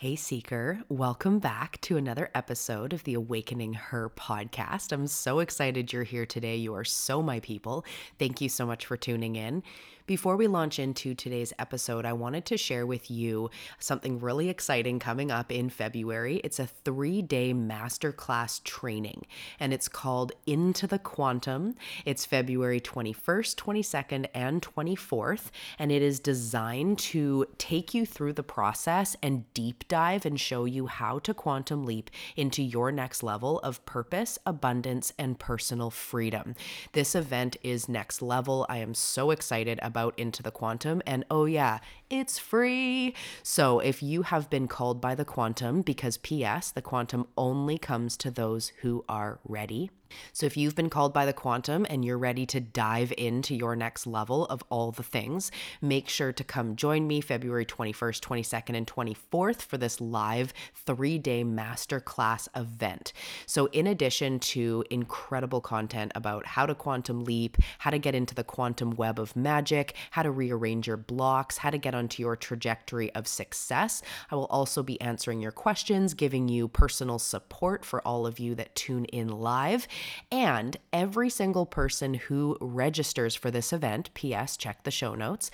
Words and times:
Hey, 0.00 0.16
Seeker, 0.16 0.80
welcome 0.88 1.40
back 1.40 1.78
to 1.82 1.98
another 1.98 2.30
episode 2.34 2.94
of 2.94 3.04
the 3.04 3.12
Awakening 3.12 3.74
Her 3.74 4.08
podcast. 4.08 4.92
I'm 4.92 5.06
so 5.06 5.40
excited 5.40 5.92
you're 5.92 6.04
here 6.04 6.24
today. 6.24 6.56
You 6.56 6.74
are 6.74 6.84
so 6.84 7.20
my 7.20 7.38
people. 7.40 7.84
Thank 8.18 8.40
you 8.40 8.48
so 8.48 8.64
much 8.64 8.86
for 8.86 8.96
tuning 8.96 9.36
in. 9.36 9.62
Before 10.10 10.36
we 10.36 10.48
launch 10.48 10.80
into 10.80 11.14
today's 11.14 11.52
episode, 11.56 12.04
I 12.04 12.14
wanted 12.14 12.44
to 12.46 12.56
share 12.56 12.84
with 12.84 13.12
you 13.12 13.48
something 13.78 14.18
really 14.18 14.48
exciting 14.48 14.98
coming 14.98 15.30
up 15.30 15.52
in 15.52 15.70
February. 15.70 16.40
It's 16.42 16.58
a 16.58 16.66
three 16.66 17.22
day 17.22 17.54
masterclass 17.54 18.60
training, 18.64 19.24
and 19.60 19.72
it's 19.72 19.86
called 19.86 20.32
Into 20.48 20.88
the 20.88 20.98
Quantum. 20.98 21.76
It's 22.04 22.26
February 22.26 22.80
21st, 22.80 23.54
22nd, 23.54 24.26
and 24.34 24.60
24th, 24.60 25.52
and 25.78 25.92
it 25.92 26.02
is 26.02 26.18
designed 26.18 26.98
to 26.98 27.46
take 27.56 27.94
you 27.94 28.04
through 28.04 28.32
the 28.32 28.42
process 28.42 29.14
and 29.22 29.44
deep 29.54 29.86
dive 29.86 30.26
and 30.26 30.40
show 30.40 30.64
you 30.64 30.88
how 30.88 31.20
to 31.20 31.32
quantum 31.32 31.84
leap 31.84 32.10
into 32.34 32.64
your 32.64 32.90
next 32.90 33.22
level 33.22 33.60
of 33.60 33.86
purpose, 33.86 34.40
abundance, 34.44 35.12
and 35.16 35.38
personal 35.38 35.88
freedom. 35.88 36.56
This 36.94 37.14
event 37.14 37.56
is 37.62 37.88
next 37.88 38.20
level. 38.20 38.66
I 38.68 38.78
am 38.78 38.92
so 38.92 39.30
excited 39.30 39.78
about 39.80 39.99
about 40.00 40.18
Into 40.18 40.42
the 40.42 40.50
Quantum. 40.50 41.02
And 41.06 41.24
oh, 41.30 41.44
yeah, 41.44 41.78
it's 42.10 42.38
free. 42.38 43.14
So 43.42 43.78
if 43.78 44.02
you 44.02 44.22
have 44.22 44.50
been 44.50 44.68
called 44.68 45.00
by 45.00 45.14
the 45.14 45.24
quantum, 45.24 45.82
because 45.82 46.18
P.S., 46.18 46.72
the 46.72 46.82
quantum 46.82 47.26
only 47.38 47.78
comes 47.78 48.16
to 48.18 48.30
those 48.30 48.72
who 48.82 49.04
are 49.08 49.38
ready 49.44 49.90
so, 50.32 50.46
if 50.46 50.56
you've 50.56 50.74
been 50.74 50.90
called 50.90 51.12
by 51.12 51.26
the 51.26 51.32
quantum 51.32 51.86
and 51.88 52.04
you're 52.04 52.18
ready 52.18 52.46
to 52.46 52.60
dive 52.60 53.12
into 53.16 53.54
your 53.54 53.76
next 53.76 54.06
level 54.06 54.46
of 54.46 54.62
all 54.68 54.92
the 54.92 55.02
things, 55.02 55.50
make 55.80 56.08
sure 56.08 56.32
to 56.32 56.44
come 56.44 56.76
join 56.76 57.06
me 57.06 57.20
February 57.20 57.64
21st, 57.64 58.20
22nd, 58.20 58.76
and 58.76 58.86
24th 58.86 59.62
for 59.62 59.78
this 59.78 60.00
live 60.00 60.52
three 60.74 61.18
day 61.18 61.44
masterclass 61.44 62.48
event. 62.56 63.12
So, 63.46 63.66
in 63.66 63.86
addition 63.86 64.38
to 64.40 64.84
incredible 64.90 65.60
content 65.60 66.12
about 66.14 66.46
how 66.46 66.66
to 66.66 66.74
quantum 66.74 67.24
leap, 67.24 67.56
how 67.78 67.90
to 67.90 67.98
get 67.98 68.14
into 68.14 68.34
the 68.34 68.44
quantum 68.44 68.90
web 68.90 69.18
of 69.18 69.36
magic, 69.36 69.94
how 70.12 70.22
to 70.22 70.30
rearrange 70.30 70.86
your 70.86 70.96
blocks, 70.96 71.58
how 71.58 71.70
to 71.70 71.78
get 71.78 71.94
onto 72.00 72.22
your 72.22 72.34
trajectory 72.34 73.14
of 73.14 73.28
success, 73.28 74.02
I 74.30 74.34
will 74.34 74.46
also 74.46 74.82
be 74.82 74.98
answering 75.02 75.40
your 75.40 75.52
questions, 75.52 76.14
giving 76.14 76.48
you 76.48 76.66
personal 76.66 77.18
support 77.18 77.84
for 77.84 78.00
all 78.06 78.26
of 78.26 78.40
you 78.40 78.54
that 78.54 78.74
tune 78.74 79.04
in 79.04 79.28
live. 79.28 79.86
And 80.32 80.78
every 80.94 81.28
single 81.28 81.66
person 81.66 82.14
who 82.14 82.56
registers 82.60 83.34
for 83.34 83.50
this 83.50 83.72
event, 83.72 84.08
P.S., 84.14 84.56
check 84.56 84.82
the 84.82 84.90
show 84.90 85.14
notes, 85.14 85.50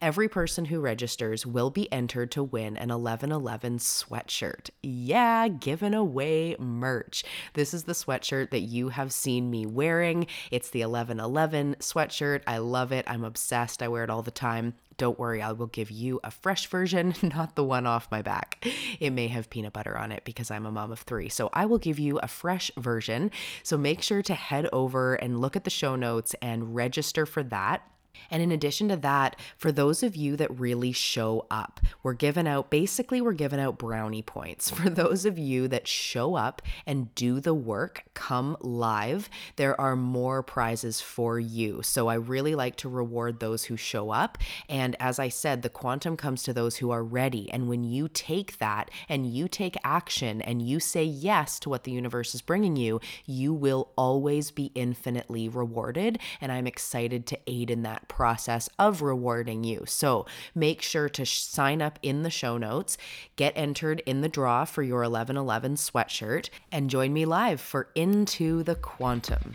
every 0.00 0.26
person 0.28 0.64
who 0.64 0.80
registers 0.80 1.44
will 1.44 1.70
be 1.70 1.92
entered 1.92 2.30
to 2.32 2.42
win 2.42 2.78
an 2.78 2.88
1111 2.88 3.78
sweatshirt. 3.78 4.70
Yeah, 4.82 5.48
giving 5.48 5.92
away 5.92 6.56
merch. 6.58 7.24
This 7.52 7.74
is 7.74 7.84
the 7.84 7.92
sweatshirt 7.92 8.50
that 8.50 8.60
you 8.60 8.88
have 8.88 9.12
seen 9.12 9.50
me 9.50 9.66
wearing. 9.66 10.26
It's 10.50 10.70
the 10.70 10.80
1111 10.80 11.76
sweatshirt. 11.80 12.40
I 12.46 12.56
love 12.56 12.90
it. 12.90 13.04
I'm 13.06 13.22
obsessed. 13.24 13.82
I 13.82 13.88
wear 13.88 14.04
it 14.04 14.10
all 14.10 14.22
the 14.22 14.30
time. 14.30 14.72
Don't 15.00 15.18
worry, 15.18 15.40
I 15.40 15.52
will 15.52 15.68
give 15.68 15.90
you 15.90 16.20
a 16.22 16.30
fresh 16.30 16.66
version, 16.66 17.14
not 17.22 17.56
the 17.56 17.64
one 17.64 17.86
off 17.86 18.10
my 18.10 18.20
back. 18.20 18.68
It 19.00 19.14
may 19.14 19.28
have 19.28 19.48
peanut 19.48 19.72
butter 19.72 19.96
on 19.96 20.12
it 20.12 20.26
because 20.26 20.50
I'm 20.50 20.66
a 20.66 20.70
mom 20.70 20.92
of 20.92 20.98
three. 20.98 21.30
So 21.30 21.48
I 21.54 21.64
will 21.64 21.78
give 21.78 21.98
you 21.98 22.18
a 22.18 22.28
fresh 22.28 22.70
version. 22.76 23.30
So 23.62 23.78
make 23.78 24.02
sure 24.02 24.20
to 24.20 24.34
head 24.34 24.68
over 24.74 25.14
and 25.14 25.40
look 25.40 25.56
at 25.56 25.64
the 25.64 25.70
show 25.70 25.96
notes 25.96 26.34
and 26.42 26.74
register 26.74 27.24
for 27.24 27.42
that. 27.44 27.80
And 28.30 28.42
in 28.42 28.52
addition 28.52 28.88
to 28.88 28.96
that, 28.96 29.36
for 29.56 29.72
those 29.72 30.02
of 30.02 30.16
you 30.16 30.36
that 30.36 30.58
really 30.58 30.92
show 30.92 31.46
up, 31.50 31.80
we're 32.02 32.14
giving 32.14 32.46
out 32.46 32.70
basically, 32.70 33.20
we're 33.20 33.32
giving 33.32 33.60
out 33.60 33.78
brownie 33.78 34.22
points. 34.22 34.70
For 34.80 34.88
those 34.88 35.24
of 35.24 35.38
you 35.38 35.68
that 35.68 35.86
show 35.86 36.36
up 36.36 36.62
and 36.86 37.14
do 37.14 37.40
the 37.40 37.54
work, 37.54 38.04
come 38.14 38.56
live, 38.60 39.28
there 39.56 39.78
are 39.80 39.96
more 39.96 40.42
prizes 40.42 41.00
for 41.00 41.38
you. 41.38 41.82
So 41.82 42.08
I 42.08 42.14
really 42.14 42.54
like 42.54 42.76
to 42.76 42.88
reward 42.88 43.40
those 43.40 43.64
who 43.64 43.76
show 43.76 44.10
up. 44.10 44.38
And 44.68 44.96
as 44.98 45.18
I 45.18 45.28
said, 45.28 45.62
the 45.62 45.68
quantum 45.68 46.16
comes 46.16 46.42
to 46.44 46.52
those 46.52 46.76
who 46.76 46.90
are 46.90 47.02
ready. 47.02 47.50
And 47.52 47.68
when 47.68 47.84
you 47.84 48.08
take 48.08 48.58
that 48.58 48.90
and 49.08 49.26
you 49.26 49.48
take 49.48 49.76
action 49.84 50.40
and 50.40 50.62
you 50.62 50.80
say 50.80 51.04
yes 51.04 51.58
to 51.60 51.68
what 51.68 51.84
the 51.84 51.92
universe 51.92 52.34
is 52.34 52.42
bringing 52.42 52.76
you, 52.76 53.00
you 53.26 53.52
will 53.52 53.90
always 53.96 54.50
be 54.50 54.72
infinitely 54.74 55.48
rewarded. 55.48 56.18
And 56.40 56.50
I'm 56.50 56.66
excited 56.66 57.26
to 57.26 57.38
aid 57.46 57.70
in 57.70 57.82
that 57.82 57.99
process 58.08 58.68
of 58.78 59.02
rewarding 59.02 59.64
you. 59.64 59.84
So 59.86 60.26
make 60.54 60.82
sure 60.82 61.08
to 61.08 61.26
sign 61.26 61.82
up 61.82 61.98
in 62.02 62.22
the 62.22 62.30
show 62.30 62.58
notes, 62.58 62.96
get 63.36 63.52
entered 63.56 64.02
in 64.06 64.20
the 64.20 64.28
draw 64.28 64.64
for 64.64 64.82
your 64.82 65.00
1111 65.00 65.76
sweatshirt, 65.76 66.50
and 66.70 66.90
join 66.90 67.12
me 67.12 67.24
live 67.24 67.60
for 67.60 67.88
Into 67.94 68.62
the 68.62 68.74
Quantum. 68.74 69.54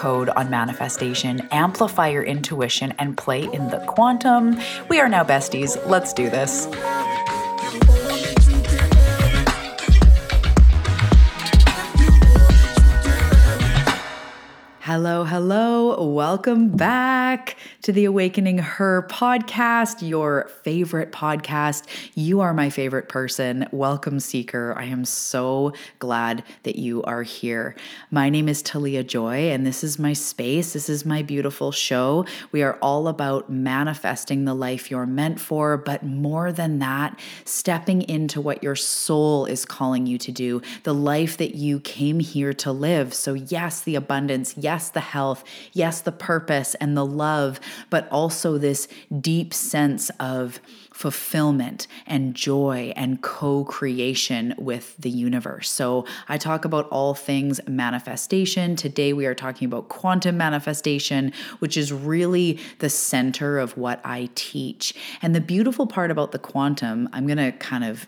code 0.00 0.30
on 0.30 0.48
manifestation, 0.48 1.46
amplify 1.50 2.08
your 2.08 2.22
intuition, 2.22 2.94
and 2.98 3.18
play 3.18 3.42
in 3.42 3.68
the 3.68 3.78
quantum. 3.86 4.58
We 4.88 4.98
are 4.98 5.10
now 5.10 5.24
besties. 5.24 5.76
Let's 5.86 6.14
do 6.14 6.30
this. 6.30 6.66
Hello, 14.80 15.24
hello. 15.24 16.02
Welcome 16.10 16.70
back 16.70 17.56
to 17.82 17.92
the 17.92 18.04
Awakening 18.04 18.58
Her 18.58 19.06
podcast, 19.10 20.06
your 20.06 20.50
favorite 20.62 21.12
podcast. 21.12 21.86
You 22.14 22.40
are 22.40 22.52
my 22.52 22.68
favorite 22.68 23.08
person. 23.08 23.66
Welcome, 23.72 24.20
Seeker. 24.20 24.74
I 24.76 24.84
am 24.84 25.06
so 25.06 25.72
glad 25.98 26.44
that 26.64 26.76
you 26.76 27.02
are 27.04 27.22
here. 27.22 27.74
My 28.10 28.28
name 28.28 28.50
is 28.50 28.60
Talia 28.60 29.02
Joy, 29.02 29.48
and 29.50 29.66
this 29.66 29.82
is 29.82 29.98
my 29.98 30.12
space. 30.12 30.74
This 30.74 30.90
is 30.90 31.06
my 31.06 31.22
beautiful 31.22 31.72
show. 31.72 32.26
We 32.52 32.62
are 32.62 32.76
all 32.82 33.08
about 33.08 33.48
manifesting 33.48 34.44
the 34.44 34.54
life 34.54 34.90
you're 34.90 35.06
meant 35.06 35.40
for, 35.40 35.78
but 35.78 36.02
more 36.02 36.52
than 36.52 36.80
that, 36.80 37.18
stepping 37.46 38.02
into 38.02 38.42
what 38.42 38.62
your 38.62 38.76
soul 38.76 39.46
is 39.46 39.64
calling 39.64 40.04
you 40.06 40.18
to 40.18 40.30
do, 40.30 40.60
the 40.82 40.94
life 40.94 41.38
that 41.38 41.54
you 41.54 41.80
came 41.80 42.20
here 42.20 42.52
to 42.52 42.72
live. 42.72 43.14
So, 43.14 43.32
yes, 43.32 43.80
the 43.80 43.94
abundance. 43.94 44.54
Yes, 44.58 44.90
the 44.90 45.00
health, 45.00 45.44
yes, 45.72 46.02
the 46.02 46.12
purpose 46.12 46.74
and 46.74 46.94
the 46.94 47.06
love, 47.06 47.58
but 47.90 48.08
also 48.10 48.58
this 48.58 48.88
deep 49.20 49.52
sense 49.54 50.10
of 50.20 50.60
fulfillment 50.92 51.86
and 52.06 52.34
joy 52.34 52.92
and 52.96 53.22
co 53.22 53.64
creation 53.64 54.54
with 54.58 54.96
the 54.98 55.10
universe. 55.10 55.70
So, 55.70 56.04
I 56.28 56.36
talk 56.36 56.64
about 56.64 56.88
all 56.88 57.14
things 57.14 57.60
manifestation. 57.66 58.76
Today, 58.76 59.12
we 59.12 59.26
are 59.26 59.34
talking 59.34 59.66
about 59.66 59.88
quantum 59.88 60.36
manifestation, 60.36 61.32
which 61.60 61.76
is 61.76 61.92
really 61.92 62.58
the 62.80 62.90
center 62.90 63.58
of 63.58 63.76
what 63.76 64.00
I 64.04 64.28
teach. 64.34 64.94
And 65.22 65.34
the 65.34 65.40
beautiful 65.40 65.86
part 65.86 66.10
about 66.10 66.32
the 66.32 66.38
quantum, 66.38 67.08
I'm 67.12 67.26
going 67.26 67.38
to 67.38 67.52
kind 67.52 67.84
of 67.84 68.06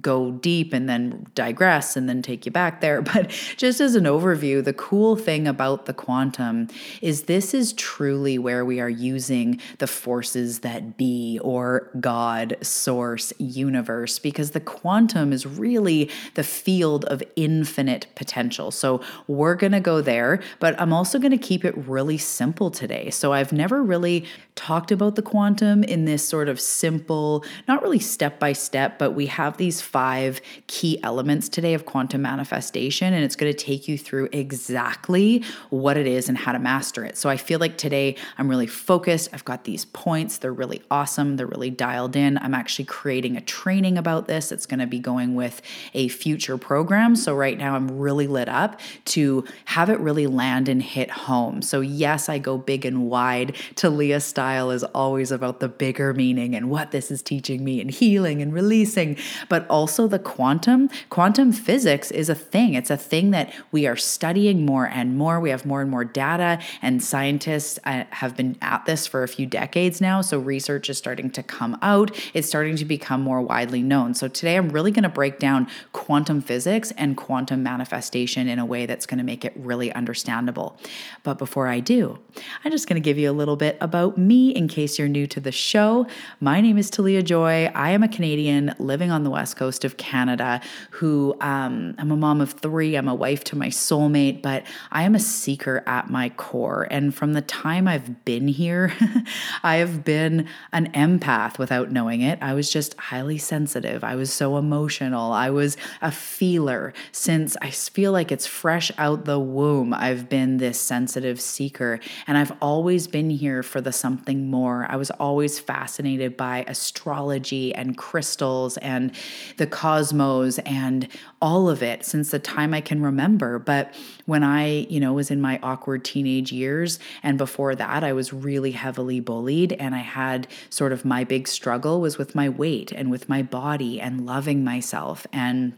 go 0.00 0.32
deep 0.32 0.72
and 0.72 0.88
then 0.88 1.26
digress 1.34 1.96
and 1.96 2.08
then 2.08 2.22
take 2.22 2.46
you 2.46 2.52
back 2.52 2.80
there. 2.80 3.02
But 3.18 3.30
just 3.56 3.80
as 3.80 3.94
an 3.94 4.04
overview, 4.04 4.62
the 4.62 4.74
cool 4.74 5.16
thing 5.16 5.48
about 5.48 5.86
the 5.86 5.94
quantum 5.94 6.68
is 7.00 7.22
this 7.22 7.54
is 7.54 7.72
truly 7.72 8.38
where 8.38 8.64
we 8.64 8.80
are 8.80 8.88
using 8.88 9.60
the 9.78 9.86
forces 9.86 10.60
that 10.60 10.96
be 10.96 11.40
or 11.42 11.90
God, 12.00 12.56
source, 12.60 13.32
universe, 13.38 14.18
because 14.18 14.50
the 14.50 14.60
quantum 14.60 15.32
is 15.32 15.46
really 15.46 16.10
the 16.34 16.44
field 16.44 17.06
of 17.06 17.22
infinite 17.34 18.06
potential. 18.14 18.70
So 18.70 19.00
we're 19.26 19.54
going 19.54 19.72
to 19.72 19.80
go 19.80 20.00
there, 20.00 20.40
but 20.60 20.78
I'm 20.80 20.92
also 20.92 21.18
going 21.18 21.32
to 21.32 21.38
keep 21.38 21.64
it 21.64 21.76
really 21.76 22.18
simple 22.18 22.70
today. 22.70 23.10
So 23.10 23.32
I've 23.32 23.52
never 23.52 23.82
really 23.82 24.26
talked 24.54 24.90
about 24.90 25.14
the 25.14 25.22
quantum 25.22 25.84
in 25.84 26.04
this 26.04 26.26
sort 26.26 26.48
of 26.48 26.60
simple, 26.60 27.44
not 27.66 27.82
really 27.82 28.00
step 28.00 28.38
by 28.38 28.52
step, 28.52 28.98
but 28.98 29.12
we 29.12 29.26
have 29.26 29.56
these 29.56 29.67
these 29.68 29.82
five 29.82 30.40
key 30.66 30.98
elements 31.02 31.46
today 31.46 31.74
of 31.74 31.84
quantum 31.84 32.22
manifestation, 32.22 33.12
and 33.12 33.22
it's 33.22 33.36
going 33.36 33.52
to 33.52 33.58
take 33.58 33.86
you 33.86 33.98
through 33.98 34.26
exactly 34.32 35.44
what 35.68 35.98
it 35.98 36.06
is 36.06 36.30
and 36.30 36.38
how 36.38 36.52
to 36.52 36.58
master 36.58 37.04
it. 37.04 37.18
So 37.18 37.28
I 37.28 37.36
feel 37.36 37.58
like 37.58 37.76
today 37.76 38.16
I'm 38.38 38.48
really 38.48 38.66
focused. 38.66 39.28
I've 39.34 39.44
got 39.44 39.64
these 39.64 39.84
points, 39.84 40.38
they're 40.38 40.54
really 40.54 40.80
awesome, 40.90 41.36
they're 41.36 41.46
really 41.46 41.68
dialed 41.68 42.16
in. 42.16 42.38
I'm 42.38 42.54
actually 42.54 42.86
creating 42.86 43.36
a 43.36 43.42
training 43.42 43.98
about 43.98 44.26
this. 44.26 44.52
It's 44.52 44.64
going 44.64 44.80
to 44.80 44.86
be 44.86 45.00
going 45.00 45.34
with 45.34 45.60
a 45.92 46.08
future 46.08 46.56
program. 46.56 47.14
So 47.14 47.34
right 47.34 47.58
now 47.58 47.74
I'm 47.74 47.98
really 47.98 48.26
lit 48.26 48.48
up 48.48 48.80
to 49.16 49.44
have 49.66 49.90
it 49.90 50.00
really 50.00 50.26
land 50.26 50.70
and 50.70 50.82
hit 50.82 51.10
home. 51.10 51.60
So, 51.60 51.80
yes, 51.82 52.30
I 52.30 52.38
go 52.38 52.56
big 52.56 52.86
and 52.86 53.10
wide. 53.10 53.54
Talia 53.74 54.20
style 54.20 54.70
is 54.70 54.82
always 54.82 55.30
about 55.30 55.60
the 55.60 55.68
bigger 55.68 56.14
meaning 56.14 56.54
and 56.54 56.70
what 56.70 56.90
this 56.90 57.10
is 57.10 57.20
teaching 57.20 57.62
me 57.62 57.82
and 57.82 57.90
healing 57.90 58.40
and 58.40 58.54
releasing, 58.54 59.18
but 59.50 59.57
also 59.68 60.06
the 60.06 60.18
quantum. 60.18 60.88
Quantum 61.10 61.52
physics 61.52 62.10
is 62.10 62.28
a 62.28 62.34
thing, 62.34 62.74
it's 62.74 62.90
a 62.90 62.96
thing 62.96 63.30
that 63.30 63.52
we 63.72 63.86
are 63.86 63.96
studying 63.96 64.64
more 64.64 64.86
and 64.86 65.16
more. 65.16 65.40
We 65.40 65.50
have 65.50 65.66
more 65.66 65.80
and 65.80 65.90
more 65.90 66.04
data, 66.04 66.60
and 66.82 67.02
scientists 67.02 67.78
uh, 67.84 68.04
have 68.10 68.36
been 68.36 68.56
at 68.62 68.84
this 68.86 69.06
for 69.06 69.22
a 69.22 69.28
few 69.28 69.46
decades 69.46 70.00
now. 70.00 70.20
So, 70.20 70.38
research 70.38 70.90
is 70.90 70.98
starting 70.98 71.30
to 71.30 71.42
come 71.42 71.78
out, 71.82 72.10
it's 72.34 72.48
starting 72.48 72.76
to 72.76 72.84
become 72.84 73.22
more 73.22 73.40
widely 73.40 73.82
known. 73.82 74.14
So, 74.14 74.28
today 74.28 74.56
I'm 74.56 74.68
really 74.70 74.90
going 74.90 75.02
to 75.04 75.08
break 75.08 75.38
down 75.38 75.68
quantum 75.92 76.40
physics 76.40 76.92
and 76.96 77.16
quantum 77.16 77.62
manifestation 77.62 78.48
in 78.48 78.58
a 78.58 78.66
way 78.66 78.86
that's 78.86 79.06
going 79.06 79.18
to 79.18 79.24
make 79.24 79.44
it 79.44 79.52
really 79.56 79.92
understandable. 79.92 80.78
But 81.22 81.38
before 81.38 81.68
I 81.68 81.80
do, 81.80 82.18
I'm 82.64 82.70
just 82.70 82.88
going 82.88 83.00
to 83.00 83.04
give 83.04 83.18
you 83.18 83.30
a 83.30 83.32
little 83.32 83.56
bit 83.56 83.76
about 83.80 84.18
me 84.18 84.50
in 84.50 84.68
case 84.68 84.98
you're 84.98 85.08
new 85.08 85.26
to 85.28 85.40
the 85.40 85.52
show. 85.52 86.06
My 86.40 86.60
name 86.60 86.78
is 86.78 86.90
Talia 86.90 87.22
Joy. 87.22 87.70
I 87.74 87.90
am 87.90 88.02
a 88.02 88.08
Canadian 88.08 88.74
living 88.78 89.10
on 89.10 89.24
the 89.24 89.30
west 89.30 89.47
coast 89.54 89.84
of 89.84 89.96
Canada 89.96 90.60
who 90.90 91.34
um, 91.40 91.94
I'm 91.98 92.10
a 92.10 92.16
mom 92.16 92.40
of 92.40 92.52
three. 92.52 92.96
I'm 92.96 93.08
a 93.08 93.14
wife 93.14 93.44
to 93.44 93.56
my 93.56 93.68
soulmate, 93.68 94.42
but 94.42 94.64
I 94.90 95.02
am 95.02 95.14
a 95.14 95.20
seeker 95.20 95.82
at 95.86 96.10
my 96.10 96.30
core. 96.30 96.86
And 96.90 97.14
from 97.14 97.32
the 97.32 97.42
time 97.42 97.86
I've 97.86 98.24
been 98.24 98.48
here, 98.48 98.92
I 99.62 99.76
have 99.76 100.04
been 100.04 100.48
an 100.72 100.90
empath 100.92 101.58
without 101.58 101.90
knowing 101.90 102.20
it. 102.20 102.38
I 102.42 102.54
was 102.54 102.70
just 102.70 102.94
highly 102.98 103.38
sensitive. 103.38 104.04
I 104.04 104.14
was 104.14 104.32
so 104.32 104.56
emotional. 104.56 105.32
I 105.32 105.50
was 105.50 105.76
a 106.02 106.10
feeler 106.10 106.92
since 107.12 107.56
I 107.60 107.70
feel 107.70 108.12
like 108.12 108.32
it's 108.32 108.46
fresh 108.46 108.90
out 108.98 109.24
the 109.24 109.38
womb. 109.38 109.92
I've 109.94 110.28
been 110.28 110.58
this 110.58 110.80
sensitive 110.80 111.40
seeker, 111.40 112.00
and 112.26 112.38
I've 112.38 112.52
always 112.60 113.06
been 113.06 113.30
here 113.30 113.62
for 113.62 113.80
the 113.80 113.92
something 113.92 114.50
more. 114.50 114.86
I 114.88 114.96
was 114.96 115.10
always 115.12 115.58
fascinated 115.58 116.36
by 116.36 116.64
astrology 116.66 117.74
and 117.74 117.96
crystals 117.96 118.76
and 118.78 119.12
the 119.56 119.66
cosmos 119.66 120.58
and 120.60 121.08
all 121.40 121.68
of 121.68 121.82
it 121.82 122.04
since 122.04 122.30
the 122.30 122.38
time 122.38 122.74
I 122.74 122.80
can 122.80 123.02
remember. 123.02 123.58
But 123.58 123.94
when 124.26 124.42
I, 124.42 124.86
you 124.88 125.00
know, 125.00 125.12
was 125.12 125.30
in 125.30 125.40
my 125.40 125.58
awkward 125.62 126.04
teenage 126.04 126.52
years 126.52 126.98
and 127.22 127.38
before 127.38 127.74
that, 127.74 128.04
I 128.04 128.12
was 128.12 128.32
really 128.32 128.72
heavily 128.72 129.20
bullied 129.20 129.72
and 129.74 129.94
I 129.94 129.98
had 129.98 130.46
sort 130.70 130.92
of 130.92 131.04
my 131.04 131.24
big 131.24 131.48
struggle 131.48 132.00
was 132.00 132.18
with 132.18 132.34
my 132.34 132.48
weight 132.48 132.92
and 132.92 133.10
with 133.10 133.28
my 133.28 133.42
body 133.42 134.00
and 134.00 134.26
loving 134.26 134.64
myself 134.64 135.26
and 135.32 135.74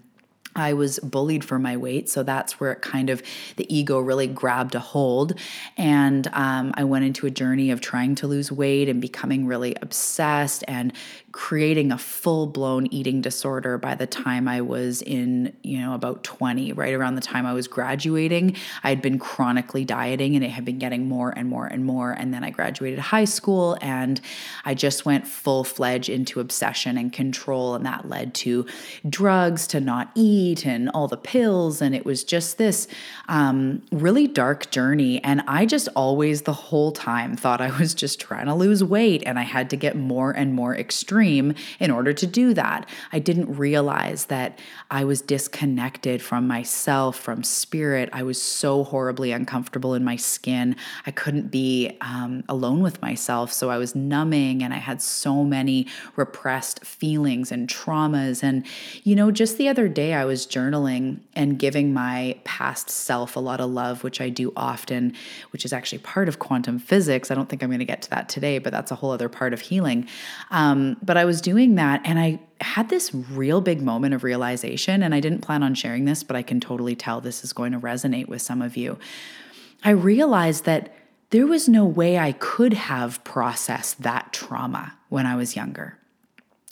I 0.57 0.73
was 0.73 0.99
bullied 0.99 1.45
for 1.45 1.59
my 1.59 1.77
weight. 1.77 2.09
So 2.09 2.23
that's 2.23 2.59
where 2.59 2.73
it 2.73 2.83
kind 2.83 3.09
of 3.09 3.23
the 3.57 3.73
ego 3.75 4.01
really 4.01 4.27
grabbed 4.27 4.75
a 4.75 4.81
hold. 4.81 5.39
And 5.77 6.27
um, 6.33 6.73
I 6.75 6.85
went 6.85 7.05
into 7.05 7.27
a 7.27 7.31
journey 7.31 7.71
of 7.71 7.81
trying 7.81 8.17
to 8.17 8.27
lose 8.27 8.51
weight 8.51 8.89
and 8.89 9.01
becoming 9.01 9.47
really 9.47 9.77
obsessed 9.81 10.65
and 10.67 10.93
creating 11.33 11.93
a 11.93 11.99
full 11.99 12.47
blown 12.47 12.87
eating 12.93 13.21
disorder 13.21 13.79
by 13.79 13.95
the 13.95 14.07
time 14.07 14.49
I 14.49 14.63
was 14.63 15.01
in, 15.01 15.57
you 15.63 15.79
know, 15.79 15.95
about 15.95 16.25
20, 16.25 16.73
right 16.73 16.93
around 16.93 17.15
the 17.15 17.21
time 17.21 17.47
I 17.47 17.53
was 17.53 17.69
graduating. 17.69 18.57
I 18.83 18.89
had 18.89 19.01
been 19.01 19.19
chronically 19.19 19.85
dieting 19.85 20.35
and 20.35 20.45
it 20.45 20.51
had 20.51 20.65
been 20.65 20.79
getting 20.79 21.09
more 21.09 21.31
and 21.31 21.49
more 21.49 21.67
and 21.67 21.85
more. 21.85 22.11
And 22.11 22.35
then 22.35 22.43
I 22.43 22.51
graduated 22.51 22.99
high 22.99 23.27
school 23.27 23.79
and 23.81 24.21
I 24.65 24.75
just 24.75 25.05
went 25.05 25.27
full 25.27 25.63
fledged 25.63 26.09
into 26.09 26.41
obsession 26.41 26.99
and 26.99 27.13
control. 27.13 27.77
And 27.77 27.87
that 27.87 28.09
led 28.09 28.35
to 28.35 28.67
drugs, 29.09 29.69
to 29.69 29.81
not 29.81 30.11
eat, 30.17 30.67
and 30.67 30.91
all 30.91 31.07
the 31.07 31.17
pills. 31.17 31.81
And 31.81 31.95
it 31.95 32.05
was 32.05 32.25
just 32.25 32.59
this 32.59 32.89
um, 33.29 33.83
really 33.93 34.27
dark 34.27 34.71
journey. 34.73 35.23
And 35.23 35.43
I 35.47 35.65
just 35.65 35.89
always, 35.95 36.43
the 36.43 36.53
whole 36.53 36.91
time, 36.91 37.37
thought 37.37 37.61
I 37.61 37.79
was 37.79 37.95
just 37.95 38.21
trying 38.21 38.47
to 38.47 38.55
lose 38.55 38.83
weight 38.83 39.23
and 39.27 39.39
I 39.39 39.43
had 39.43 39.71
to 39.71 39.77
get 39.77 39.97
more 39.97 40.33
and 40.33 40.55
more 40.55 40.75
extreme 40.75 41.20
extreme 41.21 41.55
in 41.79 41.91
order 41.91 42.13
to 42.13 42.27
do 42.27 42.55
that. 42.55 42.89
I 43.13 43.19
didn't 43.19 43.55
realize 43.55 44.27
that 44.27 44.59
I 44.91 45.05
was 45.05 45.21
disconnected 45.21 46.23
from 46.23 46.47
myself, 46.47 47.17
from 47.17 47.43
spirit. 47.43 48.09
I 48.13 48.23
was 48.23 48.41
so 48.41 48.85
horribly 48.85 49.33
uncomfortable 49.33 49.95
in 49.95 50.03
my 50.03 50.17
skin. 50.17 50.77
I 51.07 51.11
couldn't 51.11 51.51
be 51.51 51.97
um, 52.01 52.43
alone 52.49 52.81
with 52.83 53.03
myself. 53.03 53.53
So 53.53 53.71
I 53.71 53.77
was 53.77 53.95
numbing 53.95 54.63
and 54.63 54.73
I 54.73 54.79
had 54.79 55.03
so 55.03 55.45
many 55.45 55.87
repressed 56.17 56.85
feelings 56.85 57.53
and 57.53 57.69
traumas. 57.69 58.43
And, 58.43 58.67
you 59.05 59.15
know, 59.15 59.31
just 59.31 59.59
the 59.59 59.69
other 59.69 59.89
day 59.89 60.15
I 60.15 60.25
was 60.25 60.47
journaling 60.47 61.21
and 61.35 61.59
giving 61.59 61.93
my 61.93 62.39
past 62.45 62.89
self 62.89 63.37
a 63.37 63.41
lot 63.41 63.61
of 63.61 63.71
love, 63.71 64.03
which 64.03 64.21
I 64.21 64.31
do 64.31 64.53
often, 64.57 65.15
which 65.53 65.65
is 65.65 65.73
actually 65.73 65.99
part 65.99 66.29
of 66.29 66.39
quantum 66.39 66.79
physics. 66.79 67.31
I 67.31 67.35
don't 67.35 67.49
think 67.49 67.63
I'm 67.63 67.69
going 67.69 67.81
to 67.81 67.85
get 67.85 68.03
to 68.03 68.11
that 68.11 68.29
today, 68.29 68.59
but 68.59 68.73
that's 68.73 68.91
a 68.91 68.95
whole 68.95 69.11
other 69.11 69.29
part 69.29 69.53
of 69.53 69.61
healing. 69.61 70.09
Um, 70.51 70.97
but 71.11 71.17
I 71.17 71.25
was 71.25 71.41
doing 71.41 71.75
that 71.75 72.03
and 72.05 72.21
I 72.21 72.39
had 72.61 72.89
this 72.89 73.13
real 73.13 73.61
big 73.61 73.83
moment 73.83 74.15
of 74.15 74.23
realization. 74.23 75.03
And 75.03 75.13
I 75.13 75.19
didn't 75.19 75.41
plan 75.41 75.65
on 75.65 75.75
sharing 75.75 76.05
this, 76.05 76.23
but 76.23 76.37
I 76.37 76.43
can 76.43 76.61
totally 76.61 76.95
tell 76.95 77.21
this 77.21 77.43
is 77.43 77.53
going 77.53 77.73
to 77.73 77.81
resonate 77.81 78.29
with 78.29 78.43
some 78.43 78.63
of 78.63 78.77
you. 78.77 78.97
I 79.83 79.91
realized 79.91 80.67
that 80.67 80.95
there 81.31 81.49
was 81.49 81.69
no 81.69 81.85
way 81.85 82.17
I 82.17 82.31
could 82.31 82.75
have 82.75 83.25
processed 83.25 84.05
that 84.05 84.33
trauma 84.33 84.95
when 85.09 85.27
I 85.27 85.35
was 85.35 85.57
younger. 85.57 85.99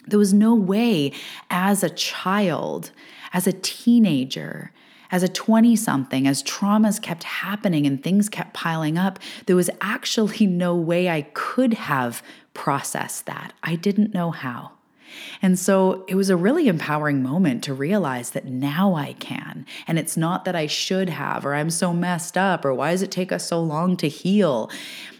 There 0.06 0.20
was 0.20 0.32
no 0.32 0.54
way 0.54 1.10
as 1.50 1.82
a 1.82 1.90
child, 1.90 2.92
as 3.32 3.48
a 3.48 3.52
teenager, 3.52 4.70
as 5.10 5.24
a 5.24 5.28
20 5.28 5.74
something, 5.74 6.28
as 6.28 6.44
traumas 6.44 7.02
kept 7.02 7.24
happening 7.24 7.86
and 7.88 8.00
things 8.00 8.28
kept 8.28 8.54
piling 8.54 8.98
up, 8.98 9.18
there 9.46 9.56
was 9.56 9.68
actually 9.80 10.46
no 10.64 10.76
way 10.76 11.10
I 11.10 11.22
could 11.22 11.74
have 11.74 12.22
process 12.58 13.20
that. 13.22 13.52
I 13.62 13.76
didn't 13.76 14.12
know 14.12 14.32
how. 14.32 14.72
And 15.40 15.56
so 15.56 16.04
it 16.08 16.16
was 16.16 16.28
a 16.28 16.36
really 16.36 16.66
empowering 16.66 17.22
moment 17.22 17.62
to 17.64 17.72
realize 17.72 18.30
that 18.30 18.46
now 18.46 18.94
I 18.94 19.12
can. 19.14 19.64
And 19.86 19.96
it's 19.96 20.16
not 20.16 20.44
that 20.44 20.56
I 20.56 20.66
should 20.66 21.08
have, 21.08 21.46
or 21.46 21.54
I'm 21.54 21.70
so 21.70 21.94
messed 21.94 22.36
up, 22.36 22.64
or 22.64 22.74
why 22.74 22.90
does 22.90 23.02
it 23.02 23.12
take 23.12 23.30
us 23.30 23.46
so 23.46 23.62
long 23.62 23.96
to 23.98 24.08
heal? 24.08 24.70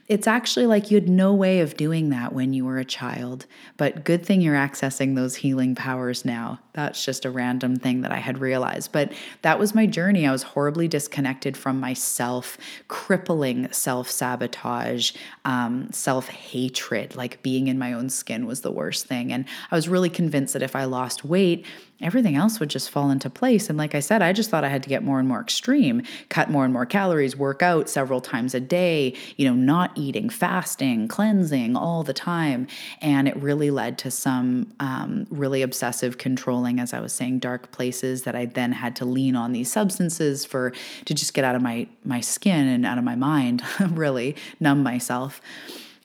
It's 0.08 0.26
actually 0.26 0.66
like 0.66 0.90
you 0.90 0.96
had 0.96 1.08
no 1.08 1.34
way 1.34 1.60
of 1.60 1.76
doing 1.76 2.08
that 2.08 2.32
when 2.32 2.54
you 2.54 2.64
were 2.64 2.78
a 2.78 2.84
child. 2.84 3.44
But 3.76 4.04
good 4.04 4.24
thing 4.24 4.40
you're 4.40 4.54
accessing 4.54 5.14
those 5.14 5.36
healing 5.36 5.74
powers 5.74 6.24
now. 6.24 6.60
That's 6.72 7.04
just 7.04 7.26
a 7.26 7.30
random 7.30 7.76
thing 7.76 8.00
that 8.00 8.10
I 8.10 8.16
had 8.16 8.38
realized. 8.38 8.90
But 8.90 9.12
that 9.42 9.58
was 9.58 9.74
my 9.74 9.84
journey. 9.84 10.26
I 10.26 10.32
was 10.32 10.42
horribly 10.42 10.88
disconnected 10.88 11.58
from 11.58 11.78
myself, 11.78 12.56
crippling 12.88 13.70
self 13.70 14.10
sabotage, 14.10 15.12
um, 15.44 15.92
self 15.92 16.28
hatred. 16.28 17.14
Like 17.14 17.42
being 17.42 17.68
in 17.68 17.78
my 17.78 17.92
own 17.92 18.08
skin 18.08 18.46
was 18.46 18.62
the 18.62 18.72
worst 18.72 19.04
thing. 19.04 19.30
And 19.30 19.44
I 19.70 19.74
was 19.76 19.90
really 19.90 20.10
convinced 20.10 20.54
that 20.54 20.62
if 20.62 20.74
I 20.74 20.84
lost 20.84 21.22
weight, 21.22 21.66
everything 22.00 22.36
else 22.36 22.60
would 22.60 22.70
just 22.70 22.90
fall 22.90 23.10
into 23.10 23.28
place. 23.28 23.68
And 23.68 23.76
like 23.76 23.94
I 23.94 24.00
said, 24.00 24.22
I 24.22 24.32
just 24.32 24.50
thought 24.50 24.62
I 24.62 24.68
had 24.68 24.82
to 24.84 24.88
get 24.88 25.02
more 25.02 25.18
and 25.18 25.26
more 25.26 25.40
extreme, 25.40 26.02
cut 26.28 26.48
more 26.48 26.64
and 26.64 26.72
more 26.72 26.86
calories, 26.86 27.36
work 27.36 27.62
out 27.62 27.88
several 27.88 28.20
times 28.20 28.54
a 28.54 28.60
day, 28.60 29.14
you 29.36 29.48
know, 29.48 29.54
not 29.54 29.90
eating, 29.96 30.30
fasting, 30.30 31.08
cleansing 31.08 31.76
all 31.76 32.04
the 32.04 32.12
time. 32.12 32.68
And 33.00 33.26
it 33.26 33.36
really 33.36 33.70
led 33.70 33.98
to 33.98 34.10
some 34.10 34.72
um, 34.78 35.26
really 35.30 35.62
obsessive 35.62 36.18
controlling, 36.18 36.78
as 36.78 36.92
I 36.92 37.00
was 37.00 37.12
saying, 37.12 37.40
dark 37.40 37.72
places 37.72 38.22
that 38.22 38.36
I 38.36 38.46
then 38.46 38.72
had 38.72 38.94
to 38.96 39.04
lean 39.04 39.34
on 39.34 39.52
these 39.52 39.70
substances 39.70 40.44
for 40.44 40.72
to 41.04 41.14
just 41.14 41.34
get 41.34 41.44
out 41.44 41.56
of 41.56 41.62
my 41.62 41.88
my 42.04 42.20
skin 42.20 42.68
and 42.68 42.86
out 42.86 42.98
of 42.98 43.04
my 43.04 43.16
mind, 43.16 43.62
really 43.90 44.36
numb 44.60 44.82
myself. 44.82 45.40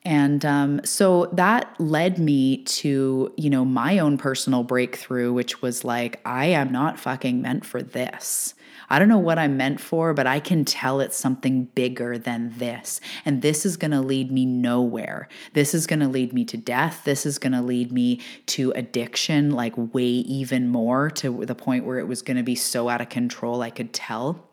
And 0.05 0.43
um, 0.43 0.81
so 0.83 1.27
that 1.33 1.79
led 1.79 2.19
me 2.19 2.63
to, 2.63 3.33
you 3.37 3.49
know, 3.49 3.63
my 3.63 3.99
own 3.99 4.17
personal 4.17 4.63
breakthrough, 4.63 5.31
which 5.31 5.61
was 5.61 5.85
like, 5.85 6.19
I 6.25 6.47
am 6.47 6.71
not 6.71 6.99
fucking 6.99 7.41
meant 7.41 7.65
for 7.65 7.81
this. 7.81 8.53
I 8.89 8.99
don't 8.99 9.07
know 9.07 9.17
what 9.17 9.39
I'm 9.39 9.55
meant 9.55 9.79
for, 9.79 10.13
but 10.13 10.27
I 10.27 10.41
can 10.41 10.65
tell 10.65 10.99
it's 10.99 11.15
something 11.15 11.65
bigger 11.65 12.17
than 12.17 12.53
this. 12.57 12.99
And 13.23 13.41
this 13.41 13.65
is 13.65 13.77
going 13.77 13.91
to 13.91 14.01
lead 14.01 14.29
me 14.29 14.45
nowhere. 14.45 15.29
This 15.53 15.73
is 15.73 15.87
going 15.87 16.01
to 16.01 16.07
lead 16.07 16.33
me 16.33 16.43
to 16.45 16.57
death. 16.57 17.03
This 17.05 17.25
is 17.25 17.39
going 17.39 17.53
to 17.53 17.61
lead 17.61 17.91
me 17.91 18.19
to 18.47 18.71
addiction, 18.75 19.51
like 19.51 19.73
way 19.77 20.03
even 20.03 20.67
more 20.67 21.09
to 21.11 21.45
the 21.45 21.55
point 21.55 21.85
where 21.85 21.99
it 21.99 22.07
was 22.07 22.21
going 22.21 22.37
to 22.37 22.43
be 22.43 22.55
so 22.55 22.89
out 22.89 23.01
of 23.01 23.09
control, 23.09 23.61
I 23.61 23.69
could 23.69 23.93
tell. 23.93 24.49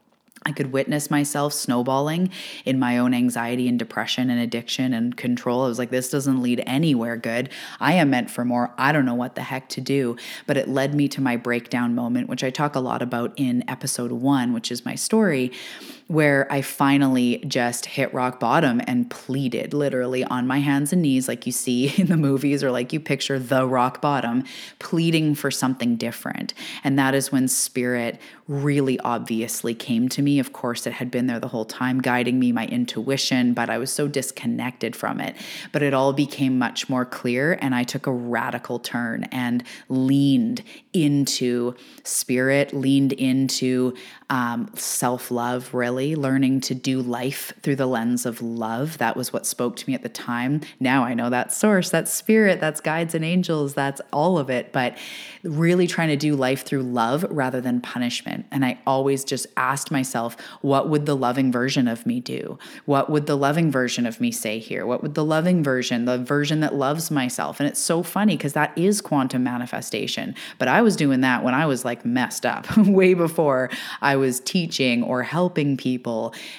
I 0.47 0.52
could 0.52 0.73
witness 0.73 1.11
myself 1.11 1.52
snowballing 1.52 2.30
in 2.64 2.78
my 2.78 2.97
own 2.97 3.12
anxiety 3.12 3.68
and 3.68 3.78
depression 3.78 4.30
and 4.30 4.40
addiction 4.40 4.94
and 4.94 5.14
control. 5.14 5.64
I 5.64 5.68
was 5.68 5.78
like, 5.78 5.90
this 5.90 6.09
doesn't 6.09 6.40
lead 6.40 6.62
anywhere 6.66 7.18
good. 7.18 7.50
I 7.78 7.92
am 7.94 8.09
meant 8.09 8.30
for 8.30 8.42
more. 8.44 8.73
I 8.78 8.92
don't 8.92 9.04
know 9.04 9.14
what 9.14 9.35
the 9.35 9.42
heck 9.42 9.68
to 9.70 9.82
do. 9.82 10.16
But 10.47 10.56
it 10.56 10.66
led 10.66 10.94
me 10.94 11.09
to 11.09 11.20
my 11.20 11.37
breakdown 11.37 11.94
moment, 11.94 12.30
which 12.30 12.42
I 12.42 12.49
talk 12.49 12.75
a 12.75 12.80
lot 12.80 13.02
about 13.02 13.35
in 13.37 13.68
episode 13.68 14.12
one, 14.12 14.54
which 14.54 14.73
is 14.73 14.85
my 14.85 14.94
story, 14.94 15.52
where 16.11 16.52
I 16.52 16.61
finally 16.61 17.38
just 17.47 17.87
hit 17.87 18.12
rock 18.12 18.40
bottom 18.40 18.81
and 18.88 19.09
pleaded 19.09 19.73
literally 19.73 20.25
on 20.25 20.45
my 20.45 20.59
hands 20.59 20.93
and 20.93 21.02
knees, 21.02 21.29
like 21.29 21.47
you 21.47 21.52
see 21.52 21.95
in 22.00 22.09
the 22.09 22.17
movies 22.17 22.64
or 22.64 22.73
like 22.73 22.93
you 22.93 22.99
picture 22.99 23.38
the 23.38 23.64
rock 23.64 24.00
bottom, 24.00 24.43
pleading 24.81 25.37
for 25.37 25.52
something 25.52 25.95
different. 25.95 26.52
And 26.83 26.99
that 26.99 27.14
is 27.14 27.31
when 27.31 27.47
spirit 27.47 28.21
really 28.49 28.99
obviously 29.00 29.73
came 29.73 30.09
to 30.09 30.21
me. 30.21 30.40
Of 30.40 30.52
course, 30.52 30.85
it 30.85 30.95
had 30.95 31.12
been 31.12 31.29
there 31.29 31.38
the 31.38 31.47
whole 31.47 31.64
time, 31.64 32.00
guiding 32.00 32.40
me, 32.40 32.50
my 32.50 32.67
intuition, 32.67 33.55
but 33.55 33.71
I 33.71 33.79
was 33.79 33.93
so 33.93 34.09
disconnected 34.09 34.97
from 34.97 35.21
it. 35.21 35.37
But 35.71 35.83
it 35.83 35.95
all 35.95 36.12
became 36.12 36.59
much 36.59 36.88
more 36.88 37.05
clear, 37.05 37.57
and 37.61 37.73
I 37.73 37.85
took 37.85 38.09
a 38.09 38.12
radical 38.12 38.81
turn 38.81 39.25
and 39.31 39.62
leaned 39.88 40.64
into 40.93 41.76
spirit, 42.02 42.75
leaned 42.75 43.12
into 43.12 43.95
um, 44.29 44.71
self 44.75 45.31
love, 45.31 45.73
really, 45.73 46.00
learning 46.00 46.61
to 46.62 46.75
do 46.75 47.00
life 47.00 47.52
through 47.62 47.76
the 47.76 47.87
lens 47.87 48.26
of 48.26 48.42
love. 48.42 48.99
That 48.99 49.16
was 49.16 49.33
what 49.33 49.47
spoke 49.47 49.76
to 49.76 49.88
me 49.88 49.95
at 49.95 50.02
the 50.02 50.09
time. 50.09 50.61
Now 50.80 51.04
I 51.04 51.14
know 51.14 51.30
that 51.30 51.52
source, 51.52 51.90
that's 51.90 52.12
spirit, 52.12 52.61
that's 52.61 52.80
guides 52.80 53.14
and 53.14 53.25
angels, 53.25 53.75
that's 53.75 54.00
all 54.12 54.38
of 54.38 54.50
it. 54.50 54.73
But 54.73 54.97
really 55.42 55.87
trying 55.87 56.09
to 56.09 56.16
do 56.16 56.35
life 56.35 56.64
through 56.64 56.83
love 56.83 57.25
rather 57.30 57.61
than 57.61 57.80
punishment. 57.80 58.47
And 58.50 58.64
I 58.64 58.78
always 58.87 59.25
just 59.25 59.47
asked 59.57 59.90
myself, 59.90 60.37
what 60.61 60.88
would 60.88 61.07
the 61.07 61.16
loving 61.16 61.50
version 61.52 61.88
of 61.88 62.07
me 62.07 62.21
do? 62.21 62.59
What 62.85 63.11
would 63.11 63.26
the 63.26 63.37
loving 63.37 63.71
version 63.71 64.07
of 64.07 64.21
me 64.21 64.33
say 64.33 64.59
here? 64.59 64.87
What 64.87 65.02
would 65.02 65.14
the 65.14 65.25
loving 65.25 65.62
version, 65.62 66.04
the 66.04 66.19
version 66.19 66.61
that 66.61 66.75
loves 66.75 67.11
myself? 67.11 67.61
And 67.61 67.69
it's 67.69 67.80
so 67.80 68.02
funny 68.02 68.37
because 68.37 68.52
that 68.54 68.76
is 68.76 69.00
quantum 69.00 69.45
manifestation. 69.45 70.35
But 70.59 70.69
I 70.69 70.83
was 70.83 70.97
doing 70.97 71.21
that 71.23 71.42
when 71.45 71.54
I 71.54 71.66
was 71.66 71.85
like 71.85 72.04
messed 72.04 72.45
up, 72.45 72.66
way 72.76 73.14
before 73.14 73.71
I 74.00 74.16
was 74.16 74.40
teaching 74.40 75.02
or 75.02 75.23
helping 75.23 75.76
people. 75.76 75.89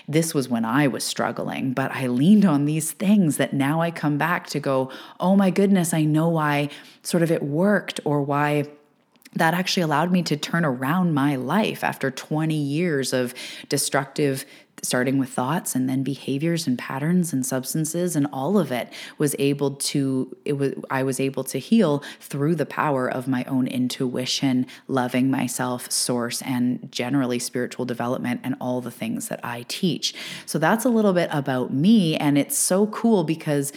This 0.08 0.34
was 0.34 0.50
when 0.50 0.66
I 0.66 0.88
was 0.88 1.04
struggling, 1.04 1.74
but 1.74 1.92
I 1.92 2.08
leaned 2.08 2.46
on 2.46 2.66
these 2.66 2.92
things 2.92 3.38
that 3.38 3.54
now 3.54 3.82
I 3.82 3.92
come 3.92 4.18
back 4.18 4.48
to 4.48 4.60
go, 4.60 4.92
oh 5.20 5.36
my 5.36 5.50
goodness, 5.50 5.94
I 5.94 6.04
know 6.04 6.30
why 6.30 6.70
sort 7.04 7.24
of 7.24 7.32
it 7.32 7.44
worked 7.44 8.00
or 8.06 8.22
why 8.22 8.66
that 9.34 9.54
actually 9.54 9.84
allowed 9.84 10.12
me 10.12 10.22
to 10.24 10.36
turn 10.36 10.66
around 10.66 11.14
my 11.14 11.36
life 11.36 11.84
after 11.84 12.12
20 12.12 12.54
years 12.54 13.14
of 13.14 13.34
destructive 13.70 14.46
starting 14.82 15.18
with 15.18 15.30
thoughts 15.30 15.76
and 15.76 15.90
then 15.90 16.04
behaviors 16.04 16.68
and 16.68 16.78
patterns 16.78 17.34
and 17.34 17.46
substances 17.46 18.16
and 18.16 18.28
all 18.34 18.58
of 18.58 18.72
it 18.72 18.92
was 19.18 19.36
able 19.40 19.72
to 19.72 20.36
it 20.46 20.54
was 20.54 20.74
I 20.90 21.04
was 21.04 21.20
able 21.20 21.44
to 21.46 21.60
heal 21.60 22.04
through 22.20 22.56
the 22.56 22.66
power 22.66 23.08
of 23.08 23.28
my 23.28 23.44
own 23.46 23.68
intuition, 23.68 24.66
loving 24.88 25.30
myself, 25.30 25.92
source 25.92 26.42
and 26.42 26.92
generally 26.92 27.40
spiritual 27.40 27.86
development 27.86 28.42
and 28.44 28.56
all 28.60 28.82
the 28.82 28.92
things 28.92 29.28
that 29.28 29.40
I 29.44 29.66
teach. 29.68 30.14
So 30.46 30.58
that's 30.60 30.86
a 30.86 30.90
little 30.90 31.14
bit 31.14 31.30
about 31.32 31.74
me 31.74 32.16
and 32.18 32.38
it's 32.38 32.58
so 32.58 32.88
cool 32.88 33.24
because 33.24 33.72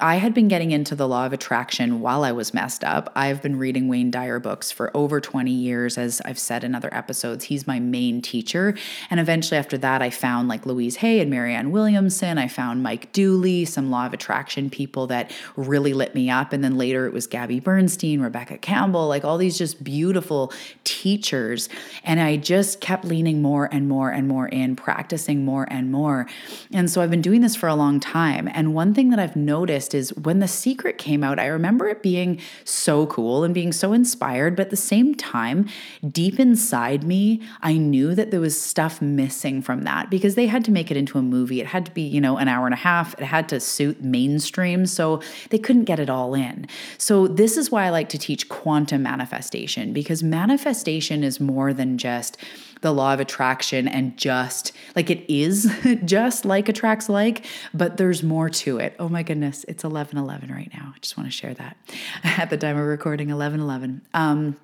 I 0.00 0.16
had 0.16 0.32
been 0.32 0.46
getting 0.46 0.70
into 0.70 0.94
the 0.94 1.08
law 1.08 1.26
of 1.26 1.32
attraction 1.32 2.00
while 2.00 2.22
I 2.22 2.30
was 2.30 2.54
messed 2.54 2.84
up. 2.84 3.10
I've 3.16 3.42
been 3.42 3.58
reading 3.58 3.88
Wayne 3.88 4.12
Dyer 4.12 4.38
books 4.38 4.70
for 4.70 4.96
over 4.96 5.20
20 5.20 5.50
years, 5.50 5.98
as 5.98 6.22
I've 6.24 6.38
said 6.38 6.62
in 6.62 6.76
other 6.76 6.88
episodes. 6.94 7.46
He's 7.46 7.66
my 7.66 7.80
main 7.80 8.22
teacher. 8.22 8.76
And 9.10 9.18
eventually, 9.18 9.58
after 9.58 9.76
that, 9.78 10.00
I 10.00 10.10
found 10.10 10.46
like 10.46 10.64
Louise 10.64 10.96
Hay 10.96 11.18
and 11.18 11.28
Marianne 11.28 11.72
Williamson. 11.72 12.38
I 12.38 12.46
found 12.46 12.80
Mike 12.80 13.10
Dooley, 13.10 13.64
some 13.64 13.90
law 13.90 14.06
of 14.06 14.12
attraction 14.12 14.70
people 14.70 15.08
that 15.08 15.32
really 15.56 15.92
lit 15.92 16.14
me 16.14 16.30
up. 16.30 16.52
And 16.52 16.62
then 16.62 16.78
later, 16.78 17.06
it 17.06 17.12
was 17.12 17.26
Gabby 17.26 17.58
Bernstein, 17.58 18.20
Rebecca 18.20 18.58
Campbell, 18.58 19.08
like 19.08 19.24
all 19.24 19.36
these 19.36 19.58
just 19.58 19.82
beautiful 19.82 20.52
teachers. 20.84 21.68
And 22.04 22.20
I 22.20 22.36
just 22.36 22.80
kept 22.80 23.04
leaning 23.04 23.42
more 23.42 23.68
and 23.72 23.88
more 23.88 24.10
and 24.10 24.28
more 24.28 24.46
in, 24.46 24.76
practicing 24.76 25.44
more 25.44 25.66
and 25.68 25.90
more. 25.90 26.28
And 26.72 26.88
so 26.88 27.02
I've 27.02 27.10
been 27.10 27.20
doing 27.20 27.40
this 27.40 27.56
for 27.56 27.68
a 27.68 27.74
long 27.74 27.98
time. 27.98 28.48
And 28.54 28.74
one 28.74 28.94
thing 28.94 29.10
that 29.10 29.18
I've 29.18 29.34
noticed 29.34 29.87
is 29.94 30.14
when 30.16 30.38
The 30.38 30.48
Secret 30.48 30.98
came 30.98 31.22
out, 31.24 31.38
I 31.38 31.46
remember 31.46 31.88
it 31.88 32.02
being 32.02 32.40
so 32.64 33.06
cool 33.06 33.44
and 33.44 33.54
being 33.54 33.72
so 33.72 33.92
inspired, 33.92 34.56
but 34.56 34.66
at 34.66 34.70
the 34.70 34.76
same 34.76 35.14
time, 35.14 35.68
deep 36.08 36.38
inside 36.38 37.04
me, 37.04 37.42
I 37.62 37.74
knew 37.74 38.14
that 38.14 38.30
there 38.30 38.40
was 38.40 38.60
stuff 38.60 39.00
missing 39.02 39.62
from 39.62 39.82
that 39.82 40.10
because 40.10 40.34
they 40.34 40.46
had 40.46 40.64
to 40.66 40.70
make 40.70 40.90
it 40.90 40.96
into 40.96 41.18
a 41.18 41.22
movie. 41.22 41.60
It 41.60 41.66
had 41.66 41.86
to 41.86 41.92
be, 41.92 42.02
you 42.02 42.20
know, 42.20 42.36
an 42.36 42.48
hour 42.48 42.66
and 42.66 42.74
a 42.74 42.78
half. 42.78 43.14
It 43.18 43.24
had 43.24 43.48
to 43.50 43.60
suit 43.60 44.02
mainstream, 44.02 44.86
so 44.86 45.20
they 45.50 45.58
couldn't 45.58 45.84
get 45.84 45.98
it 45.98 46.10
all 46.10 46.34
in. 46.34 46.66
So 46.98 47.26
this 47.26 47.56
is 47.56 47.70
why 47.70 47.84
I 47.84 47.90
like 47.90 48.08
to 48.10 48.18
teach 48.18 48.48
quantum 48.48 49.02
manifestation 49.02 49.92
because 49.92 50.22
manifestation 50.22 51.24
is 51.24 51.40
more 51.40 51.72
than 51.72 51.98
just 51.98 52.36
the 52.80 52.92
law 52.92 53.14
of 53.14 53.20
attraction 53.20 53.88
and 53.88 54.16
just 54.16 54.72
like 54.94 55.10
it 55.10 55.24
is 55.32 55.72
just 56.04 56.44
like 56.44 56.68
attracts 56.68 57.08
like, 57.08 57.44
but 57.74 57.96
there's 57.96 58.22
more 58.22 58.48
to 58.48 58.78
it. 58.78 58.94
Oh 58.98 59.08
my 59.08 59.22
goodness, 59.22 59.64
it's 59.68 59.84
11:11 59.84 60.50
right 60.50 60.70
now. 60.72 60.92
I 60.94 60.98
just 61.00 61.16
want 61.16 61.28
to 61.28 61.32
share 61.32 61.54
that. 61.54 61.76
At 62.24 62.50
the 62.50 62.56
time 62.56 62.76
of 62.76 62.86
recording 62.86 63.28
11:11. 63.28 64.00
Um 64.14 64.56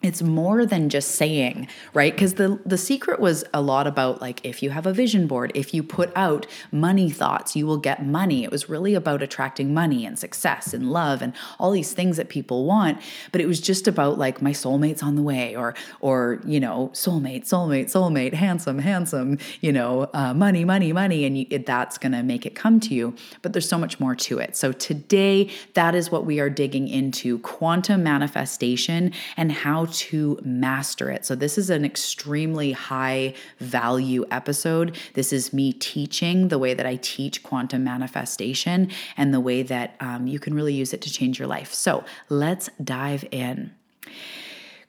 it's 0.00 0.22
more 0.22 0.64
than 0.64 0.88
just 0.88 1.12
saying 1.12 1.66
right? 1.92 2.12
Because 2.12 2.34
the 2.34 2.60
the 2.64 2.78
secret 2.78 3.18
was 3.18 3.44
a 3.52 3.60
lot 3.60 3.86
about 3.86 4.20
like 4.20 4.40
if 4.44 4.62
you 4.62 4.70
have 4.70 4.86
a 4.86 4.92
vision 4.92 5.26
board 5.26 5.50
if 5.54 5.74
you 5.74 5.82
put 5.82 6.12
out 6.14 6.46
money 6.70 7.10
thoughts 7.10 7.56
you 7.56 7.66
will 7.66 7.78
get 7.78 8.06
money. 8.06 8.44
It 8.44 8.50
was 8.50 8.68
really 8.68 8.94
about 8.94 9.22
attracting 9.22 9.74
money 9.74 10.06
and 10.06 10.18
success 10.18 10.72
and 10.72 10.92
love 10.92 11.20
and 11.20 11.32
all 11.58 11.72
these 11.72 11.92
things 11.92 12.16
that 12.16 12.28
people 12.28 12.64
want. 12.64 13.00
But 13.32 13.40
it 13.40 13.46
was 13.46 13.60
just 13.60 13.88
about 13.88 14.18
like 14.18 14.40
my 14.40 14.52
soulmate's 14.52 15.02
on 15.02 15.16
the 15.16 15.22
way 15.22 15.56
or 15.56 15.74
or 16.00 16.40
you 16.44 16.60
know 16.60 16.90
soulmate 16.92 17.48
soulmate 17.48 17.86
soulmate 17.86 18.34
handsome 18.34 18.78
handsome 18.78 19.38
you 19.60 19.72
know 19.72 20.08
uh, 20.14 20.32
money 20.32 20.64
money 20.64 20.92
money. 20.92 21.24
And 21.24 21.38
you, 21.38 21.46
it, 21.50 21.66
that's 21.66 21.98
going 21.98 22.12
to 22.12 22.22
make 22.22 22.46
it 22.46 22.54
come 22.54 22.78
to 22.80 22.94
you. 22.94 23.14
But 23.42 23.52
there's 23.52 23.68
so 23.68 23.78
much 23.78 23.98
more 23.98 24.14
to 24.14 24.38
it. 24.38 24.54
So 24.56 24.70
today 24.70 25.50
that 25.74 25.96
is 25.96 26.10
what 26.10 26.24
we 26.24 26.38
are 26.38 26.50
digging 26.50 26.86
into 26.86 27.40
quantum 27.40 28.04
manifestation 28.04 29.12
and 29.36 29.50
how 29.50 29.87
to 29.92 30.38
master 30.42 31.10
it. 31.10 31.24
So, 31.24 31.34
this 31.34 31.58
is 31.58 31.70
an 31.70 31.84
extremely 31.84 32.72
high 32.72 33.34
value 33.58 34.24
episode. 34.30 34.96
This 35.14 35.32
is 35.32 35.52
me 35.52 35.72
teaching 35.72 36.48
the 36.48 36.58
way 36.58 36.74
that 36.74 36.86
I 36.86 36.96
teach 36.96 37.42
quantum 37.42 37.84
manifestation 37.84 38.90
and 39.16 39.34
the 39.34 39.40
way 39.40 39.62
that 39.62 39.96
um, 40.00 40.26
you 40.26 40.38
can 40.38 40.54
really 40.54 40.74
use 40.74 40.92
it 40.92 41.02
to 41.02 41.12
change 41.12 41.38
your 41.38 41.48
life. 41.48 41.72
So, 41.74 42.04
let's 42.28 42.70
dive 42.82 43.24
in. 43.30 43.72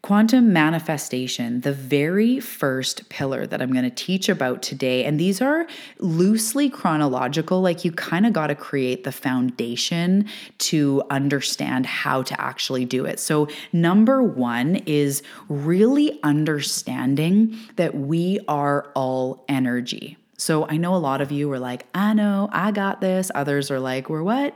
Quantum 0.01 0.53
manifestation, 0.53 1.59
the 1.59 1.73
very 1.73 2.39
first 2.39 3.09
pillar 3.09 3.45
that 3.45 3.61
I'm 3.61 3.73
going 3.73 3.83
to 3.83 3.89
teach 3.89 4.29
about 4.29 4.61
today, 4.61 5.03
and 5.03 5.19
these 5.19 5.41
are 5.41 5.67
loosely 5.99 6.69
chronological, 6.69 7.61
like 7.61 7.83
you 7.83 7.91
kind 7.91 8.25
of 8.25 8.31
got 8.31 8.47
to 8.47 8.55
create 8.55 9.03
the 9.03 9.11
foundation 9.11 10.29
to 10.59 11.03
understand 11.09 11.85
how 11.85 12.23
to 12.23 12.39
actually 12.39 12.85
do 12.85 13.03
it. 13.03 13.19
So, 13.19 13.49
number 13.73 14.23
one 14.23 14.77
is 14.85 15.21
really 15.49 16.17
understanding 16.23 17.57
that 17.75 17.93
we 17.93 18.39
are 18.47 18.89
all 18.95 19.43
energy. 19.49 20.15
So, 20.37 20.65
I 20.65 20.77
know 20.77 20.95
a 20.95 20.97
lot 20.97 21.19
of 21.19 21.33
you 21.33 21.51
are 21.51 21.59
like, 21.59 21.85
I 21.93 22.13
know, 22.13 22.47
I 22.53 22.71
got 22.71 23.01
this. 23.01 23.31
Others 23.35 23.69
are 23.69 23.81
like, 23.81 24.09
we're 24.09 24.23
what? 24.23 24.55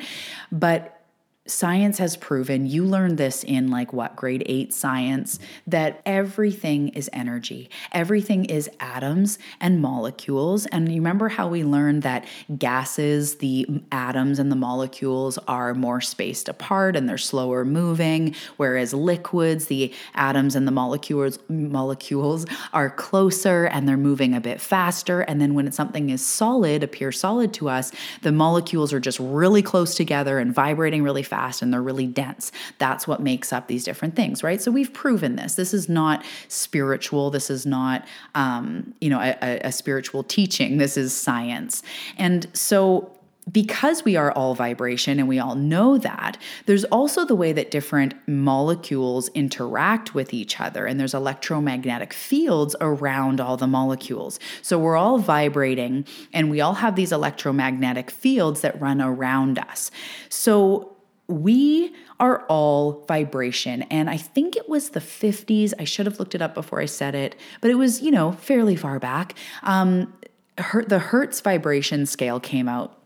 But 0.54 0.93
science 1.46 1.98
has 1.98 2.16
proven, 2.16 2.66
you 2.66 2.86
learned 2.86 3.18
this 3.18 3.44
in 3.44 3.70
like 3.70 3.92
what, 3.92 4.16
grade 4.16 4.44
eight 4.46 4.74
science, 4.74 5.40
that 5.68 6.02
everything 6.06 6.88
is 6.90 7.10
energy. 7.12 7.70
Everything 7.92 8.46
is 8.46 8.70
atoms 8.80 9.38
and 9.60 9.82
molecules. 9.82 10.66
And 10.68 10.88
you 10.88 11.02
remember 11.02 11.28
how 11.28 11.50
we 11.50 11.66
learned 11.66 12.04
that 12.04 12.26
gases, 12.58 13.36
the 13.36 13.68
atoms 13.92 14.40
and 14.40 14.50
the 14.50 14.56
molecules 14.56 15.38
are 15.40 15.74
more 15.74 16.00
spaced 16.00 16.48
apart 16.48 16.96
and 16.96 17.10
they're 17.10 17.18
slower 17.18 17.66
moving, 17.66 18.36
whereas 18.56 18.94
liquids, 18.94 19.66
the 19.66 19.94
atoms 20.16 20.56
and 20.56 20.66
the 20.66 20.72
molecules 20.72 21.40
molecules 21.50 22.46
are 22.72 22.90
closer 22.90 23.66
and 23.66 23.88
they're 23.88 23.98
moving 23.98 24.34
a 24.34 24.40
bit 24.40 24.62
faster. 24.62 25.22
And 25.22 25.42
then 25.42 25.56
when 25.56 25.70
something 25.74 26.10
is 26.10 26.26
solid, 26.26 26.84
appears 26.84 27.20
solid 27.20 27.54
to 27.56 27.68
us, 27.68 27.92
the 28.22 28.32
molecules 28.32 28.94
are 28.94 29.00
just 29.02 29.20
really 29.20 29.62
close 29.62 29.96
together 29.96 30.40
and 30.40 30.54
vibrating 30.54 31.04
really 31.04 31.24
fast 31.24 31.33
fast 31.34 31.62
and 31.62 31.72
they're 31.72 31.90
really 31.92 32.10
dense. 32.24 32.52
That's 32.78 33.08
what 33.08 33.20
makes 33.22 33.52
up 33.52 33.68
these 33.68 33.84
different 33.84 34.16
things, 34.16 34.44
right? 34.44 34.62
So 34.62 34.70
we've 34.72 34.94
proven 34.94 35.36
this. 35.36 35.56
This 35.56 35.74
is 35.74 35.90
not 35.90 36.24
spiritual. 36.48 37.32
This 37.32 37.50
is 37.50 37.66
not, 37.66 38.06
um, 38.36 38.94
you 39.02 39.10
know, 39.10 39.20
a, 39.20 39.60
a 39.72 39.72
spiritual 39.72 40.24
teaching. 40.24 40.78
This 40.78 40.96
is 40.98 41.10
science. 41.28 41.82
And 42.18 42.48
so 42.54 43.12
because 43.52 44.06
we 44.06 44.16
are 44.16 44.32
all 44.32 44.56
vibration 44.56 45.20
and 45.20 45.28
we 45.28 45.40
all 45.40 45.56
know 45.56 45.98
that, 45.98 46.38
there's 46.66 46.86
also 46.86 47.26
the 47.26 47.36
way 47.36 47.52
that 47.52 47.72
different 47.72 48.14
molecules 48.28 49.28
interact 49.30 50.16
with 50.16 50.34
each 50.34 50.62
other, 50.62 50.86
and 50.86 50.98
there's 51.00 51.14
electromagnetic 51.14 52.14
fields 52.14 52.76
around 52.80 53.42
all 53.42 53.58
the 53.58 53.68
molecules. 53.68 54.40
So 54.62 54.80
we're 54.80 54.96
all 54.96 55.18
vibrating, 55.18 56.06
and 56.32 56.50
we 56.50 56.62
all 56.62 56.76
have 56.76 56.96
these 56.96 57.12
electromagnetic 57.12 58.12
fields 58.12 58.62
that 58.62 58.80
run 58.80 59.02
around 59.02 59.60
us. 59.60 59.92
So 60.30 60.93
we 61.28 61.94
are 62.20 62.44
all 62.48 63.06
vibration. 63.08 63.84
And 63.84 64.10
I 64.10 64.18
think 64.18 64.56
it 64.56 64.68
was 64.68 64.90
the 64.90 65.00
50s. 65.00 65.74
I 65.80 65.84
should 65.84 66.06
have 66.06 66.20
looked 66.20 66.36
it 66.36 66.42
up 66.42 66.54
before 66.54 66.82
I 66.82 66.86
said 66.86 67.16
it, 67.16 67.36
but 67.62 67.72
it 67.72 67.76
was, 67.76 68.02
you 68.02 68.12
know, 68.12 68.34
fairly 68.34 68.76
far 68.76 69.00
back. 69.00 69.36
Um, 69.64 70.14
the 70.56 71.00
Hertz 71.00 71.42
vibration 71.42 72.06
scale 72.06 72.40
came 72.40 72.68
out 72.68 73.00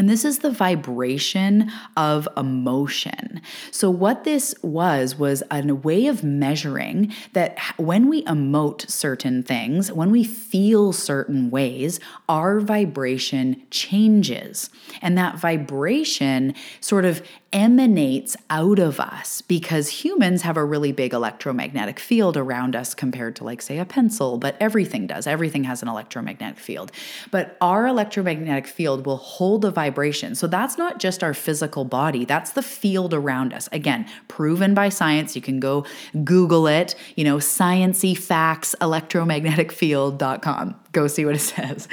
and 0.00 0.08
this 0.08 0.24
is 0.24 0.38
the 0.38 0.50
vibration 0.50 1.70
of 1.94 2.26
emotion. 2.34 3.42
So, 3.70 3.90
what 3.90 4.24
this 4.24 4.54
was, 4.62 5.18
was 5.18 5.42
a 5.50 5.62
way 5.74 6.06
of 6.06 6.24
measuring 6.24 7.12
that 7.34 7.58
when 7.76 8.08
we 8.08 8.24
emote 8.24 8.88
certain 8.88 9.42
things, 9.42 9.92
when 9.92 10.10
we 10.10 10.24
feel 10.24 10.94
certain 10.94 11.50
ways, 11.50 12.00
our 12.30 12.60
vibration 12.60 13.62
changes. 13.70 14.70
And 15.02 15.18
that 15.18 15.38
vibration 15.38 16.54
sort 16.80 17.04
of 17.04 17.22
emanates 17.52 18.36
out 18.48 18.78
of 18.78 19.00
us 19.00 19.42
because 19.42 19.88
humans 19.88 20.42
have 20.42 20.56
a 20.56 20.64
really 20.64 20.92
big 20.92 21.12
electromagnetic 21.12 21.98
field 21.98 22.36
around 22.36 22.76
us 22.76 22.94
compared 22.94 23.34
to, 23.36 23.44
like, 23.44 23.60
say, 23.60 23.78
a 23.78 23.84
pencil, 23.84 24.38
but 24.38 24.56
everything 24.60 25.06
does. 25.06 25.26
Everything 25.26 25.64
has 25.64 25.82
an 25.82 25.88
electromagnetic 25.88 26.58
field. 26.58 26.92
But 27.30 27.56
our 27.60 27.86
electromagnetic 27.86 28.66
field 28.66 29.04
will 29.04 29.16
hold 29.16 29.64
a 29.64 29.70
vibration. 29.70 30.34
So 30.34 30.46
that's 30.46 30.78
not 30.78 31.00
just 31.00 31.24
our 31.24 31.34
physical 31.34 31.84
body, 31.84 32.24
that's 32.24 32.52
the 32.52 32.62
field 32.62 33.12
around 33.12 33.52
us. 33.52 33.68
Again, 33.72 34.06
proven 34.28 34.72
by 34.74 34.88
science. 34.88 35.34
You 35.34 35.42
can 35.42 35.58
go 35.60 35.84
Google 36.24 36.66
it, 36.66 36.94
you 37.16 37.24
know, 37.24 37.38
sciency 37.38 38.16
facts 38.16 38.74
electromagnetic 38.80 39.72
field.com 39.72 40.79
go 40.92 41.06
see 41.06 41.24
what 41.24 41.34
it 41.34 41.38
says. 41.40 41.88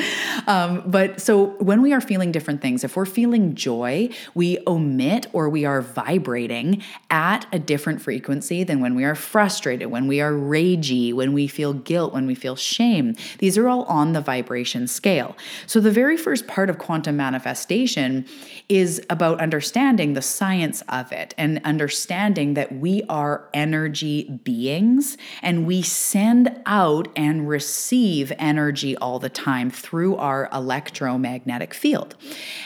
Um, 0.47 0.83
but 0.85 1.21
so 1.21 1.47
when 1.59 1.81
we 1.81 1.93
are 1.93 2.01
feeling 2.01 2.31
different 2.31 2.61
things, 2.61 2.83
if 2.83 2.95
we're 2.95 3.05
feeling 3.05 3.55
joy, 3.55 4.09
we 4.33 4.59
omit 4.65 5.27
or 5.33 5.49
we 5.49 5.65
are 5.65 5.81
vibrating 5.81 6.83
at 7.09 7.45
a 7.51 7.59
different 7.59 8.01
frequency 8.01 8.63
than 8.63 8.79
when 8.79 8.95
we 8.95 9.03
are 9.03 9.15
frustrated, 9.15 9.89
when 9.89 10.07
we 10.07 10.21
are 10.21 10.31
ragey, 10.31 11.13
when 11.13 11.33
we 11.33 11.47
feel 11.47 11.73
guilt, 11.73 12.13
when 12.13 12.25
we 12.25 12.35
feel 12.35 12.55
shame. 12.55 13.15
These 13.39 13.57
are 13.57 13.67
all 13.67 13.83
on 13.83 14.13
the 14.13 14.21
vibration 14.21 14.87
scale. 14.87 15.35
So 15.65 15.79
the 15.79 15.91
very 15.91 16.17
first 16.17 16.47
part 16.47 16.69
of 16.69 16.77
quantum 16.77 17.17
manifestation 17.17 18.25
is 18.69 19.01
about 19.09 19.39
understanding 19.39 20.13
the 20.13 20.21
science 20.21 20.81
of 20.89 21.11
it 21.11 21.33
and 21.37 21.61
understanding 21.63 22.53
that 22.55 22.71
we 22.71 23.03
are 23.09 23.47
energy 23.53 24.23
beings 24.43 25.17
and 25.41 25.65
we 25.65 25.81
send 25.81 26.61
out 26.65 27.07
and 27.15 27.47
receive 27.47 28.31
energy 28.37 28.86
energy 28.87 28.97
all 28.97 29.19
the 29.19 29.29
time 29.29 29.69
through 29.69 30.15
our 30.17 30.49
electromagnetic 30.53 31.73
field. 31.73 32.15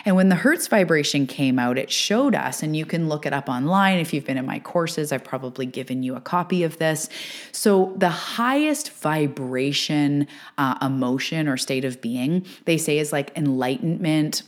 And 0.06 0.16
when 0.16 0.30
the 0.30 0.36
Hertz 0.36 0.68
vibration 0.68 1.28
came 1.28 1.60
out, 1.60 1.78
it 1.78 1.92
showed 1.92 2.36
us, 2.36 2.63
and 2.63 2.75
you 2.75 2.86
can 2.86 3.10
look 3.10 3.25
it 3.25 3.34
up 3.34 3.50
online. 3.50 4.00
If 4.00 4.13
you've 4.13 4.25
been 4.25 4.38
in 4.38 4.46
my 4.46 4.60
courses, 4.60 5.12
I've 5.12 5.24
probably 5.24 5.66
given 5.66 6.04
you 6.04 6.16
a 6.16 6.22
copy 6.22 6.63
of 6.63 6.78
this. 6.78 7.10
So, 7.51 7.94
the 7.98 8.10
highest 8.10 8.92
vibration 8.92 10.28
uh, 10.58 10.78
emotion 10.82 11.48
or 11.48 11.58
state 11.58 11.86
of 11.86 12.01
being, 12.01 12.46
they 12.66 12.78
say, 12.78 13.00
is 13.00 13.12
like 13.12 13.32
enlightenment 13.36 14.44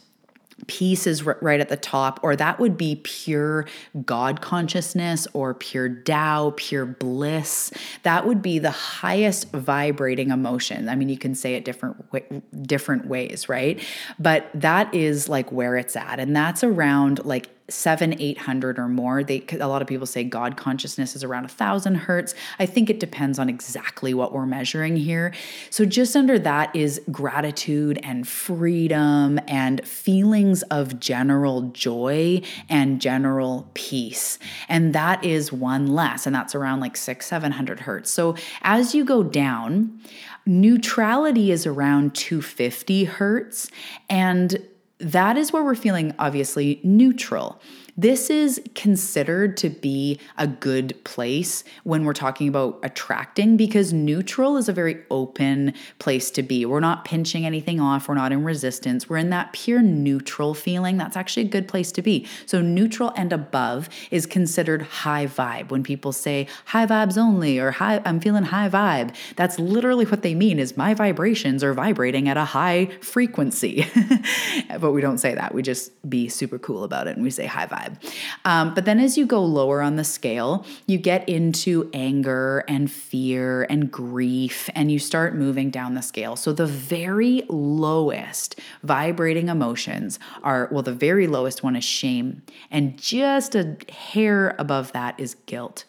peace 0.67 1.07
is 1.07 1.23
right 1.23 1.59
at 1.59 1.69
the 1.69 1.77
top, 1.77 2.19
or 2.23 2.35
that 2.35 2.59
would 2.59 2.77
be 2.77 2.95
pure 3.03 3.65
God 4.05 4.41
consciousness 4.41 5.27
or 5.33 5.53
pure 5.53 5.89
Tao, 5.89 6.53
pure 6.55 6.85
bliss. 6.85 7.71
That 8.03 8.25
would 8.25 8.41
be 8.41 8.59
the 8.59 8.71
highest 8.71 9.51
vibrating 9.51 10.31
emotion. 10.31 10.89
I 10.89 10.95
mean, 10.95 11.09
you 11.09 11.17
can 11.17 11.35
say 11.35 11.55
it 11.55 11.65
different 11.65 12.67
different 12.67 13.07
ways, 13.07 13.49
right? 13.49 13.79
But 14.19 14.49
that 14.53 14.93
is 14.93 15.29
like 15.29 15.51
where 15.51 15.75
it's 15.75 15.95
at, 15.95 16.19
and 16.19 16.35
that's 16.35 16.63
around 16.63 17.23
like 17.25 17.49
seven, 17.69 18.19
800 18.19 18.77
or 18.77 18.89
more. 18.89 19.23
They, 19.23 19.43
a 19.59 19.67
lot 19.67 19.81
of 19.81 19.87
people 19.87 20.05
say 20.05 20.23
God 20.23 20.57
consciousness 20.57 21.15
is 21.15 21.23
around 21.23 21.45
a 21.45 21.49
thousand 21.49 21.95
hertz. 21.95 22.35
I 22.59 22.65
think 22.65 22.89
it 22.89 22.99
depends 22.99 23.39
on 23.39 23.47
exactly 23.47 24.13
what 24.13 24.33
we're 24.33 24.45
measuring 24.45 24.97
here. 24.97 25.33
So 25.69 25.85
just 25.85 26.15
under 26.15 26.37
that 26.39 26.75
is 26.75 27.01
gratitude 27.09 27.99
and 28.03 28.27
freedom 28.27 29.39
and 29.47 29.85
feelings 29.87 30.61
of 30.63 30.99
general 30.99 31.63
joy 31.69 32.41
and 32.67 32.99
general 32.99 33.69
peace. 33.73 34.39
And 34.67 34.93
that 34.93 35.23
is 35.23 35.53
one 35.53 35.87
less, 35.87 36.25
and 36.25 36.35
that's 36.35 36.55
around 36.55 36.81
like 36.81 36.97
six, 36.97 37.27
700 37.27 37.81
hertz. 37.81 38.11
So 38.11 38.35
as 38.61 38.93
you 38.93 39.05
go 39.05 39.23
down, 39.23 40.01
neutrality 40.45 41.51
is 41.51 41.65
around 41.65 42.13
250 42.15 43.05
hertz 43.05 43.71
and 44.09 44.57
that 45.03 45.37
is 45.37 45.51
where 45.51 45.63
we're 45.63 45.75
feeling 45.75 46.13
obviously 46.17 46.79
neutral. 46.83 47.59
This 47.95 48.31
is 48.31 48.59
considered 48.73 49.55
to 49.57 49.69
be 49.69 50.19
a 50.35 50.47
good 50.47 50.95
place 51.03 51.63
when 51.83 52.05
we're 52.05 52.13
talking 52.13 52.47
about 52.47 52.79
attracting 52.81 53.55
because 53.55 53.93
neutral 53.93 54.57
is 54.57 54.67
a 54.67 54.73
very 54.73 55.03
open 55.11 55.75
place 55.99 56.31
to 56.31 56.41
be. 56.41 56.65
We're 56.65 56.79
not 56.79 57.05
pinching 57.05 57.45
anything 57.45 57.79
off, 57.79 58.07
we're 58.07 58.15
not 58.15 58.31
in 58.31 58.43
resistance. 58.43 59.07
We're 59.07 59.17
in 59.17 59.29
that 59.29 59.53
pure 59.53 59.83
neutral 59.83 60.55
feeling. 60.55 60.97
That's 60.97 61.15
actually 61.15 61.45
a 61.45 61.49
good 61.49 61.67
place 61.67 61.91
to 61.91 62.01
be. 62.01 62.27
So, 62.47 62.61
neutral 62.61 63.13
and 63.15 63.31
above 63.31 63.89
is 64.09 64.25
considered 64.25 64.81
high 64.81 65.27
vibe. 65.27 65.69
When 65.69 65.83
people 65.83 66.13
say 66.13 66.47
high 66.65 66.87
vibes 66.87 67.15
only 67.15 67.59
or 67.59 67.69
high, 67.69 68.01
I'm 68.05 68.19
feeling 68.19 68.45
high 68.45 68.69
vibe, 68.69 69.13
that's 69.35 69.59
literally 69.59 70.05
what 70.05 70.23
they 70.23 70.33
mean 70.33 70.57
is 70.57 70.75
my 70.75 70.95
vibrations 70.95 71.63
are 71.63 71.75
vibrating 71.75 72.27
at 72.27 72.37
a 72.37 72.45
high 72.45 72.85
frequency. 73.01 73.85
but 74.79 74.93
we 74.93 75.01
don't 75.01 75.19
say 75.19 75.35
that. 75.35 75.53
We 75.53 75.61
just 75.61 75.91
be 76.09 76.27
super 76.27 76.57
cool 76.57 76.83
about 76.83 77.07
it 77.07 77.15
and 77.15 77.23
we 77.23 77.29
say 77.29 77.45
high 77.45 77.67
vibe 77.67 77.82
vibe. 77.83 78.13
Um, 78.45 78.73
but 78.73 78.85
then 78.85 78.99
as 78.99 79.17
you 79.17 79.25
go 79.25 79.43
lower 79.43 79.81
on 79.81 79.95
the 79.95 80.03
scale, 80.03 80.65
you 80.87 80.97
get 80.97 81.27
into 81.27 81.89
anger 81.93 82.63
and 82.67 82.91
fear 82.91 83.63
and 83.69 83.91
grief, 83.91 84.69
and 84.75 84.91
you 84.91 84.99
start 84.99 85.35
moving 85.35 85.69
down 85.69 85.93
the 85.93 86.01
scale. 86.01 86.35
So 86.35 86.53
the 86.53 86.65
very 86.65 87.43
lowest 87.49 88.59
vibrating 88.83 89.49
emotions 89.49 90.19
are, 90.43 90.69
well, 90.71 90.83
the 90.83 90.93
very 90.93 91.27
lowest 91.27 91.63
one 91.63 91.75
is 91.75 91.83
shame, 91.83 92.41
and 92.71 92.97
just 92.97 93.55
a 93.55 93.77
hair 93.89 94.55
above 94.59 94.91
that 94.93 95.19
is 95.19 95.35
guilt. 95.45 95.85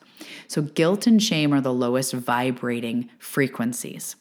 So 0.48 0.62
guilt 0.62 1.07
and 1.07 1.22
shame 1.22 1.52
are 1.52 1.61
the 1.61 1.72
lowest 1.72 2.12
vibrating 2.12 3.11
frequencies. 3.18 4.16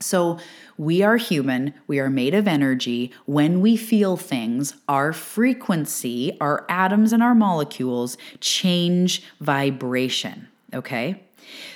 So, 0.00 0.38
we 0.76 1.02
are 1.02 1.16
human, 1.16 1.74
we 1.88 1.98
are 1.98 2.08
made 2.08 2.34
of 2.34 2.46
energy. 2.46 3.12
When 3.26 3.60
we 3.60 3.76
feel 3.76 4.16
things, 4.16 4.74
our 4.88 5.12
frequency, 5.12 6.36
our 6.40 6.64
atoms 6.68 7.12
and 7.12 7.22
our 7.22 7.34
molecules 7.34 8.16
change 8.40 9.24
vibration. 9.40 10.48
Okay? 10.72 11.22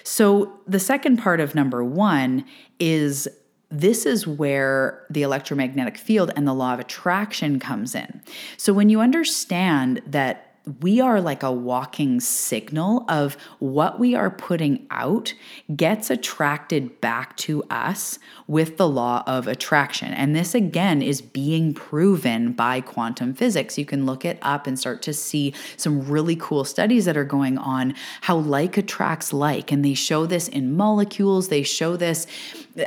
So, 0.04 0.61
the 0.66 0.78
second 0.78 1.16
part 1.18 1.40
of 1.40 1.54
number 1.54 1.82
one 1.82 2.44
is 2.78 3.28
this 3.70 4.04
is 4.04 4.26
where 4.26 5.04
the 5.08 5.22
electromagnetic 5.22 5.96
field 5.96 6.30
and 6.37 6.46
the 6.46 6.52
law 6.52 6.74
of 6.74 6.80
attraction 6.80 7.58
comes 7.58 7.94
in. 7.94 8.20
So, 8.56 8.72
when 8.72 8.88
you 8.88 9.00
understand 9.00 10.02
that 10.06 10.52
we 10.81 11.01
are 11.01 11.20
like 11.20 11.42
a 11.42 11.51
walking 11.51 12.20
signal 12.20 13.05
of 13.09 13.37
what 13.59 13.98
we 13.98 14.14
are 14.14 14.31
putting 14.31 14.87
out 14.90 15.35
gets 15.75 16.09
attracted 16.09 17.01
back 17.01 17.37
to 17.37 17.64
us 17.64 18.20
with 18.46 18.77
the 18.77 18.88
law 18.88 19.25
of 19.27 19.48
attraction. 19.48 20.12
And 20.12 20.37
this 20.37 20.55
again 20.55 21.03
is 21.03 21.20
being 21.20 21.75
proven 21.75 22.53
by 22.53 22.81
quantum 22.81 23.35
physics. 23.35 23.77
You 23.77 23.85
can 23.85 24.07
look 24.07 24.25
it 24.25 24.38
up 24.40 24.68
and 24.68 24.79
start 24.79 25.03
to 25.03 25.12
see 25.12 25.53
some 25.77 26.09
really 26.09 26.37
cool 26.37 26.64
studies 26.64 27.07
that 27.07 27.16
are 27.16 27.25
going 27.25 27.59
on 27.59 27.94
how 28.22 28.37
like 28.37 28.77
attracts 28.77 29.33
like. 29.33 29.72
And 29.72 29.85
they 29.85 29.94
show 29.94 30.27
this 30.27 30.46
in 30.46 30.77
molecules, 30.77 31.48
they 31.48 31.64
show 31.64 31.96
this. 31.96 32.27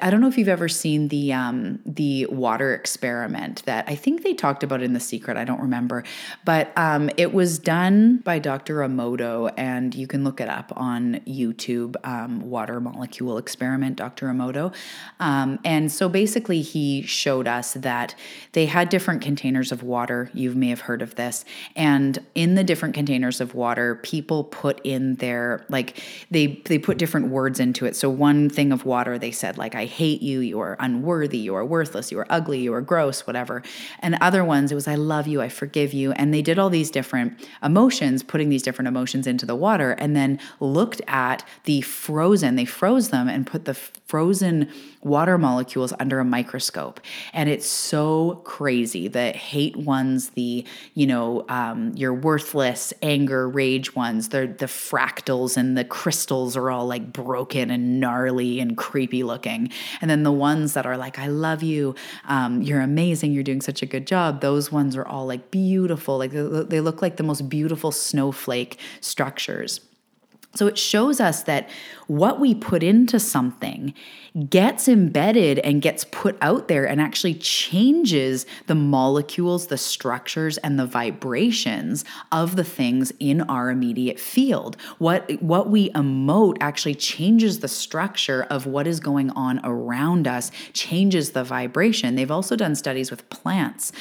I 0.02 0.10
don't 0.10 0.22
know 0.22 0.28
if 0.28 0.38
you've 0.38 0.48
ever 0.48 0.68
seen 0.68 1.10
the 1.10 1.34
um, 1.34 1.80
the 1.86 2.26
water 2.28 2.74
experiment 2.74 3.64
that 3.66 3.86
I 3.88 3.96
think 3.96 4.24
they 4.24 4.34
talked 4.34 4.64
about 4.64 4.82
in 4.82 4.94
The 4.94 5.00
Secret. 5.00 5.38
I 5.38 5.44
don't 5.44 5.62
remember, 5.62 6.04
but 6.44 6.72
um, 6.76 7.10
it 7.18 7.34
was 7.34 7.60
done 7.60 8.18
by 8.18 8.40
Dr. 8.40 8.78
Emoto, 8.78 9.54
and 9.58 9.94
you 9.94 10.08
can 10.08 10.24
look 10.24 10.42
it 10.42 10.50
up 10.50 10.74
on 10.76 11.22
YouTube. 11.28 11.96
Um, 12.04 12.50
water 12.50 12.80
molecule 12.80 13.38
experiment, 13.38 13.98
Dr. 13.98 14.28
Emoto. 14.28 14.74
Um, 15.20 15.60
and 15.64 15.92
so 15.92 16.10
basically, 16.10 16.62
he 16.62 17.04
showed 17.04 17.48
us 17.48 17.74
that 17.74 18.16
they 18.54 18.66
had 18.66 18.90
different 18.90 19.22
containers 19.22 19.72
of 19.72 19.84
water. 19.84 20.32
You 20.34 20.52
may 20.56 20.70
have 20.70 20.82
heard 20.82 21.02
of 21.04 21.16
this. 21.16 21.46
And 21.76 22.18
in 22.34 22.56
the 22.56 22.64
different 22.64 22.96
containers 22.96 23.40
of 23.40 23.54
water, 23.54 23.96
people 23.96 24.46
put 24.46 24.82
in 24.84 25.16
their 25.16 25.66
like 25.70 26.02
they 26.32 26.62
they 26.66 26.80
put 26.80 26.98
different 26.98 27.28
words 27.28 27.60
into 27.60 27.86
it. 27.86 27.96
So 27.96 28.10
one 28.10 28.50
thing 28.50 28.72
of 28.72 28.86
water, 28.86 29.20
they 29.20 29.32
said 29.32 29.58
like 29.58 29.75
like, 29.76 29.82
I 29.82 29.86
hate 29.86 30.22
you, 30.22 30.40
you 30.40 30.60
are 30.60 30.78
unworthy, 30.80 31.38
you 31.38 31.56
are 31.56 31.66
worthless, 31.66 32.12
you 32.12 32.20
are 32.20 32.28
ugly, 32.30 32.60
you 32.60 32.74
are 32.74 32.82
gross, 32.82 33.28
whatever. 33.28 33.62
And 34.00 34.18
other 34.22 34.44
ones, 34.44 34.72
it 34.72 34.76
was, 34.76 34.88
I 34.88 34.96
love 34.96 35.28
you, 35.28 35.42
I 35.42 35.50
forgive 35.50 35.94
you. 35.94 36.12
And 36.14 36.34
they 36.34 36.42
did 36.42 36.58
all 36.58 36.70
these 36.70 36.90
different 36.90 37.48
emotions, 37.64 38.24
putting 38.24 38.50
these 38.50 38.64
different 38.64 38.88
emotions 38.88 39.28
into 39.28 39.46
the 39.46 39.56
water, 39.56 39.92
and 39.92 40.16
then 40.16 40.40
looked 40.60 41.02
at 41.08 41.46
the 41.66 41.82
frozen, 41.82 42.56
they 42.56 42.66
froze 42.66 43.10
them 43.10 43.28
and 43.28 43.46
put 43.46 43.66
the 43.66 43.74
frozen 44.06 44.70
water 45.02 45.38
molecules 45.38 45.92
under 46.00 46.20
a 46.20 46.26
microscope. 46.26 47.00
And 47.34 47.50
it's 47.50 47.66
so 47.66 48.42
crazy. 48.44 49.08
The 49.08 49.32
hate 49.32 49.76
ones, 49.76 50.30
the, 50.30 50.64
you 50.94 51.08
know, 51.08 51.46
um, 51.50 51.92
your 51.96 52.14
worthless 52.14 52.94
anger, 53.02 53.50
rage 53.50 53.96
ones, 53.96 54.30
the, 54.30 54.48
the 54.48 54.68
fractals 54.68 55.58
and 55.58 55.78
the 55.78 55.84
crystals 55.84 56.56
are 56.56 56.70
all 56.70 56.86
like 56.86 57.12
broken 57.12 57.72
and 57.72 58.00
gnarly 58.00 58.60
and 58.60 58.78
creepy 58.78 59.24
looking. 59.24 59.72
And 60.02 60.10
then 60.10 60.24
the 60.24 60.32
ones 60.32 60.74
that 60.74 60.86
are 60.86 60.98
like, 60.98 61.18
I 61.18 61.28
love 61.28 61.64
you, 61.64 61.96
um, 62.26 62.62
you're 62.62 62.82
amazing, 62.82 63.32
you're 63.32 63.44
doing 63.44 63.62
such 63.62 63.82
a 63.82 63.88
good 63.88 64.06
job, 64.06 64.42
those 64.42 64.72
ones 64.72 64.96
are 64.96 65.06
all 65.06 65.26
like 65.26 65.50
beautiful. 65.50 66.18
Like 66.18 66.32
they 66.32 66.80
look 66.80 67.02
like 67.02 67.18
the 67.18 67.24
most 67.24 67.50
beautiful 67.50 67.92
snowflake 67.92 68.78
structures. 69.02 69.82
So 70.56 70.68
it 70.68 70.78
shows 70.78 71.20
us 71.20 71.44
that 71.44 71.70
what 72.08 72.40
we 72.40 72.54
put 72.54 72.84
into 72.84 73.20
something 73.20 73.94
gets 74.50 74.88
embedded 74.88 75.60
and 75.60 75.82
gets 75.82 76.04
put 76.06 76.38
out 76.42 76.68
there 76.68 76.86
and 76.86 77.00
actually 77.00 77.34
changes 77.34 78.46
the 78.68 78.76
molecules, 78.76 79.68
the 79.68 79.78
structures, 79.78 80.58
and 80.58 80.78
the 80.78 80.86
vibrations 80.86 82.04
of 82.32 82.56
the 82.56 82.64
things 82.64 83.14
in 83.20 83.42
our 83.42 83.70
immediate 83.70 84.20
field. 84.20 84.76
What, 84.98 85.42
what 85.42 85.70
we 85.70 85.90
emote 85.92 86.58
actually 86.60 86.96
changes 86.96 87.60
the 87.60 87.68
structure 87.68 88.44
of 88.50 88.66
what 88.66 88.88
is 88.88 89.00
going 89.00 89.30
on 89.32 89.62
around 89.64 90.28
us, 90.28 90.52
changes 90.74 91.32
the 91.32 91.44
vibration. 91.44 92.16
They've 92.16 92.32
also 92.32 92.56
done 92.56 92.76
studies 92.76 93.10
with 93.10 93.30
plants 93.30 93.94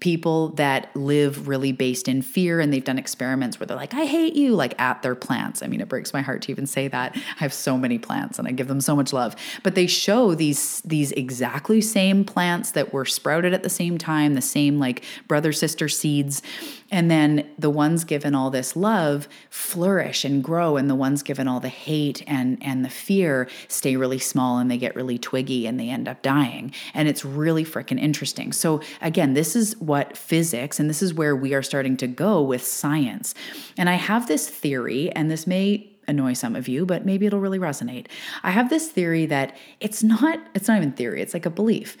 people 0.00 0.50
that 0.50 0.94
live 0.94 1.48
really 1.48 1.72
based 1.72 2.08
in 2.08 2.22
fear 2.22 2.60
and 2.60 2.72
they've 2.72 2.84
done 2.84 2.98
experiments 2.98 3.58
where 3.58 3.66
they're 3.66 3.76
like 3.76 3.94
i 3.94 4.04
hate 4.04 4.34
you 4.34 4.54
like 4.54 4.80
at 4.80 5.02
their 5.02 5.14
plants 5.14 5.62
i 5.62 5.66
mean 5.66 5.80
it 5.80 5.88
breaks 5.88 6.12
my 6.12 6.20
heart 6.20 6.42
to 6.42 6.52
even 6.52 6.66
say 6.66 6.88
that 6.88 7.16
i 7.40 7.47
have 7.48 7.54
so 7.54 7.78
many 7.78 7.98
plants 7.98 8.38
and 8.38 8.46
i 8.46 8.52
give 8.52 8.68
them 8.68 8.80
so 8.80 8.94
much 8.94 9.12
love. 9.12 9.34
But 9.62 9.74
they 9.74 9.86
show 9.86 10.34
these 10.34 10.80
these 10.82 11.12
exactly 11.12 11.80
same 11.80 12.24
plants 12.24 12.72
that 12.72 12.92
were 12.92 13.04
sprouted 13.04 13.54
at 13.54 13.62
the 13.62 13.70
same 13.70 13.96
time 13.96 14.34
the 14.34 14.42
same 14.42 14.78
like 14.78 15.02
brother 15.26 15.52
sister 15.52 15.88
seeds. 15.88 16.42
And 16.90 17.10
then 17.10 17.48
the 17.58 17.70
ones 17.70 18.04
given 18.04 18.34
all 18.34 18.50
this 18.50 18.74
love 18.74 19.28
flourish 19.50 20.24
and 20.24 20.42
grow 20.42 20.76
and 20.76 20.88
the 20.88 20.94
ones 20.94 21.22
given 21.22 21.48
all 21.48 21.60
the 21.60 21.68
hate 21.68 22.22
and 22.26 22.58
and 22.60 22.84
the 22.84 22.90
fear 22.90 23.48
stay 23.68 23.96
really 23.96 24.18
small 24.18 24.58
and 24.58 24.70
they 24.70 24.78
get 24.78 24.94
really 24.94 25.18
twiggy 25.18 25.66
and 25.66 25.80
they 25.80 25.88
end 25.88 26.08
up 26.08 26.22
dying. 26.22 26.72
And 26.94 27.08
it's 27.08 27.24
really 27.24 27.64
freaking 27.64 28.00
interesting. 28.00 28.52
So 28.52 28.80
again 29.00 29.34
this 29.34 29.56
is 29.56 29.76
what 29.78 30.16
physics, 30.16 30.78
and 30.78 30.90
this 30.90 31.02
is 31.02 31.14
where 31.14 31.34
we 31.34 31.54
are 31.54 31.62
starting 31.62 31.96
to 31.98 32.06
go 32.06 32.42
with 32.42 32.64
science. 32.64 33.34
And 33.76 33.88
I 33.88 33.94
have 33.94 34.26
this 34.28 34.48
theory, 34.48 35.10
and 35.12 35.30
this 35.30 35.46
may 35.46 35.97
annoy 36.08 36.32
some 36.32 36.56
of 36.56 36.66
you, 36.66 36.84
but 36.86 37.04
maybe 37.04 37.26
it'll 37.26 37.40
really 37.40 37.58
resonate. 37.58 38.06
I 38.42 38.50
have 38.50 38.70
this 38.70 38.88
theory 38.88 39.26
that 39.26 39.56
it's 39.80 40.02
not, 40.02 40.40
it's 40.54 40.68
not 40.68 40.78
even 40.78 40.92
theory, 40.92 41.22
it's 41.22 41.34
like 41.34 41.46
a 41.46 41.50
belief 41.50 41.96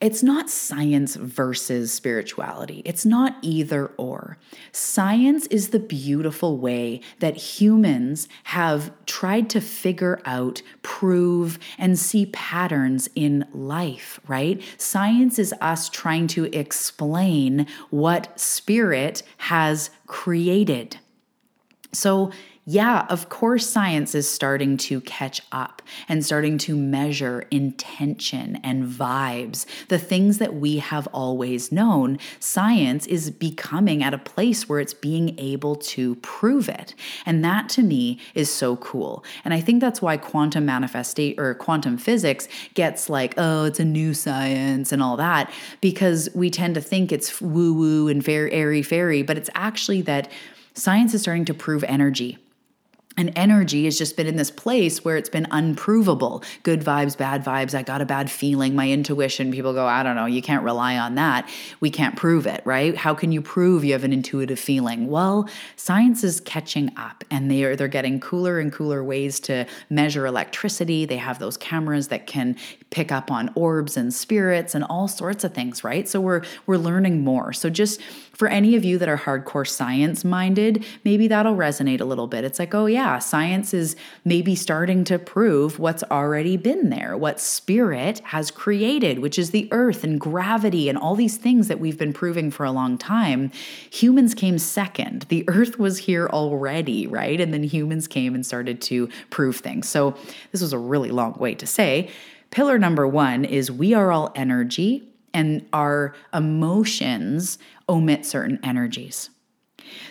it's 0.00 0.22
not 0.22 0.48
science 0.48 1.14
versus 1.14 1.92
spirituality. 1.92 2.80
It's 2.86 3.04
not 3.04 3.36
either 3.42 3.88
or. 3.98 4.38
Science 4.72 5.46
is 5.48 5.68
the 5.68 5.78
beautiful 5.78 6.56
way 6.56 7.02
that 7.18 7.36
humans 7.36 8.26
have 8.44 8.92
tried 9.04 9.50
to 9.50 9.60
figure 9.60 10.18
out, 10.24 10.62
prove, 10.80 11.58
and 11.76 11.98
see 11.98 12.26
patterns 12.26 13.10
in 13.14 13.44
life, 13.52 14.18
right? 14.26 14.62
Science 14.78 15.38
is 15.38 15.52
us 15.60 15.90
trying 15.90 16.28
to 16.28 16.44
explain 16.56 17.66
what 17.90 18.40
spirit 18.40 19.22
has 19.36 19.90
created. 20.06 20.96
So, 21.92 22.30
yeah, 22.70 23.04
of 23.08 23.28
course, 23.28 23.68
science 23.68 24.14
is 24.14 24.30
starting 24.30 24.76
to 24.76 25.00
catch 25.00 25.42
up 25.50 25.82
and 26.08 26.24
starting 26.24 26.56
to 26.58 26.76
measure 26.76 27.44
intention 27.50 28.60
and 28.62 28.84
vibes, 28.84 29.66
the 29.88 29.98
things 29.98 30.38
that 30.38 30.54
we 30.54 30.76
have 30.78 31.08
always 31.08 31.72
known. 31.72 32.16
Science 32.38 33.08
is 33.08 33.32
becoming 33.32 34.04
at 34.04 34.14
a 34.14 34.18
place 34.18 34.68
where 34.68 34.78
it's 34.78 34.94
being 34.94 35.36
able 35.36 35.74
to 35.74 36.14
prove 36.16 36.68
it. 36.68 36.94
And 37.26 37.44
that 37.44 37.68
to 37.70 37.82
me 37.82 38.20
is 38.36 38.52
so 38.52 38.76
cool. 38.76 39.24
And 39.44 39.52
I 39.52 39.60
think 39.60 39.80
that's 39.80 40.00
why 40.00 40.16
quantum 40.16 40.64
manifestation 40.64 41.40
or 41.40 41.54
quantum 41.54 41.98
physics 41.98 42.46
gets 42.74 43.10
like, 43.10 43.34
oh, 43.36 43.64
it's 43.64 43.80
a 43.80 43.84
new 43.84 44.14
science 44.14 44.92
and 44.92 45.02
all 45.02 45.16
that, 45.16 45.52
because 45.80 46.28
we 46.36 46.50
tend 46.50 46.76
to 46.76 46.80
think 46.80 47.10
it's 47.10 47.40
woo 47.40 47.74
woo 47.74 48.06
and 48.06 48.22
very 48.22 48.52
airy 48.52 48.82
fairy, 48.82 49.24
but 49.24 49.36
it's 49.36 49.50
actually 49.56 50.02
that 50.02 50.30
science 50.74 51.14
is 51.14 51.22
starting 51.22 51.44
to 51.46 51.52
prove 51.52 51.82
energy 51.82 52.38
and 53.20 53.30
energy 53.36 53.84
has 53.84 53.98
just 53.98 54.16
been 54.16 54.26
in 54.26 54.36
this 54.36 54.50
place 54.50 55.04
where 55.04 55.18
it's 55.18 55.28
been 55.28 55.46
unprovable. 55.50 56.42
Good 56.62 56.80
vibes, 56.80 57.18
bad 57.18 57.44
vibes. 57.44 57.74
I 57.74 57.82
got 57.82 58.00
a 58.00 58.06
bad 58.06 58.30
feeling. 58.30 58.74
My 58.74 58.88
intuition, 58.90 59.52
people 59.52 59.74
go, 59.74 59.86
I 59.86 60.02
don't 60.02 60.16
know, 60.16 60.24
you 60.24 60.40
can't 60.40 60.64
rely 60.64 60.96
on 60.96 61.16
that. 61.16 61.46
We 61.80 61.90
can't 61.90 62.16
prove 62.16 62.46
it, 62.46 62.62
right? 62.64 62.96
How 62.96 63.14
can 63.14 63.30
you 63.30 63.42
prove 63.42 63.84
you 63.84 63.92
have 63.92 64.04
an 64.04 64.14
intuitive 64.14 64.58
feeling? 64.58 65.08
Well, 65.08 65.50
science 65.76 66.24
is 66.24 66.40
catching 66.40 66.96
up 66.96 67.22
and 67.30 67.50
they 67.50 67.62
are 67.64 67.76
they're 67.76 67.88
getting 67.88 68.20
cooler 68.20 68.58
and 68.58 68.72
cooler 68.72 69.04
ways 69.04 69.38
to 69.40 69.66
measure 69.90 70.24
electricity. 70.24 71.04
They 71.04 71.18
have 71.18 71.38
those 71.38 71.58
cameras 71.58 72.08
that 72.08 72.26
can 72.26 72.56
pick 72.88 73.12
up 73.12 73.30
on 73.30 73.50
orbs 73.54 73.98
and 73.98 74.14
spirits 74.14 74.74
and 74.74 74.82
all 74.84 75.08
sorts 75.08 75.44
of 75.44 75.52
things, 75.52 75.84
right? 75.84 76.08
So 76.08 76.22
we're 76.22 76.42
we're 76.64 76.78
learning 76.78 77.22
more. 77.22 77.52
So 77.52 77.68
just 77.68 78.00
for 78.32 78.48
any 78.48 78.74
of 78.74 78.86
you 78.86 78.96
that 78.96 79.06
are 79.06 79.18
hardcore 79.18 79.68
science 79.68 80.24
minded, 80.24 80.82
maybe 81.04 81.28
that'll 81.28 81.56
resonate 81.56 82.00
a 82.00 82.06
little 82.06 82.26
bit. 82.26 82.42
It's 82.42 82.58
like, 82.58 82.74
oh 82.74 82.86
yeah, 82.86 83.09
science 83.18 83.74
is 83.74 83.96
maybe 84.24 84.54
starting 84.54 85.04
to 85.04 85.18
prove 85.18 85.78
what's 85.78 86.02
already 86.04 86.56
been 86.56 86.90
there, 86.90 87.16
what 87.16 87.40
spirit 87.40 88.20
has 88.20 88.50
created, 88.50 89.18
which 89.18 89.38
is 89.38 89.50
the 89.50 89.68
earth 89.72 90.04
and 90.04 90.20
gravity 90.20 90.88
and 90.88 90.96
all 90.96 91.14
these 91.14 91.36
things 91.36 91.68
that 91.68 91.80
we've 91.80 91.98
been 91.98 92.12
proving 92.12 92.50
for 92.50 92.64
a 92.64 92.70
long 92.70 92.96
time. 92.98 93.50
Humans 93.90 94.34
came 94.34 94.58
second. 94.58 95.26
The 95.28 95.44
earth 95.48 95.78
was 95.78 95.98
here 95.98 96.28
already, 96.28 97.06
right? 97.06 97.40
And 97.40 97.52
then 97.52 97.62
humans 97.62 98.06
came 98.06 98.34
and 98.34 98.44
started 98.44 98.80
to 98.82 99.08
prove 99.30 99.56
things. 99.56 99.88
So 99.88 100.16
this 100.52 100.60
was 100.60 100.72
a 100.72 100.78
really 100.78 101.10
long 101.10 101.34
way 101.34 101.54
to 101.54 101.66
say. 101.66 102.10
Pillar 102.50 102.78
number 102.78 103.06
one 103.06 103.44
is 103.44 103.70
we 103.70 103.94
are 103.94 104.10
all 104.10 104.32
energy 104.34 105.08
and 105.32 105.66
our 105.72 106.14
emotions 106.34 107.58
omit 107.88 108.26
certain 108.26 108.58
energies. 108.62 109.30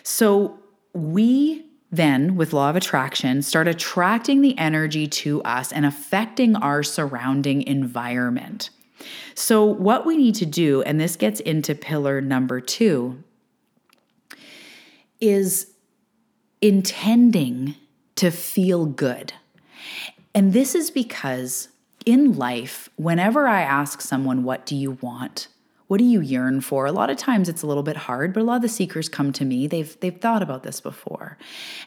So 0.04 0.60
we 0.94 1.66
then, 1.91 2.36
with 2.36 2.54
law 2.54 2.69
of 2.69 2.75
attraction, 2.75 3.41
start 3.41 3.67
attracting 3.67 4.41
the 4.41 4.58
energy 4.58 5.08
to 5.08 5.41
us 5.41 5.71
and 5.71 5.86
affecting 5.86 6.56
our 6.56 6.84
surrounding 6.84 7.63
environment. 7.63 8.69
So, 9.34 9.63
what 9.63 10.06
we 10.06 10.15
need 10.15 10.36
to 10.36 10.45
do, 10.45 10.84
and 10.84 10.99
this 10.99 11.15
gets 11.15 11.39
into 11.39 11.73
pillar 11.73 12.21
number 12.21 12.62
two, 12.62 13.23
is 15.19 15.71
intending 16.62 17.75
to 18.15 18.30
feel 18.30 18.86
good. 18.86 19.34
And 20.36 20.54
this 20.54 20.75
is 20.75 20.91
because 20.91 21.69
in 22.06 22.38
life, 22.38 22.89
whenever 22.97 23.47
I 23.47 23.62
ask 23.62 24.02
someone, 24.02 24.43
What 24.43 24.65
do 24.65 24.75
you 24.75 24.91
want? 25.02 25.47
What 25.89 25.97
do 25.97 26.04
you 26.04 26.21
yearn 26.21 26.62
for? 26.62 26.86
A 26.86 26.91
lot 26.91 27.10
of 27.10 27.17
times 27.17 27.49
it's 27.49 27.63
a 27.63 27.67
little 27.67 27.82
bit 27.82 27.97
hard, 27.97 28.32
but 28.32 28.41
a 28.41 28.43
lot 28.43 28.58
of 28.58 28.62
the 28.62 28.69
seekers 28.69 29.10
come 29.10 29.34
to 29.34 29.43
me. 29.43 29.65
They've 29.65 29.99
they've 30.02 30.15
thought 30.15 30.43
about 30.43 30.62
this 30.62 30.80
before. 30.80 31.39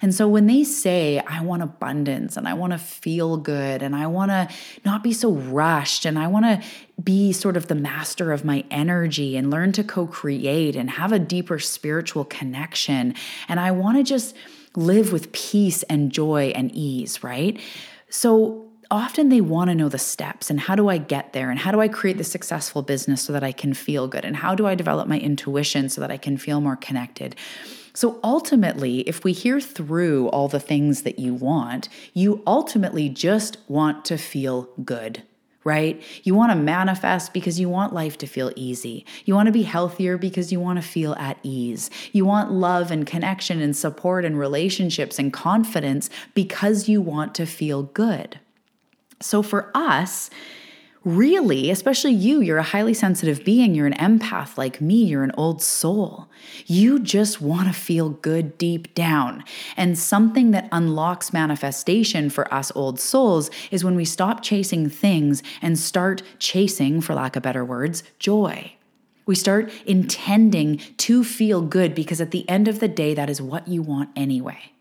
And 0.02 0.12
so 0.12 0.26
when 0.26 0.48
they 0.48 0.64
say, 0.64 1.20
I 1.20 1.40
want 1.40 1.62
abundance 1.62 2.36
and 2.36 2.48
I 2.48 2.54
want 2.54 2.72
to 2.72 2.80
feel 2.80 3.36
good 3.36 3.80
and 3.80 3.94
I 3.94 4.08
want 4.08 4.32
to 4.32 4.48
not 4.84 5.04
be 5.04 5.12
so 5.12 5.30
rushed 5.30 6.04
and 6.04 6.18
I 6.18 6.26
want 6.26 6.46
to 6.46 6.66
be 7.00 7.32
sort 7.32 7.56
of 7.56 7.68
the 7.68 7.76
master 7.76 8.32
of 8.32 8.44
my 8.44 8.64
energy 8.72 9.36
and 9.36 9.52
learn 9.52 9.70
to 9.70 9.84
co-create 9.84 10.74
and 10.74 10.90
have 10.90 11.12
a 11.12 11.20
deeper 11.20 11.60
spiritual 11.60 12.24
connection 12.24 13.14
and 13.48 13.60
I 13.60 13.70
want 13.70 13.98
to 13.98 14.02
just 14.02 14.34
live 14.74 15.12
with 15.12 15.30
peace 15.30 15.84
and 15.84 16.10
joy 16.10 16.52
and 16.56 16.72
ease, 16.74 17.22
right? 17.22 17.60
So 18.10 18.71
often 18.92 19.31
they 19.31 19.40
want 19.40 19.70
to 19.70 19.74
know 19.74 19.88
the 19.88 19.98
steps 19.98 20.50
and 20.50 20.61
how 20.61 20.76
do 20.76 20.88
I 20.88 20.98
get 20.98 21.33
there 21.33 21.50
and 21.50 21.59
how 21.59 21.72
do 21.72 21.81
I 21.81 21.88
create 21.88 22.18
the 22.18 22.24
successful 22.24 22.83
business 22.83 23.22
so 23.22 23.33
that 23.33 23.42
I 23.42 23.50
can 23.50 23.72
feel 23.72 24.07
good 24.07 24.24
and 24.24 24.37
how 24.37 24.55
do 24.55 24.66
I 24.66 24.74
develop 24.74 25.09
my 25.09 25.18
intuition 25.18 25.88
so 25.88 26.02
that 26.02 26.11
I 26.11 26.18
can 26.18 26.37
feel 26.37 26.61
more 26.61 26.76
connected. 26.76 27.35
So 27.94 28.20
ultimately, 28.22 29.00
if 29.00 29.24
we 29.24 29.33
hear 29.33 29.61
through 29.61 30.28
all 30.28 30.46
the 30.46 30.61
things 30.61 31.02
that 31.02 31.18
you 31.18 31.33
want, 31.33 31.88
you 32.12 32.42
ultimately 32.46 33.09
just 33.09 33.57
want 33.66 34.05
to 34.05 34.18
feel 34.18 34.68
good 34.85 35.22
right? 35.64 36.02
You 36.24 36.35
want 36.35 36.50
to 36.50 36.57
manifest 36.57 37.33
because 37.33 37.61
you 37.61 37.68
want 37.68 37.92
life 37.92 38.18
to 38.18 38.26
feel 38.26 38.52
easy. 38.57 39.07
You 39.24 39.37
want 39.37 39.46
to 39.46 39.52
be 39.52 39.62
healthier 39.62 40.18
because 40.18 40.50
you 40.50 40.59
want 40.59 40.83
to 40.83 40.83
feel 40.83 41.14
at 41.14 41.38
ease. 41.44 41.88
You 42.11 42.24
want 42.24 42.50
love 42.50 42.90
and 42.90 43.07
connection 43.07 43.61
and 43.61 43.76
support 43.76 44.24
and 44.24 44.37
relationships 44.37 45.20
and 45.20 45.33
confidence 45.33 46.11
because 46.35 46.88
you 46.88 47.00
want 47.00 47.37
to 47.37 47.46
feel 47.46 47.85
good. 47.85 48.40
So 49.22 49.42
for 49.42 49.70
us, 49.74 50.30
really, 51.04 51.70
especially 51.70 52.12
you, 52.12 52.40
you're 52.40 52.58
a 52.58 52.62
highly 52.62 52.94
sensitive 52.94 53.44
being, 53.44 53.74
you're 53.74 53.87
an 53.87 53.94
empath 53.94 54.56
like 54.56 54.80
me, 54.80 55.04
you're 55.04 55.24
an 55.24 55.32
old 55.37 55.62
soul. 55.62 56.28
You 56.66 56.98
just 56.98 57.40
want 57.40 57.68
to 57.68 57.74
feel 57.74 58.11
good 58.11 58.56
deep 58.58 58.94
down. 58.94 59.44
And 59.76 59.98
something 59.98 60.52
that 60.52 60.68
unlocks 60.70 61.32
manifestation 61.32 62.30
for 62.30 62.52
us 62.52 62.70
old 62.74 63.00
souls 63.00 63.50
is 63.70 63.85
when 63.85 63.96
we 63.96 64.04
stop 64.04 64.42
chasing 64.42 64.88
things 64.88 65.42
and 65.61 65.78
start 65.78 66.22
chasing, 66.38 67.00
for 67.00 67.14
lack 67.14 67.37
of 67.37 67.42
better 67.42 67.64
words, 67.64 68.02
joy. 68.18 68.74
We 69.24 69.35
start 69.35 69.72
intending 69.87 70.78
to 70.98 71.22
feel 71.22 71.62
good 71.62 71.94
because 71.94 72.20
at 72.20 72.32
the 72.32 72.48
end 72.48 72.66
of 72.66 72.80
the 72.80 72.88
day, 72.88 73.14
that 73.14 73.30
is 73.30 73.40
what 73.40 73.68
you 73.68 73.80
want 73.80 74.11
anyway. 74.16 74.71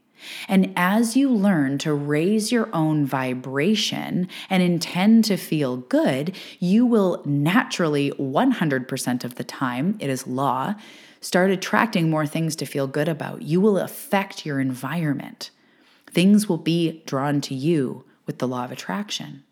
And 0.47 0.73
as 0.75 1.15
you 1.15 1.29
learn 1.29 1.77
to 1.79 1.93
raise 1.93 2.51
your 2.51 2.69
own 2.73 3.05
vibration 3.05 4.27
and 4.49 4.63
intend 4.63 5.25
to 5.25 5.37
feel 5.37 5.77
good, 5.77 6.35
you 6.59 6.85
will 6.85 7.21
naturally, 7.25 8.11
100% 8.11 9.23
of 9.23 9.35
the 9.35 9.43
time, 9.43 9.95
it 9.99 10.09
is 10.09 10.27
law, 10.27 10.75
start 11.21 11.51
attracting 11.51 12.09
more 12.09 12.25
things 12.25 12.55
to 12.57 12.65
feel 12.65 12.87
good 12.87 13.07
about. 13.07 13.41
You 13.41 13.61
will 13.61 13.77
affect 13.77 14.45
your 14.45 14.59
environment. 14.59 15.51
Things 16.07 16.49
will 16.49 16.57
be 16.57 17.03
drawn 17.05 17.41
to 17.41 17.55
you 17.55 18.03
with 18.25 18.39
the 18.39 18.47
law 18.47 18.65
of 18.65 18.71
attraction. 18.71 19.43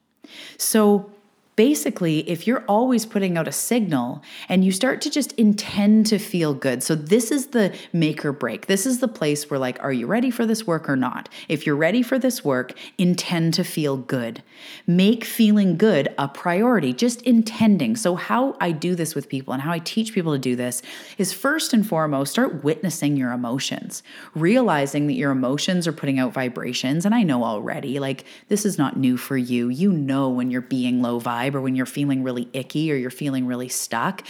So, 0.58 1.12
basically, 1.60 2.20
if 2.20 2.48
you're 2.48 2.64
always 2.70 3.06
putting 3.06 3.38
out 3.38 3.46
a 3.46 3.52
signal 3.52 4.24
and 4.48 4.64
you 4.64 4.72
start 4.72 5.02
to 5.02 5.10
just 5.10 5.34
intend 5.34 6.06
to 6.06 6.18
feel 6.18 6.54
good, 6.54 6.82
so 6.82 6.96
this 6.96 7.32
is 7.32 7.48
the 7.48 7.76
make 7.92 8.24
or 8.24 8.32
break. 8.32 8.68
This 8.68 8.86
is 8.86 9.00
the 9.00 9.10
place 9.10 9.50
where, 9.50 9.60
like, 9.60 9.78
are 9.84 9.92
you 9.92 10.08
ready 10.08 10.32
for 10.32 10.46
this 10.46 10.66
work 10.66 10.90
or 10.90 10.96
not? 10.96 11.28
If 11.50 11.66
you're 11.66 11.76
ready 11.76 12.02
for 12.02 12.18
this 12.18 12.46
work, 12.46 12.72
intend 12.98 13.56
to 13.56 13.66
feel 13.66 13.98
good. 13.98 14.42
Make 14.88 15.26
feeling 15.26 15.76
good 15.76 16.08
a 16.18 16.30
priority, 16.30 16.94
just 16.94 17.22
intending. 17.24 17.98
So, 17.98 18.16
how 18.16 18.56
I 18.62 18.72
do 18.72 18.96
this 18.96 19.14
with 19.14 19.28
people 19.28 19.54
and 19.54 19.62
how 19.62 19.74
I 19.74 19.80
teach 19.80 20.14
people 20.14 20.32
to 20.32 20.40
do 20.40 20.56
this 20.56 20.82
is 21.18 21.34
first 21.34 21.74
and 21.74 21.86
foremost, 21.86 22.32
start 22.32 22.64
witnessing 22.64 23.18
your 23.18 23.34
emotions, 23.34 24.02
realizing 24.34 25.08
that 25.08 25.14
your 25.16 25.32
emotions 25.32 25.90
are 25.90 25.94
putting 25.94 26.20
out 26.20 26.32
vibrations. 26.32 27.06
And 27.06 27.14
I 27.14 27.24
know 27.24 27.44
already, 27.44 28.00
like, 28.00 28.24
this 28.48 28.66
is 28.66 28.78
not 28.78 28.98
new 28.98 29.18
for 29.18 29.36
you. 29.36 29.68
You 29.68 29.92
know 29.92 30.30
when 30.30 30.52
you're 30.52 30.62
being 30.62 31.02
low 31.02 31.20
vibe 31.20 31.49
when 31.58 31.76
you're 31.76 31.86
feeling 31.86 32.22
really 32.22 32.50
icky 32.52 32.92
or 32.92 32.96
you're 32.96 33.10
feeling 33.10 33.46
really 33.46 33.70
stuck. 33.70 34.24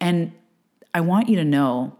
And 0.00 0.32
I 0.94 1.00
want 1.00 1.28
you 1.28 1.36
to 1.36 1.44
know 1.44 1.96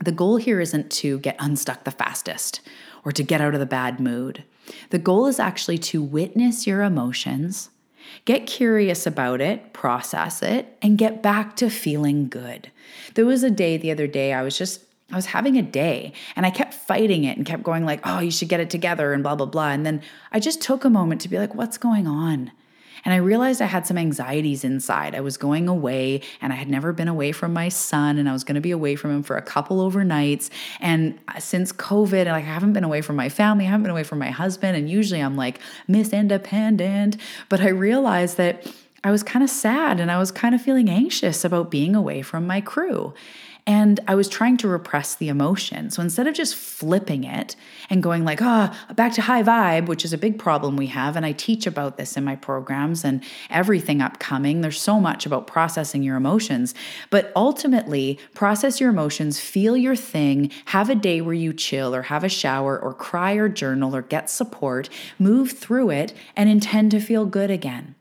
the 0.00 0.12
goal 0.12 0.36
here 0.36 0.60
isn't 0.60 0.90
to 0.90 1.18
get 1.20 1.36
unstuck 1.38 1.84
the 1.84 1.90
fastest 1.90 2.60
or 3.04 3.12
to 3.12 3.22
get 3.22 3.40
out 3.40 3.54
of 3.54 3.60
the 3.60 3.66
bad 3.66 4.00
mood. 4.00 4.44
The 4.90 4.98
goal 4.98 5.26
is 5.26 5.38
actually 5.40 5.78
to 5.78 6.02
witness 6.02 6.66
your 6.66 6.82
emotions, 6.82 7.70
get 8.24 8.46
curious 8.46 9.06
about 9.06 9.40
it, 9.40 9.72
process 9.72 10.42
it, 10.42 10.76
and 10.82 10.98
get 10.98 11.22
back 11.22 11.56
to 11.56 11.70
feeling 11.70 12.28
good. 12.28 12.70
There 13.14 13.26
was 13.26 13.42
a 13.42 13.50
day 13.50 13.76
the 13.76 13.90
other 13.90 14.06
day 14.06 14.32
I 14.32 14.42
was 14.42 14.56
just 14.56 14.84
I 15.10 15.16
was 15.16 15.26
having 15.26 15.56
a 15.56 15.62
day 15.62 16.12
and 16.36 16.44
I 16.44 16.50
kept 16.50 16.74
fighting 16.74 17.24
it 17.24 17.38
and 17.38 17.46
kept 17.46 17.62
going 17.62 17.86
like, 17.86 18.00
"Oh, 18.04 18.18
you 18.20 18.30
should 18.30 18.48
get 18.48 18.60
it 18.60 18.68
together" 18.68 19.14
and 19.14 19.22
blah 19.22 19.36
blah 19.36 19.46
blah. 19.46 19.70
And 19.70 19.86
then 19.86 20.02
I 20.32 20.38
just 20.38 20.60
took 20.60 20.84
a 20.84 20.90
moment 20.90 21.22
to 21.22 21.28
be 21.28 21.38
like, 21.38 21.54
"What's 21.54 21.78
going 21.78 22.06
on?" 22.06 22.52
And 23.04 23.14
I 23.14 23.18
realized 23.18 23.62
I 23.62 23.66
had 23.66 23.86
some 23.86 23.98
anxieties 23.98 24.64
inside. 24.64 25.14
I 25.14 25.20
was 25.20 25.36
going 25.36 25.68
away 25.68 26.22
and 26.40 26.52
I 26.52 26.56
had 26.56 26.68
never 26.68 26.92
been 26.92 27.08
away 27.08 27.32
from 27.32 27.52
my 27.52 27.68
son 27.68 28.18
and 28.18 28.28
I 28.28 28.32
was 28.32 28.44
going 28.44 28.54
to 28.56 28.60
be 28.60 28.70
away 28.70 28.96
from 28.96 29.10
him 29.10 29.22
for 29.22 29.36
a 29.36 29.42
couple 29.42 29.88
overnights. 29.88 30.50
And 30.80 31.18
uh, 31.28 31.38
since 31.38 31.72
COVID, 31.72 32.26
like 32.26 32.44
I 32.44 32.48
haven't 32.48 32.72
been 32.72 32.84
away 32.84 33.00
from 33.02 33.16
my 33.16 33.28
family, 33.28 33.66
I 33.66 33.68
haven't 33.68 33.84
been 33.84 33.90
away 33.90 34.04
from 34.04 34.18
my 34.18 34.30
husband. 34.30 34.76
And 34.76 34.88
usually 34.88 35.20
I'm 35.20 35.36
like 35.36 35.60
Miss 35.86 36.12
Independent. 36.12 37.16
But 37.48 37.60
I 37.60 37.68
realized 37.68 38.36
that 38.36 38.66
I 39.04 39.10
was 39.10 39.22
kind 39.22 39.42
of 39.42 39.50
sad 39.50 40.00
and 40.00 40.10
I 40.10 40.18
was 40.18 40.32
kind 40.32 40.54
of 40.54 40.60
feeling 40.60 40.90
anxious 40.90 41.44
about 41.44 41.70
being 41.70 41.94
away 41.94 42.22
from 42.22 42.46
my 42.46 42.60
crew. 42.60 43.14
And 43.68 44.00
I 44.08 44.14
was 44.14 44.30
trying 44.30 44.56
to 44.58 44.68
repress 44.68 45.14
the 45.14 45.28
emotion. 45.28 45.90
So 45.90 46.00
instead 46.00 46.26
of 46.26 46.32
just 46.32 46.54
flipping 46.54 47.24
it 47.24 47.54
and 47.90 48.02
going 48.02 48.24
like, 48.24 48.40
ah, 48.40 48.74
oh, 48.88 48.94
back 48.94 49.12
to 49.12 49.20
high 49.20 49.42
vibe, 49.42 49.88
which 49.88 50.06
is 50.06 50.14
a 50.14 50.18
big 50.18 50.38
problem 50.38 50.74
we 50.74 50.86
have, 50.86 51.16
and 51.16 51.26
I 51.26 51.32
teach 51.32 51.66
about 51.66 51.98
this 51.98 52.16
in 52.16 52.24
my 52.24 52.34
programs 52.34 53.04
and 53.04 53.22
everything 53.50 54.00
upcoming. 54.00 54.62
There's 54.62 54.80
so 54.80 54.98
much 54.98 55.26
about 55.26 55.46
processing 55.46 56.02
your 56.02 56.16
emotions. 56.16 56.74
But 57.10 57.30
ultimately, 57.36 58.18
process 58.32 58.80
your 58.80 58.88
emotions, 58.88 59.38
feel 59.38 59.76
your 59.76 59.96
thing, 59.96 60.50
have 60.66 60.88
a 60.88 60.94
day 60.94 61.20
where 61.20 61.34
you 61.34 61.52
chill 61.52 61.94
or 61.94 62.02
have 62.02 62.24
a 62.24 62.30
shower 62.30 62.78
or 62.78 62.94
cry 62.94 63.34
or 63.34 63.50
journal 63.50 63.94
or 63.94 64.00
get 64.00 64.30
support, 64.30 64.88
move 65.18 65.52
through 65.52 65.90
it, 65.90 66.14
and 66.34 66.48
intend 66.48 66.90
to 66.92 67.00
feel 67.00 67.26
good 67.26 67.50
again. 67.50 67.96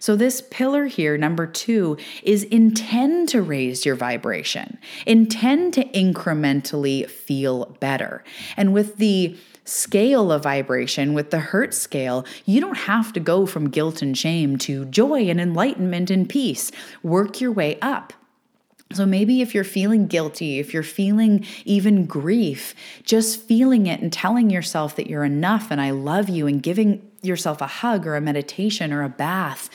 So, 0.00 0.16
this 0.16 0.42
pillar 0.50 0.86
here, 0.86 1.18
number 1.18 1.46
two, 1.46 1.98
is 2.22 2.44
intend 2.44 3.28
to 3.28 3.42
raise 3.42 3.84
your 3.84 3.96
vibration, 3.96 4.78
intend 5.06 5.74
to 5.74 5.84
incrementally 5.90 7.08
feel 7.08 7.76
better. 7.80 8.24
And 8.56 8.72
with 8.72 8.96
the 8.96 9.36
scale 9.66 10.32
of 10.32 10.42
vibration, 10.42 11.12
with 11.12 11.30
the 11.30 11.38
Hertz 11.38 11.76
scale, 11.76 12.24
you 12.46 12.62
don't 12.62 12.78
have 12.78 13.12
to 13.12 13.20
go 13.20 13.44
from 13.44 13.68
guilt 13.68 14.00
and 14.00 14.16
shame 14.16 14.56
to 14.58 14.86
joy 14.86 15.28
and 15.28 15.38
enlightenment 15.38 16.10
and 16.10 16.26
peace. 16.26 16.72
Work 17.02 17.42
your 17.42 17.52
way 17.52 17.78
up. 17.80 18.14
So 18.92 19.04
maybe 19.06 19.42
if 19.42 19.54
you're 19.54 19.62
feeling 19.64 20.08
guilty, 20.08 20.58
if 20.58 20.74
you're 20.74 20.82
feeling 20.82 21.46
even 21.64 22.06
grief, 22.06 22.74
just 23.04 23.40
feeling 23.40 23.86
it 23.86 24.00
and 24.00 24.12
telling 24.12 24.50
yourself 24.50 24.96
that 24.96 25.08
you're 25.08 25.24
enough 25.24 25.70
and 25.70 25.80
I 25.80 25.90
love 25.90 26.28
you 26.28 26.46
and 26.48 26.60
giving 26.60 27.09
yourself 27.22 27.60
a 27.60 27.66
hug 27.66 28.06
or 28.06 28.16
a 28.16 28.20
meditation 28.20 28.92
or 28.92 29.02
a 29.02 29.08
bath, 29.08 29.68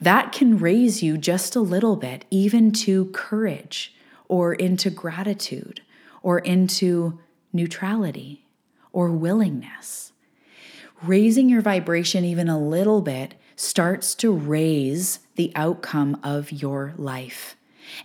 that 0.00 0.32
can 0.32 0.58
raise 0.58 1.02
you 1.02 1.18
just 1.18 1.54
a 1.54 1.60
little 1.60 1.96
bit, 1.96 2.24
even 2.30 2.72
to 2.72 3.06
courage 3.06 3.94
or 4.28 4.54
into 4.54 4.90
gratitude 4.90 5.82
or 6.22 6.38
into 6.38 7.18
neutrality 7.52 8.46
or 8.92 9.10
willingness. 9.10 10.12
Raising 11.02 11.48
your 11.48 11.62
vibration 11.62 12.24
even 12.24 12.48
a 12.48 12.58
little 12.58 13.00
bit 13.00 13.34
starts 13.56 14.14
to 14.14 14.32
raise 14.32 15.20
the 15.36 15.52
outcome 15.54 16.18
of 16.22 16.52
your 16.52 16.94
life. 16.96 17.56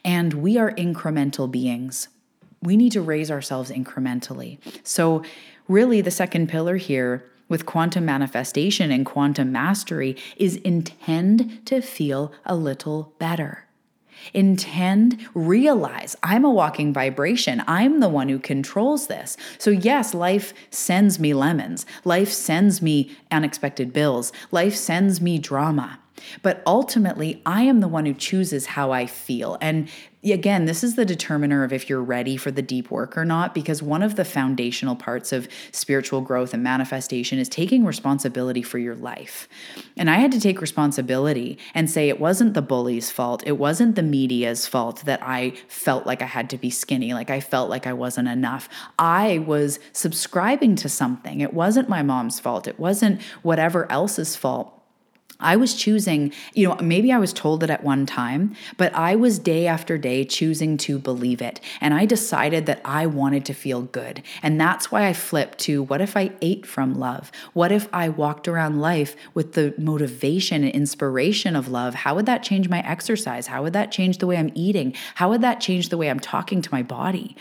And 0.03 0.33
we 0.33 0.57
are 0.57 0.71
incremental 0.71 1.49
beings. 1.49 2.07
We 2.61 2.75
need 2.75 2.91
to 2.93 3.01
raise 3.01 3.29
ourselves 3.29 3.69
incrementally. 3.69 4.57
So, 4.83 5.23
really, 5.67 6.01
the 6.01 6.11
second 6.11 6.49
pillar 6.49 6.77
here 6.77 7.25
with 7.47 7.65
quantum 7.65 8.05
manifestation 8.05 8.91
and 8.91 9.05
quantum 9.05 9.51
mastery 9.51 10.15
is 10.37 10.57
intend 10.57 11.65
to 11.65 11.81
feel 11.81 12.31
a 12.45 12.55
little 12.55 13.13
better. 13.19 13.65
Intend, 14.33 15.27
realize 15.33 16.15
I'm 16.23 16.45
a 16.45 16.49
walking 16.49 16.93
vibration. 16.93 17.63
I'm 17.67 17.99
the 17.99 18.09
one 18.09 18.29
who 18.29 18.39
controls 18.39 19.07
this. 19.07 19.37
So, 19.57 19.69
yes, 19.69 20.13
life 20.13 20.53
sends 20.71 21.19
me 21.19 21.33
lemons. 21.33 21.85
Life 22.03 22.31
sends 22.31 22.81
me 22.81 23.15
unexpected 23.31 23.93
bills. 23.93 24.31
Life 24.51 24.75
sends 24.75 25.21
me 25.21 25.37
drama. 25.37 25.99
But 26.41 26.63
ultimately, 26.65 27.41
I 27.45 27.63
am 27.63 27.81
the 27.81 27.87
one 27.87 28.05
who 28.05 28.13
chooses 28.13 28.67
how 28.67 28.91
I 28.91 29.05
feel. 29.05 29.57
And 29.61 29.89
again, 30.33 30.65
this 30.65 30.83
is 30.83 30.95
the 30.95 31.05
determiner 31.05 31.63
of 31.63 31.71
if 31.71 31.89
you're 31.89 32.03
ready 32.03 32.37
for 32.37 32.51
the 32.51 32.61
deep 32.61 32.91
work 32.91 33.17
or 33.17 33.25
not, 33.25 33.53
because 33.53 33.81
one 33.81 34.03
of 34.03 34.15
the 34.15 34.25
foundational 34.25 34.95
parts 34.95 35.31
of 35.31 35.47
spiritual 35.71 36.21
growth 36.21 36.53
and 36.53 36.63
manifestation 36.63 37.39
is 37.39 37.49
taking 37.49 37.85
responsibility 37.85 38.61
for 38.61 38.77
your 38.77 38.95
life. 38.95 39.47
And 39.97 40.09
I 40.09 40.15
had 40.15 40.31
to 40.31 40.39
take 40.39 40.61
responsibility 40.61 41.57
and 41.73 41.89
say 41.89 42.09
it 42.09 42.19
wasn't 42.19 42.53
the 42.53 42.61
bully's 42.61 43.11
fault, 43.11 43.43
it 43.45 43.57
wasn't 43.57 43.95
the 43.95 44.03
media's 44.03 44.67
fault 44.67 45.05
that 45.05 45.21
I 45.21 45.51
felt 45.67 46.05
like 46.05 46.21
I 46.21 46.25
had 46.25 46.49
to 46.51 46.57
be 46.57 46.69
skinny, 46.69 47.13
like 47.13 47.29
I 47.29 47.39
felt 47.39 47.69
like 47.69 47.87
I 47.87 47.93
wasn't 47.93 48.27
enough. 48.27 48.69
I 48.97 49.39
was 49.39 49.79
subscribing 49.93 50.75
to 50.77 50.89
something. 50.89 51.41
It 51.41 51.53
wasn't 51.53 51.89
my 51.89 52.03
mom's 52.03 52.39
fault, 52.39 52.67
it 52.67 52.79
wasn't 52.79 53.21
whatever 53.41 53.89
else's 53.91 54.35
fault. 54.35 54.74
I 55.39 55.55
was 55.55 55.73
choosing, 55.73 56.31
you 56.53 56.67
know, 56.67 56.75
maybe 56.75 57.11
I 57.11 57.17
was 57.17 57.33
told 57.33 57.63
it 57.63 57.69
at 57.69 57.83
one 57.83 58.05
time, 58.05 58.55
but 58.77 58.93
I 58.93 59.15
was 59.15 59.37
day 59.39 59.67
after 59.67 59.97
day 59.97 60.23
choosing 60.23 60.77
to 60.77 60.97
believe 60.97 61.41
it. 61.41 61.59
And 61.81 61.93
I 61.93 62.05
decided 62.05 62.65
that 62.67 62.81
I 62.85 63.05
wanted 63.05 63.45
to 63.45 63.53
feel 63.53 63.81
good. 63.81 64.21
And 64.41 64.59
that's 64.59 64.91
why 64.91 65.07
I 65.07 65.13
flipped 65.13 65.59
to 65.59 65.83
what 65.83 66.01
if 66.01 66.15
I 66.15 66.31
ate 66.41 66.65
from 66.65 66.97
love? 66.99 67.31
What 67.53 67.71
if 67.71 67.87
I 67.91 68.09
walked 68.09 68.47
around 68.47 68.79
life 68.79 69.15
with 69.33 69.53
the 69.53 69.73
motivation 69.77 70.63
and 70.63 70.73
inspiration 70.73 71.55
of 71.55 71.67
love? 71.67 71.95
How 71.95 72.15
would 72.15 72.25
that 72.27 72.43
change 72.43 72.69
my 72.69 72.79
exercise? 72.79 73.47
How 73.47 73.63
would 73.63 73.73
that 73.73 73.91
change 73.91 74.19
the 74.19 74.27
way 74.27 74.37
I'm 74.37 74.51
eating? 74.55 74.93
How 75.15 75.29
would 75.29 75.41
that 75.41 75.59
change 75.59 75.89
the 75.89 75.97
way 75.97 76.09
I'm 76.09 76.19
talking 76.19 76.61
to 76.61 76.71
my 76.71 76.83
body? 76.83 77.35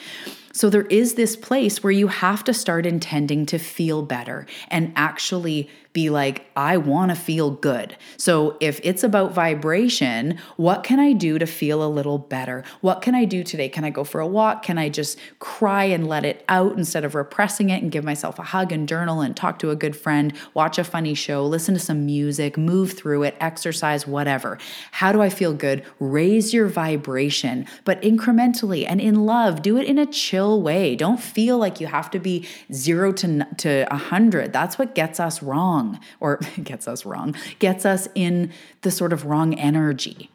So 0.55 0.71
there 0.71 0.83
is 0.83 1.15
this 1.15 1.35
place 1.35 1.83
where 1.83 1.91
you 1.91 2.07
have 2.07 2.45
to 2.45 2.55
start 2.55 2.87
intending 2.87 3.45
to 3.47 3.59
feel 3.59 4.03
better 4.03 4.47
and 4.69 4.93
actually 4.95 5.69
be 5.93 6.11
like, 6.11 6.45
I 6.57 6.77
want 6.77 7.13
to 7.13 7.17
feel 7.17 7.53
good. 7.53 7.97
So 8.17 8.57
if 8.61 8.81
it's 8.83 9.05
about 9.05 9.33
vibration, 9.33 10.39
what 10.57 10.83
can 10.83 10.99
I 10.99 11.13
do 11.13 11.39
to 11.39 11.47
feel 11.47 11.85
a 11.85 11.89
little 11.89 12.19
better? 12.19 12.65
What 12.81 13.01
can 13.01 13.15
I 13.15 13.25
do 13.25 13.45
today? 13.45 13.69
Can 13.69 13.85
I 13.85 13.91
go 13.91 14.03
for 14.03 14.21
a 14.21 14.27
walk? 14.27 14.65
Can 14.65 14.77
I 14.77 14.89
just 14.89 15.19
cry 15.39 15.85
and 15.85 16.09
let 16.09 16.25
it 16.25 16.45
out 16.49 16.77
instead 16.77 17.05
of 17.05 17.15
repressing 17.15 17.71
it 17.71 17.81
and 17.81 17.93
give 17.93 18.03
myself 18.03 18.41
a 18.41 18.43
hug 18.43 18.73
and 18.73 18.89
journal 18.89 19.21
and 19.21 19.37
talk 19.37 19.61
to 19.61 19.71
a 19.71 19.77
good 19.77 19.95
friend, 19.97 20.33
watch 20.53 20.79
a 20.79 20.85
funny 20.85 21.15
show, 21.15 21.47
listen 21.47 21.75
to 21.75 21.81
some 21.81 22.05
music, 22.05 22.59
move 22.59 22.93
through 22.93 23.23
it, 23.23 23.37
exercise, 23.41 24.05
whatever? 24.05 24.59
How 24.91 25.13
do 25.13 25.23
I 25.23 25.31
feel 25.31 25.55
good? 25.55 25.85
Raise 26.01 26.53
your 26.53 26.67
vibration, 26.67 27.67
but 27.85 28.03
incrementally 28.03 28.85
and 28.89 29.01
in 29.01 29.27
love. 29.27 29.63
Do 29.63 29.77
it 29.77 29.87
in 29.87 29.99
a 29.99 30.07
chill 30.07 30.44
way. 30.53 30.97
Don't 30.97 31.21
feel 31.21 31.59
like 31.59 31.81
you 31.81 31.87
have 31.87 32.11
to 32.11 32.19
be 32.19 32.47
zero 32.73 33.13
to, 33.13 33.47
to 33.59 33.87
a 33.91 33.97
100. 33.97 34.53
That's 34.53 34.79
what 34.79 34.95
gets 34.95 35.21
us 35.21 35.43
wrong, 35.43 36.01
or 36.21 36.41
gets 36.63 36.89
us 36.89 37.05
wrong, 37.05 37.35
gets 37.59 37.87
us 37.87 38.09
in 38.15 38.53
the 38.83 38.91
sort 38.91 39.13
of 39.13 39.27
wrong 39.27 39.55
energy, 39.55 40.31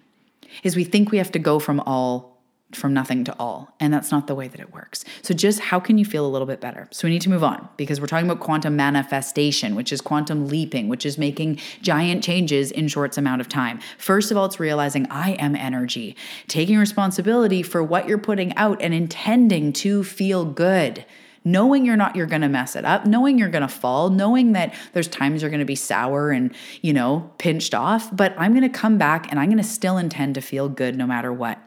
is 0.64 0.76
we 0.76 0.84
think 0.84 1.12
we 1.12 1.18
have 1.18 1.32
to 1.34 1.40
go 1.40 1.60
from 1.60 1.80
all 1.82 2.39
from 2.74 2.94
nothing 2.94 3.24
to 3.24 3.36
all. 3.40 3.74
And 3.80 3.94
that's 3.94 4.12
not 4.12 4.28
the 4.28 4.36
way 4.36 4.48
that 4.48 4.60
it 4.60 4.74
works. 4.74 5.04
So, 5.22 5.34
just 5.34 5.60
how 5.60 5.80
can 5.80 5.98
you 5.98 6.06
feel 6.06 6.26
a 6.26 6.30
little 6.30 6.46
bit 6.46 6.62
better? 6.62 6.88
So, 6.92 7.08
we 7.08 7.12
need 7.12 7.22
to 7.24 7.30
move 7.30 7.44
on 7.44 7.68
because 7.78 8.00
we're 8.00 8.08
talking 8.08 8.30
about 8.30 8.42
quantum 8.44 8.76
manifestation, 8.76 9.76
which 9.76 9.92
is 9.92 10.02
quantum 10.02 10.48
leaping, 10.48 10.88
which 10.88 11.06
is 11.06 11.18
making 11.18 11.60
giant 11.82 12.24
changes 12.24 12.72
in 12.72 12.88
short 12.88 13.18
amount 13.18 13.42
of 13.42 13.50
time. 13.50 13.80
First 13.98 14.30
of 14.32 14.38
all, 14.38 14.46
it's 14.46 14.60
realizing 14.60 15.08
I 15.10 15.32
am 15.34 15.56
energy, 15.56 16.16
taking 16.48 16.78
responsibility 16.78 17.64
for 17.64 17.84
what 17.84 18.08
you're 18.08 18.18
putting 18.18 18.56
out 18.56 18.82
and 18.82 18.94
intending 18.94 19.74
to 19.74 20.04
feel 20.04 20.46
good 20.46 21.06
knowing 21.46 21.86
you're 21.86 21.96
not 21.96 22.16
you're 22.16 22.26
going 22.26 22.42
to 22.42 22.50
mess 22.50 22.76
it 22.76 22.84
up 22.84 23.06
knowing 23.06 23.40
you're 23.40 23.50
going 23.50 23.62
to 23.62 23.68
fall 23.68 24.10
knowing 24.10 24.52
that 24.52 24.74
there's 24.92 25.08
times 25.08 25.42
you're 25.42 25.50
going 25.50 25.60
to 25.60 25.66
be 25.66 25.76
sour 25.76 26.32
and 26.32 26.54
you 26.82 26.92
know 26.92 27.32
pinched 27.38 27.74
off 27.74 28.14
but 28.16 28.34
i'm 28.38 28.52
going 28.52 28.62
to 28.62 28.70
come 28.70 28.98
back 28.98 29.30
and 29.32 29.40
i'm 29.40 29.48
going 29.48 29.58
to 29.58 29.64
still 29.64 29.98
intend 29.98 30.36
to 30.36 30.42
feel 30.42 30.68
good 30.68 30.98
no 30.98 31.08
matter 31.08 31.32
what 31.32 31.58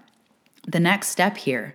the 0.66 0.80
next 0.80 1.08
step 1.08 1.36
here 1.36 1.74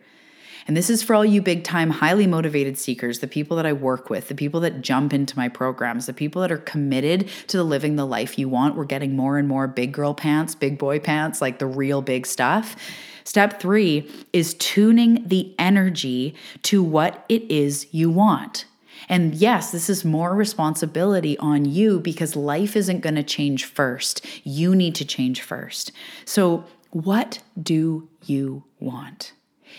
and 0.68 0.76
this 0.76 0.90
is 0.90 1.02
for 1.02 1.16
all 1.16 1.24
you 1.24 1.42
big 1.42 1.64
time, 1.64 1.90
highly 1.90 2.28
motivated 2.28 2.78
seekers, 2.78 3.20
the 3.20 3.28
people 3.28 3.56
that 3.56 3.66
I 3.66 3.72
work 3.72 4.10
with, 4.10 4.28
the 4.28 4.36
people 4.36 4.60
that 4.62 4.82
jump 4.82 5.14
into 5.14 5.38
my 5.38 5.48
programs, 5.48 6.08
the 6.08 6.14
people 6.14 6.42
that 6.42 6.52
are 6.52 6.58
committed 6.58 7.30
to 7.48 7.58
the 7.58 7.64
living 7.64 7.96
the 7.96 8.06
life 8.06 8.38
you 8.38 8.50
want. 8.50 8.76
We're 8.76 8.84
getting 8.84 9.16
more 9.16 9.38
and 9.38 9.48
more 9.48 9.68
big 9.68 9.94
girl 9.94 10.14
pants, 10.14 10.56
big 10.56 10.78
boy 10.78 11.00
pants, 11.00 11.42
like 11.42 11.60
the 11.60 11.66
real 11.66 12.02
big 12.02 12.28
stuff. 12.28 12.76
Step 13.24 13.62
three 13.62 14.12
is 14.34 14.56
tuning 14.56 15.24
the 15.26 15.56
energy 15.58 16.36
to 16.64 16.84
what 16.84 17.26
it 17.30 17.50
is 17.50 17.88
you 17.92 18.10
want. 18.10 18.66
And 19.10 19.36
yes, 19.36 19.72
this 19.72 19.90
is 19.90 20.04
more 20.04 20.36
responsibility 20.36 21.38
on 21.38 21.64
you 21.64 22.00
because 22.00 22.36
life 22.36 22.76
isn't 22.76 23.00
going 23.00 23.16
to 23.16 23.24
change 23.24 23.64
first. 23.64 24.26
You 24.44 24.76
need 24.76 24.96
to 24.96 25.06
change 25.06 25.42
first. 25.42 25.94
So, 26.26 26.66
what 26.92 27.40
do 27.62 28.10
you 28.26 28.64
want? 28.80 29.34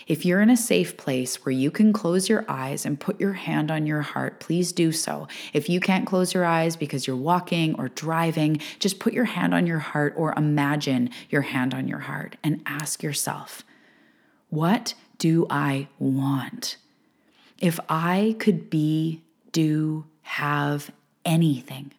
If 0.07 0.25
you're 0.25 0.41
in 0.41 0.49
a 0.49 0.57
safe 0.57 0.97
place 0.97 1.43
where 1.43 1.51
you 1.51 1.71
can 1.71 1.93
close 1.93 2.29
your 2.29 2.45
eyes 2.47 2.85
and 2.85 2.99
put 2.99 3.19
your 3.19 3.33
hand 3.33 3.71
on 3.71 3.85
your 3.85 4.01
heart, 4.01 4.39
please 4.39 4.71
do 4.71 4.91
so. 4.91 5.27
If 5.53 5.69
you 5.69 5.79
can't 5.79 6.05
close 6.05 6.33
your 6.33 6.45
eyes 6.45 6.75
because 6.75 7.07
you're 7.07 7.15
walking 7.15 7.75
or 7.75 7.89
driving, 7.89 8.61
just 8.79 8.99
put 8.99 9.13
your 9.13 9.25
hand 9.25 9.53
on 9.53 9.65
your 9.65 9.79
heart 9.79 10.13
or 10.15 10.33
imagine 10.37 11.09
your 11.29 11.41
hand 11.41 11.73
on 11.73 11.87
your 11.87 11.99
heart 11.99 12.37
and 12.43 12.61
ask 12.65 13.03
yourself, 13.03 13.63
what 14.49 14.93
do 15.17 15.45
I 15.49 15.87
want? 15.97 16.77
If 17.59 17.79
I 17.89 18.35
could 18.39 18.69
be, 18.69 19.21
do, 19.51 20.05
have 20.21 20.91
anything, 21.25 21.91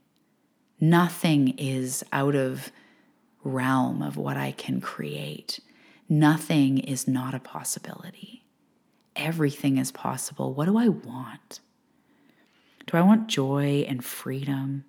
nothing 0.81 1.49
is 1.59 2.05
out 2.13 2.35
of 2.35 2.73
realm 3.43 4.03
of 4.03 4.17
what 4.17 4.37
I 4.37 4.53
can 4.53 4.81
create. 4.81 5.61
Nothing 6.09 6.79
is 6.79 7.07
not 7.07 7.35
a 7.35 7.41
possibility. 7.41 8.45
Everything 9.17 9.79
is 9.79 9.93
possible. 9.93 10.55
What 10.55 10.67
do 10.67 10.77
I 10.77 10.89
want? 10.89 11.61
Do 12.87 12.97
I 12.97 13.03
want 13.03 13.29
joy 13.29 13.85
and 13.89 14.05
freedom? 14.05 14.85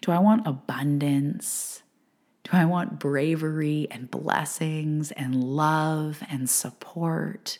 Do 0.00 0.12
I 0.12 0.18
want 0.18 0.46
abundance? 0.46 1.82
Do 2.44 2.50
I 2.52 2.64
want 2.64 2.98
bravery 2.98 3.88
and 3.90 4.10
blessings 4.10 5.10
and 5.12 5.42
love 5.42 6.22
and 6.30 6.48
support? 6.48 7.58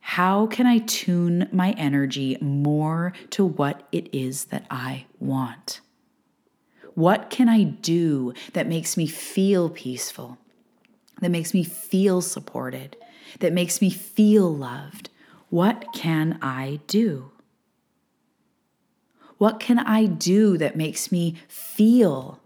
How 0.00 0.46
can 0.46 0.66
I 0.66 0.78
tune 0.78 1.48
my 1.52 1.72
energy 1.72 2.36
more 2.40 3.12
to 3.30 3.44
what 3.44 3.86
it 3.92 4.08
is 4.12 4.46
that 4.46 4.66
I 4.70 5.06
want? 5.20 5.80
What 7.00 7.30
can 7.30 7.48
I 7.48 7.62
do 7.62 8.34
that 8.52 8.66
makes 8.66 8.98
me 8.98 9.06
feel 9.06 9.70
peaceful, 9.70 10.36
that 11.22 11.30
makes 11.30 11.54
me 11.54 11.64
feel 11.64 12.20
supported, 12.20 12.94
that 13.38 13.54
makes 13.54 13.80
me 13.80 13.88
feel 13.88 14.54
loved, 14.54 15.08
what 15.48 15.94
can 15.94 16.38
I 16.42 16.80
do? 16.88 17.30
What 19.38 19.60
can 19.60 19.78
I 19.78 20.04
do 20.04 20.58
that 20.58 20.76
makes 20.76 21.10
me 21.10 21.36
feel 21.48 22.38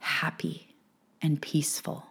happy 0.00 0.74
and 1.22 1.40
peaceful? 1.40 2.06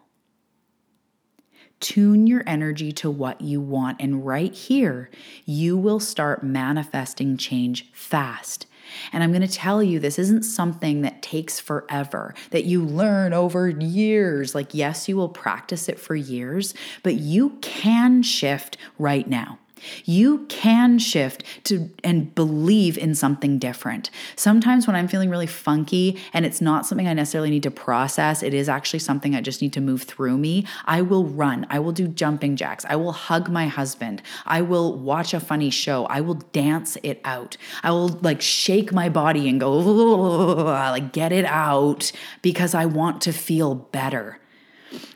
Tune 1.82 2.28
your 2.28 2.43
energy 2.48 2.93
to 2.93 3.12
what 3.12 3.41
you 3.41 3.60
want, 3.60 3.98
and 4.00 4.26
right 4.26 4.54
here, 4.54 5.10
you 5.43 5.76
will 5.76 6.00
start 6.00 6.43
manifesting 6.43 7.36
change 7.36 7.91
fast 7.91 8.67
and 9.12 9.24
I'm 9.24 9.32
going 9.32 9.41
to 9.41 9.48
tell 9.48 9.82
you, 9.82 10.00
this 10.00 10.19
isn't 10.19 10.43
something 10.43 11.02
that 11.02 11.22
takes 11.22 11.60
forever, 11.60 12.34
that 12.52 12.65
you 12.65 12.84
learn 12.84 13.34
over 13.34 13.69
years. 13.69 14.54
Like, 14.56 14.74
yes, 14.74 15.08
you 15.08 15.15
will 15.15 15.30
practice 15.30 15.89
it 15.89 16.00
for 16.00 16.15
years, 16.15 16.74
but 17.02 17.15
you 17.15 17.58
can 17.62 18.24
shift 18.24 18.78
right 18.98 19.28
now. 19.28 19.60
You 20.06 20.46
can 20.50 21.00
shift 21.00 21.43
to 21.65 21.89
and 22.04 22.34
believe 22.36 22.98
in 22.98 23.15
something 23.15 23.60
different. 23.60 24.10
Sometimes 24.36 24.88
when 24.88 24.96
I'm 24.96 25.08
feeling 25.08 25.30
really 25.30 25.48
funky 25.48 26.19
and 26.34 26.46
it's 26.46 26.62
not 26.62 26.86
something 26.86 27.08
I 27.08 27.13
necessarily 27.13 27.50
need 27.50 27.63
to 27.63 27.72
process, 27.72 28.43
it 28.43 28.54
is 28.54 28.69
actually 28.69 29.00
something 29.00 29.36
I 29.36 29.41
just 29.41 29.62
need 29.62 29.74
to 29.74 29.82
move 29.82 30.04
through 30.04 30.38
me. 30.38 30.65
I 30.86 31.02
will 31.02 31.26
run. 31.26 31.65
I 31.69 31.80
will 31.80 31.91
do 31.91 32.08
jumping 32.08 32.56
jacks. 32.56 32.86
I 32.88 32.96
will 32.96 33.12
hug 33.12 33.50
my 33.50 33.67
husband. 33.67 34.22
I 34.46 34.62
will 34.62 34.98
watch 34.98 35.34
a 35.34 35.39
funny 35.39 35.69
show. 35.69 36.06
I 36.06 36.22
will 36.22 36.36
dance 36.36 36.98
it 37.04 37.22
out. 37.24 37.58
I 37.84 37.91
will 37.91 38.10
like 38.10 38.41
shake 38.41 38.91
my 38.91 39.10
body 39.10 39.50
and 39.50 39.60
go 39.60 39.78
like 39.78 41.12
get 41.13 41.32
it 41.32 41.46
out 41.46 42.12
because 42.41 42.74
I 42.74 42.86
want 42.86 43.22
to 43.22 43.34
feel 43.34 43.76
better. 43.76 44.39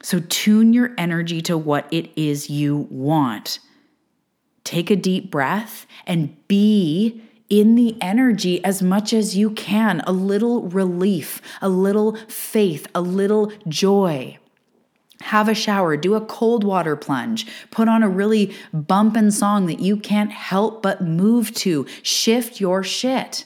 So 0.01 0.19
tune 0.19 0.73
your 0.73 0.93
energy 0.97 1.41
to 1.41 1.57
what 1.57 1.87
it 1.91 2.09
is 2.15 2.49
you 2.49 2.87
want 2.89 3.59
take 4.67 4.91
a 4.91 4.95
deep 4.97 5.31
breath 5.31 5.87
and 6.05 6.35
be 6.49 7.21
in 7.49 7.75
the 7.75 7.95
energy 8.01 8.61
as 8.65 8.83
much 8.83 9.13
as 9.13 9.37
you 9.37 9.49
can 9.51 10.01
a 10.05 10.11
little 10.11 10.63
relief, 10.63 11.41
a 11.61 11.69
little 11.69 12.17
faith, 12.27 12.85
a 12.93 12.99
little 12.99 13.51
joy. 13.67 14.37
Have 15.21 15.47
a 15.47 15.55
shower, 15.55 15.95
do 15.95 16.15
a 16.15 16.21
cold 16.25 16.65
water 16.65 16.97
plunge, 16.97 17.47
put 17.71 17.87
on 17.87 18.03
a 18.03 18.09
really 18.09 18.53
bumpin' 18.73 19.31
song 19.31 19.65
that 19.67 19.79
you 19.79 19.95
can't 19.95 20.31
help 20.31 20.83
but 20.83 21.01
move 21.01 21.53
to. 21.55 21.87
Shift 22.03 22.59
your 22.59 22.83
shit. 22.83 23.45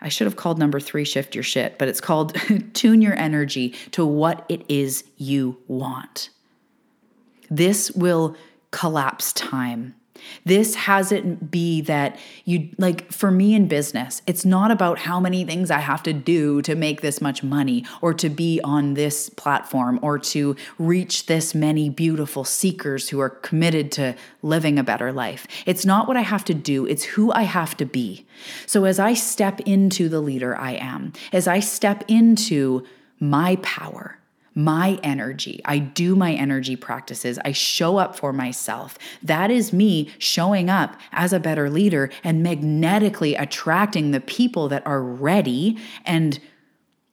I 0.00 0.08
should 0.08 0.26
have 0.26 0.36
called 0.36 0.58
number 0.58 0.80
three 0.80 1.04
shift 1.04 1.34
your 1.34 1.44
shit, 1.44 1.78
but 1.78 1.88
it's 1.88 2.00
called 2.00 2.34
tune 2.72 3.02
your 3.02 3.14
energy 3.18 3.74
to 3.90 4.06
what 4.06 4.46
it 4.48 4.64
is 4.66 5.04
you 5.18 5.58
want. 5.68 6.30
This 7.50 7.90
will 7.90 8.34
collapse 8.70 9.32
time. 9.32 9.94
This 10.44 10.74
has 10.74 11.12
it 11.12 11.50
be 11.50 11.80
that 11.82 12.18
you 12.44 12.70
like 12.78 13.12
for 13.12 13.30
me 13.30 13.54
in 13.54 13.68
business, 13.68 14.22
it's 14.26 14.44
not 14.44 14.70
about 14.70 14.98
how 14.98 15.20
many 15.20 15.44
things 15.44 15.70
I 15.70 15.78
have 15.78 16.02
to 16.04 16.12
do 16.12 16.62
to 16.62 16.74
make 16.74 17.00
this 17.00 17.20
much 17.20 17.42
money 17.42 17.84
or 18.00 18.14
to 18.14 18.28
be 18.28 18.60
on 18.62 18.94
this 18.94 19.30
platform 19.30 19.98
or 20.02 20.18
to 20.18 20.56
reach 20.78 21.26
this 21.26 21.54
many 21.54 21.90
beautiful 21.90 22.44
seekers 22.44 23.08
who 23.08 23.20
are 23.20 23.30
committed 23.30 23.92
to 23.92 24.14
living 24.42 24.78
a 24.78 24.84
better 24.84 25.12
life. 25.12 25.46
It's 25.66 25.84
not 25.84 26.08
what 26.08 26.16
I 26.16 26.22
have 26.22 26.44
to 26.46 26.54
do, 26.54 26.86
it's 26.86 27.04
who 27.04 27.32
I 27.32 27.42
have 27.42 27.76
to 27.78 27.84
be. 27.84 28.26
So 28.66 28.84
as 28.84 28.98
I 28.98 29.14
step 29.14 29.60
into 29.60 30.08
the 30.08 30.20
leader 30.20 30.56
I 30.56 30.72
am, 30.72 31.12
as 31.32 31.48
I 31.48 31.60
step 31.60 32.04
into 32.08 32.84
my 33.18 33.56
power, 33.56 34.19
my 34.64 34.98
energy. 35.02 35.60
I 35.64 35.78
do 35.78 36.14
my 36.14 36.32
energy 36.32 36.76
practices. 36.76 37.38
I 37.44 37.52
show 37.52 37.96
up 37.98 38.16
for 38.16 38.32
myself. 38.32 38.98
That 39.22 39.50
is 39.50 39.72
me 39.72 40.10
showing 40.18 40.70
up 40.70 40.96
as 41.12 41.32
a 41.32 41.40
better 41.40 41.70
leader 41.70 42.10
and 42.24 42.42
magnetically 42.42 43.34
attracting 43.34 44.10
the 44.10 44.20
people 44.20 44.68
that 44.68 44.86
are 44.86 45.02
ready 45.02 45.78
and 46.04 46.38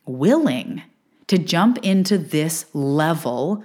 willing 0.06 0.84
to 1.28 1.38
jump 1.38 1.78
into 1.80 2.18
this 2.18 2.66
level 2.74 3.64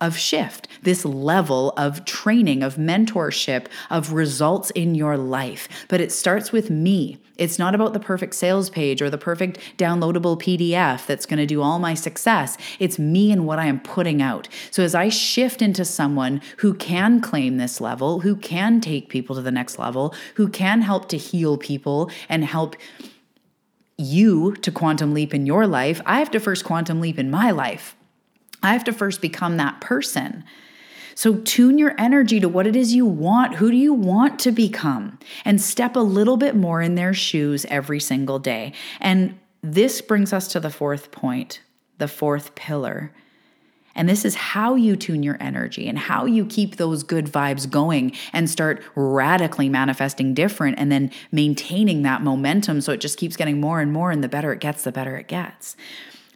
of 0.00 0.16
shift, 0.16 0.68
this 0.82 1.04
level 1.04 1.72
of 1.76 2.04
training, 2.04 2.62
of 2.62 2.76
mentorship, 2.76 3.66
of 3.90 4.12
results 4.12 4.70
in 4.70 4.94
your 4.94 5.16
life. 5.16 5.68
But 5.88 6.00
it 6.00 6.12
starts 6.12 6.52
with 6.52 6.70
me. 6.70 7.18
It's 7.38 7.58
not 7.58 7.74
about 7.74 7.92
the 7.92 8.00
perfect 8.00 8.34
sales 8.34 8.70
page 8.70 9.00
or 9.00 9.10
the 9.10 9.18
perfect 9.18 9.58
downloadable 9.78 10.40
PDF 10.40 11.06
that's 11.06 11.26
going 11.26 11.38
to 11.38 11.46
do 11.46 11.62
all 11.62 11.78
my 11.78 11.94
success. 11.94 12.56
It's 12.78 12.98
me 12.98 13.30
and 13.32 13.46
what 13.46 13.58
I 13.58 13.66
am 13.66 13.80
putting 13.80 14.20
out. 14.20 14.48
So 14.70 14.82
as 14.82 14.94
I 14.94 15.08
shift 15.08 15.62
into 15.62 15.84
someone 15.84 16.40
who 16.58 16.74
can 16.74 17.20
claim 17.20 17.56
this 17.56 17.80
level, 17.80 18.20
who 18.20 18.36
can 18.36 18.80
take 18.80 19.08
people 19.08 19.36
to 19.36 19.42
the 19.42 19.50
next 19.50 19.78
level, 19.78 20.14
who 20.34 20.48
can 20.48 20.82
help 20.82 21.08
to 21.10 21.18
heal 21.18 21.56
people 21.56 22.10
and 22.28 22.44
help 22.44 22.76
you 23.98 24.54
to 24.56 24.70
quantum 24.70 25.14
leap 25.14 25.32
in 25.32 25.46
your 25.46 25.66
life, 25.66 26.02
I 26.04 26.18
have 26.18 26.30
to 26.32 26.40
first 26.40 26.64
quantum 26.64 27.00
leap 27.00 27.18
in 27.18 27.30
my 27.30 27.50
life. 27.50 27.96
I 28.66 28.72
have 28.72 28.84
to 28.84 28.92
first 28.92 29.20
become 29.20 29.56
that 29.56 29.80
person. 29.80 30.44
So 31.14 31.36
tune 31.36 31.78
your 31.78 31.94
energy 31.96 32.40
to 32.40 32.48
what 32.48 32.66
it 32.66 32.76
is 32.76 32.92
you 32.92 33.06
want. 33.06 33.54
Who 33.54 33.70
do 33.70 33.76
you 33.76 33.94
want 33.94 34.38
to 34.40 34.52
become? 34.52 35.18
And 35.46 35.62
step 35.62 35.96
a 35.96 36.00
little 36.00 36.36
bit 36.36 36.54
more 36.54 36.82
in 36.82 36.94
their 36.94 37.14
shoes 37.14 37.64
every 37.70 38.00
single 38.00 38.38
day. 38.38 38.74
And 39.00 39.38
this 39.62 40.02
brings 40.02 40.34
us 40.34 40.48
to 40.48 40.60
the 40.60 40.68
fourth 40.68 41.10
point, 41.10 41.62
the 41.96 42.06
fourth 42.06 42.54
pillar. 42.54 43.12
And 43.94 44.08
this 44.08 44.26
is 44.26 44.34
how 44.34 44.74
you 44.74 44.94
tune 44.94 45.22
your 45.22 45.38
energy 45.40 45.88
and 45.88 45.98
how 45.98 46.26
you 46.26 46.44
keep 46.44 46.76
those 46.76 47.02
good 47.02 47.24
vibes 47.24 47.68
going 47.68 48.12
and 48.34 48.50
start 48.50 48.82
radically 48.94 49.70
manifesting 49.70 50.34
different 50.34 50.78
and 50.78 50.92
then 50.92 51.10
maintaining 51.32 52.02
that 52.02 52.22
momentum 52.22 52.82
so 52.82 52.92
it 52.92 53.00
just 53.00 53.16
keeps 53.16 53.36
getting 53.36 53.58
more 53.58 53.80
and 53.80 53.90
more. 53.90 54.10
And 54.10 54.22
the 54.22 54.28
better 54.28 54.52
it 54.52 54.60
gets, 54.60 54.84
the 54.84 54.92
better 54.92 55.16
it 55.16 55.28
gets. 55.28 55.76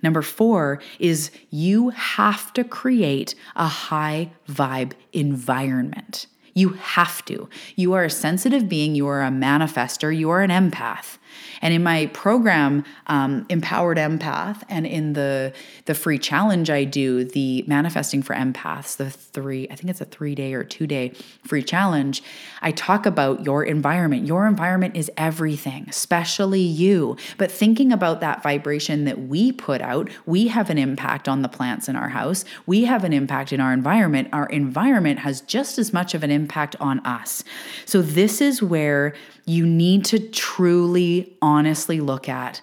Number 0.02 0.22
four 0.22 0.80
is 0.98 1.30
you 1.50 1.90
have 1.90 2.52
to 2.54 2.64
create 2.64 3.34
a 3.56 3.66
high 3.66 4.32
vibe 4.48 4.92
environment. 5.12 6.26
You 6.54 6.70
have 6.70 7.24
to. 7.26 7.48
You 7.76 7.92
are 7.92 8.04
a 8.04 8.10
sensitive 8.10 8.68
being, 8.68 8.94
you 8.94 9.06
are 9.06 9.22
a 9.22 9.30
manifester, 9.30 10.16
you 10.16 10.30
are 10.30 10.42
an 10.42 10.50
empath. 10.50 11.18
And 11.62 11.74
in 11.74 11.82
my 11.82 12.06
program, 12.06 12.84
um, 13.06 13.46
Empowered 13.48 13.98
Empath, 13.98 14.62
and 14.68 14.86
in 14.86 15.12
the 15.14 15.52
the 15.86 15.94
free 15.94 16.18
challenge 16.18 16.70
I 16.70 16.84
do, 16.84 17.24
the 17.24 17.64
Manifesting 17.66 18.22
for 18.22 18.34
Empaths, 18.34 18.96
the 18.96 19.10
three, 19.10 19.66
I 19.70 19.74
think 19.74 19.90
it's 19.90 20.00
a 20.00 20.04
three 20.04 20.34
day 20.34 20.54
or 20.54 20.64
two 20.64 20.86
day 20.86 21.12
free 21.46 21.62
challenge, 21.62 22.22
I 22.62 22.72
talk 22.72 23.06
about 23.06 23.44
your 23.44 23.64
environment. 23.64 24.26
Your 24.26 24.46
environment 24.46 24.96
is 24.96 25.10
everything, 25.16 25.86
especially 25.88 26.60
you. 26.60 27.16
But 27.38 27.50
thinking 27.50 27.92
about 27.92 28.20
that 28.20 28.42
vibration 28.42 29.04
that 29.04 29.20
we 29.20 29.52
put 29.52 29.80
out, 29.80 30.10
we 30.26 30.48
have 30.48 30.70
an 30.70 30.78
impact 30.78 31.28
on 31.28 31.42
the 31.42 31.48
plants 31.48 31.88
in 31.88 31.96
our 31.96 32.08
house. 32.08 32.44
We 32.66 32.84
have 32.84 33.04
an 33.04 33.12
impact 33.12 33.52
in 33.52 33.60
our 33.60 33.72
environment. 33.72 34.28
Our 34.32 34.46
environment 34.46 35.20
has 35.20 35.40
just 35.40 35.78
as 35.78 35.92
much 35.92 36.14
of 36.14 36.22
an 36.22 36.30
impact 36.30 36.76
on 36.80 37.00
us. 37.00 37.44
So 37.84 38.02
this 38.02 38.40
is 38.40 38.62
where 38.62 39.14
you 39.50 39.66
need 39.66 40.04
to 40.04 40.18
truly, 40.18 41.36
honestly 41.42 42.00
look 42.00 42.28
at 42.28 42.62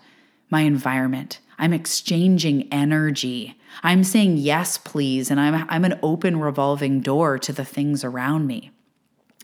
my 0.49 0.61
environment. 0.61 1.39
I'm 1.59 1.73
exchanging 1.73 2.71
energy. 2.71 3.59
I'm 3.83 4.03
saying 4.03 4.38
yes, 4.38 4.77
please. 4.77 5.29
And 5.29 5.39
I'm, 5.39 5.65
I'm 5.69 5.83
an 5.83 5.99
open 6.01 6.39
revolving 6.39 7.01
door 7.01 7.38
to 7.39 7.51
the 7.51 7.65
things 7.65 8.03
around 8.03 8.47
me. 8.47 8.71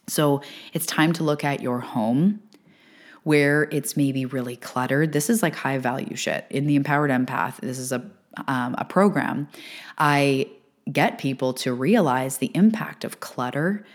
So 0.07 0.41
it's 0.71 0.85
time 0.85 1.11
to 1.13 1.23
look 1.23 1.43
at 1.43 1.61
your 1.61 1.81
home 1.81 2.41
where 3.23 3.63
it's 3.71 3.97
maybe 3.97 4.25
really 4.25 4.55
cluttered. 4.55 5.11
This 5.11 5.29
is 5.29 5.43
like 5.43 5.55
high 5.55 5.77
value 5.77 6.15
shit. 6.15 6.45
In 6.49 6.65
the 6.65 6.75
Empowered 6.75 7.09
Empath, 7.09 7.57
this 7.57 7.77
is 7.77 7.91
a, 7.91 8.09
um, 8.47 8.75
a 8.77 8.85
program. 8.85 9.49
I 9.97 10.49
get 10.91 11.17
people 11.17 11.53
to 11.55 11.73
realize 11.73 12.37
the 12.37 12.51
impact 12.55 13.03
of 13.03 13.19
clutter 13.19 13.85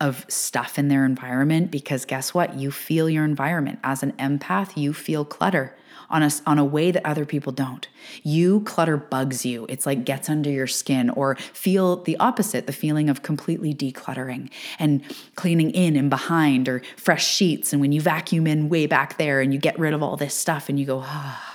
of 0.00 0.24
stuff 0.28 0.78
in 0.78 0.88
their 0.88 1.04
environment 1.04 1.70
because 1.70 2.04
guess 2.04 2.34
what? 2.34 2.54
You 2.54 2.70
feel 2.70 3.08
your 3.08 3.24
environment. 3.24 3.78
As 3.84 4.02
an 4.02 4.12
empath, 4.12 4.76
you 4.76 4.92
feel 4.92 5.24
clutter 5.24 5.76
on 6.10 6.22
a, 6.22 6.30
on 6.46 6.58
a 6.58 6.64
way 6.64 6.90
that 6.90 7.04
other 7.06 7.24
people 7.24 7.52
don't. 7.52 7.88
You 8.22 8.60
clutter 8.60 8.96
bugs 8.96 9.46
you. 9.46 9.66
It's 9.68 9.86
like 9.86 10.04
gets 10.04 10.28
under 10.28 10.50
your 10.50 10.66
skin 10.66 11.10
or 11.10 11.36
feel 11.36 12.02
the 12.02 12.16
opposite, 12.18 12.66
the 12.66 12.72
feeling 12.72 13.08
of 13.08 13.22
completely 13.22 13.74
decluttering 13.74 14.50
and 14.78 15.02
cleaning 15.34 15.70
in 15.70 15.96
and 15.96 16.10
behind 16.10 16.68
or 16.68 16.82
fresh 16.96 17.26
sheets. 17.26 17.72
And 17.72 17.80
when 17.80 17.92
you 17.92 18.00
vacuum 18.00 18.46
in 18.46 18.68
way 18.68 18.86
back 18.86 19.16
there 19.16 19.40
and 19.40 19.52
you 19.52 19.58
get 19.58 19.78
rid 19.78 19.94
of 19.94 20.02
all 20.02 20.16
this 20.16 20.34
stuff 20.34 20.68
and 20.68 20.78
you 20.78 20.86
go, 20.86 21.00
ah 21.04 21.53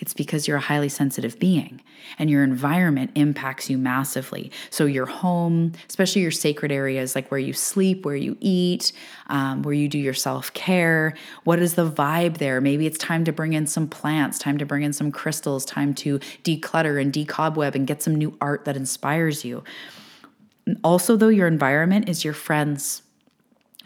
it's 0.00 0.14
because 0.14 0.48
you're 0.48 0.56
a 0.56 0.60
highly 0.60 0.88
sensitive 0.88 1.38
being 1.38 1.80
and 2.18 2.28
your 2.28 2.42
environment 2.42 3.10
impacts 3.14 3.70
you 3.70 3.78
massively. 3.78 4.50
So, 4.70 4.86
your 4.86 5.06
home, 5.06 5.72
especially 5.88 6.22
your 6.22 6.30
sacred 6.30 6.72
areas 6.72 7.14
like 7.14 7.30
where 7.30 7.40
you 7.40 7.52
sleep, 7.52 8.04
where 8.04 8.16
you 8.16 8.36
eat, 8.40 8.92
um, 9.28 9.62
where 9.62 9.74
you 9.74 9.88
do 9.88 9.98
your 9.98 10.14
self 10.14 10.52
care, 10.54 11.14
what 11.44 11.60
is 11.60 11.74
the 11.74 11.88
vibe 11.88 12.38
there? 12.38 12.60
Maybe 12.60 12.86
it's 12.86 12.98
time 12.98 13.24
to 13.24 13.32
bring 13.32 13.52
in 13.52 13.66
some 13.66 13.86
plants, 13.86 14.38
time 14.38 14.58
to 14.58 14.66
bring 14.66 14.82
in 14.82 14.92
some 14.92 15.12
crystals, 15.12 15.64
time 15.64 15.94
to 15.94 16.18
declutter 16.42 17.00
and 17.00 17.12
decobweb 17.12 17.74
and 17.74 17.86
get 17.86 18.02
some 18.02 18.14
new 18.14 18.36
art 18.40 18.64
that 18.64 18.76
inspires 18.76 19.44
you. 19.44 19.62
Also, 20.82 21.16
though, 21.16 21.28
your 21.28 21.46
environment 21.46 22.08
is 22.08 22.24
your 22.24 22.34
friends 22.34 23.02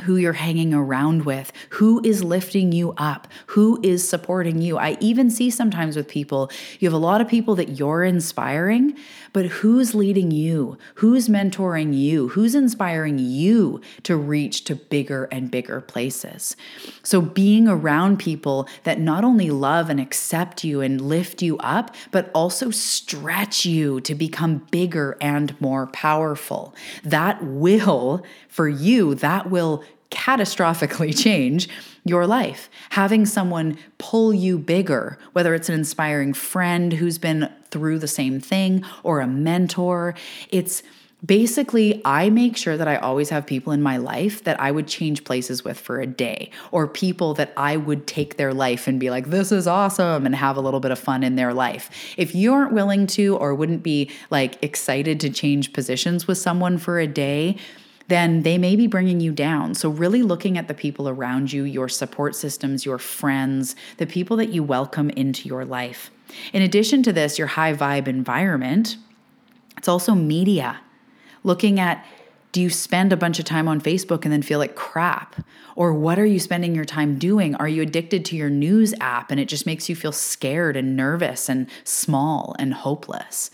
who 0.02 0.16
you're 0.16 0.32
hanging 0.32 0.74
around 0.74 1.24
with, 1.24 1.52
who 1.70 2.00
is 2.04 2.24
lifting 2.24 2.72
you 2.72 2.92
up, 2.96 3.28
who 3.46 3.78
is 3.82 4.06
supporting 4.06 4.60
you. 4.60 4.76
I 4.76 4.96
even 5.00 5.30
see 5.30 5.50
sometimes 5.50 5.96
with 5.96 6.08
people, 6.08 6.50
you 6.80 6.88
have 6.88 6.94
a 6.94 6.98
lot 6.98 7.20
of 7.20 7.28
people 7.28 7.54
that 7.54 7.78
you're 7.78 8.02
inspiring, 8.02 8.96
but 9.34 9.46
who's 9.46 9.96
leading 9.96 10.30
you? 10.30 10.78
Who's 10.94 11.28
mentoring 11.28 11.92
you? 11.92 12.28
Who's 12.28 12.54
inspiring 12.54 13.18
you 13.18 13.80
to 14.04 14.16
reach 14.16 14.62
to 14.64 14.76
bigger 14.76 15.24
and 15.24 15.50
bigger 15.50 15.80
places? 15.80 16.56
So 17.02 17.20
being 17.20 17.66
around 17.66 18.20
people 18.20 18.68
that 18.84 19.00
not 19.00 19.24
only 19.24 19.50
love 19.50 19.90
and 19.90 19.98
accept 19.98 20.62
you 20.62 20.80
and 20.80 21.00
lift 21.00 21.42
you 21.42 21.58
up, 21.58 21.96
but 22.12 22.30
also 22.32 22.70
stretch 22.70 23.66
you 23.66 24.00
to 24.02 24.14
become 24.14 24.66
bigger 24.70 25.18
and 25.20 25.60
more 25.60 25.88
powerful. 25.88 26.72
That 27.02 27.42
will, 27.44 28.24
for 28.48 28.68
you, 28.68 29.16
that 29.16 29.50
will 29.50 29.82
catastrophically 30.12 31.12
change 31.22 31.68
your 32.04 32.26
life. 32.26 32.68
Having 32.90 33.26
someone 33.26 33.78
pull 33.98 34.34
you 34.34 34.58
bigger, 34.58 35.18
whether 35.32 35.54
it's 35.54 35.68
an 35.68 35.74
inspiring 35.74 36.34
friend 36.34 36.92
who's 36.92 37.18
been 37.18 37.50
through 37.70 37.98
the 37.98 38.08
same 38.08 38.40
thing 38.40 38.84
or 39.02 39.20
a 39.20 39.26
mentor, 39.26 40.14
it's 40.50 40.82
basically, 41.24 42.02
I 42.04 42.28
make 42.28 42.54
sure 42.54 42.76
that 42.76 42.86
I 42.86 42.96
always 42.96 43.30
have 43.30 43.46
people 43.46 43.72
in 43.72 43.80
my 43.80 43.96
life 43.96 44.44
that 44.44 44.60
I 44.60 44.70
would 44.70 44.86
change 44.86 45.24
places 45.24 45.64
with 45.64 45.80
for 45.80 45.98
a 45.98 46.06
day, 46.06 46.50
or 46.70 46.86
people 46.86 47.32
that 47.34 47.54
I 47.56 47.78
would 47.78 48.06
take 48.06 48.36
their 48.36 48.52
life 48.52 48.86
and 48.86 49.00
be 49.00 49.08
like, 49.08 49.30
this 49.30 49.50
is 49.50 49.66
awesome, 49.66 50.26
and 50.26 50.34
have 50.34 50.58
a 50.58 50.60
little 50.60 50.80
bit 50.80 50.90
of 50.90 50.98
fun 50.98 51.22
in 51.22 51.36
their 51.36 51.54
life. 51.54 51.88
If 52.18 52.34
you 52.34 52.52
aren't 52.52 52.74
willing 52.74 53.06
to, 53.06 53.36
or 53.38 53.54
wouldn't 53.54 53.82
be 53.82 54.10
like 54.28 54.62
excited 54.62 55.18
to 55.20 55.30
change 55.30 55.72
positions 55.72 56.26
with 56.26 56.36
someone 56.36 56.76
for 56.76 56.98
a 56.98 57.06
day, 57.06 57.56
then 58.08 58.42
they 58.42 58.58
may 58.58 58.76
be 58.76 58.86
bringing 58.86 59.20
you 59.20 59.32
down. 59.32 59.74
So, 59.74 59.88
really 59.88 60.22
looking 60.22 60.58
at 60.58 60.68
the 60.68 60.74
people 60.74 61.08
around 61.08 61.52
you, 61.52 61.64
your 61.64 61.88
support 61.88 62.36
systems, 62.36 62.84
your 62.84 62.98
friends, 62.98 63.76
the 63.96 64.06
people 64.06 64.36
that 64.38 64.50
you 64.50 64.62
welcome 64.62 65.10
into 65.10 65.48
your 65.48 65.64
life. 65.64 66.10
In 66.52 66.62
addition 66.62 67.02
to 67.04 67.12
this, 67.12 67.38
your 67.38 67.48
high 67.48 67.74
vibe 67.74 68.08
environment, 68.08 68.96
it's 69.76 69.88
also 69.88 70.14
media. 70.14 70.80
Looking 71.42 71.80
at 71.80 72.04
do 72.54 72.62
you 72.62 72.70
spend 72.70 73.12
a 73.12 73.16
bunch 73.16 73.40
of 73.40 73.44
time 73.44 73.66
on 73.66 73.80
Facebook 73.80 74.22
and 74.22 74.32
then 74.32 74.40
feel 74.40 74.60
like 74.60 74.76
crap? 74.76 75.44
Or 75.74 75.92
what 75.92 76.20
are 76.20 76.24
you 76.24 76.38
spending 76.38 76.72
your 76.72 76.84
time 76.84 77.18
doing? 77.18 77.56
Are 77.56 77.66
you 77.66 77.82
addicted 77.82 78.24
to 78.26 78.36
your 78.36 78.48
news 78.48 78.94
app 79.00 79.32
and 79.32 79.40
it 79.40 79.48
just 79.48 79.66
makes 79.66 79.88
you 79.88 79.96
feel 79.96 80.12
scared 80.12 80.76
and 80.76 80.96
nervous 80.96 81.48
and 81.48 81.68
small 81.82 82.54
and 82.60 82.72
hopeless? 82.72 83.50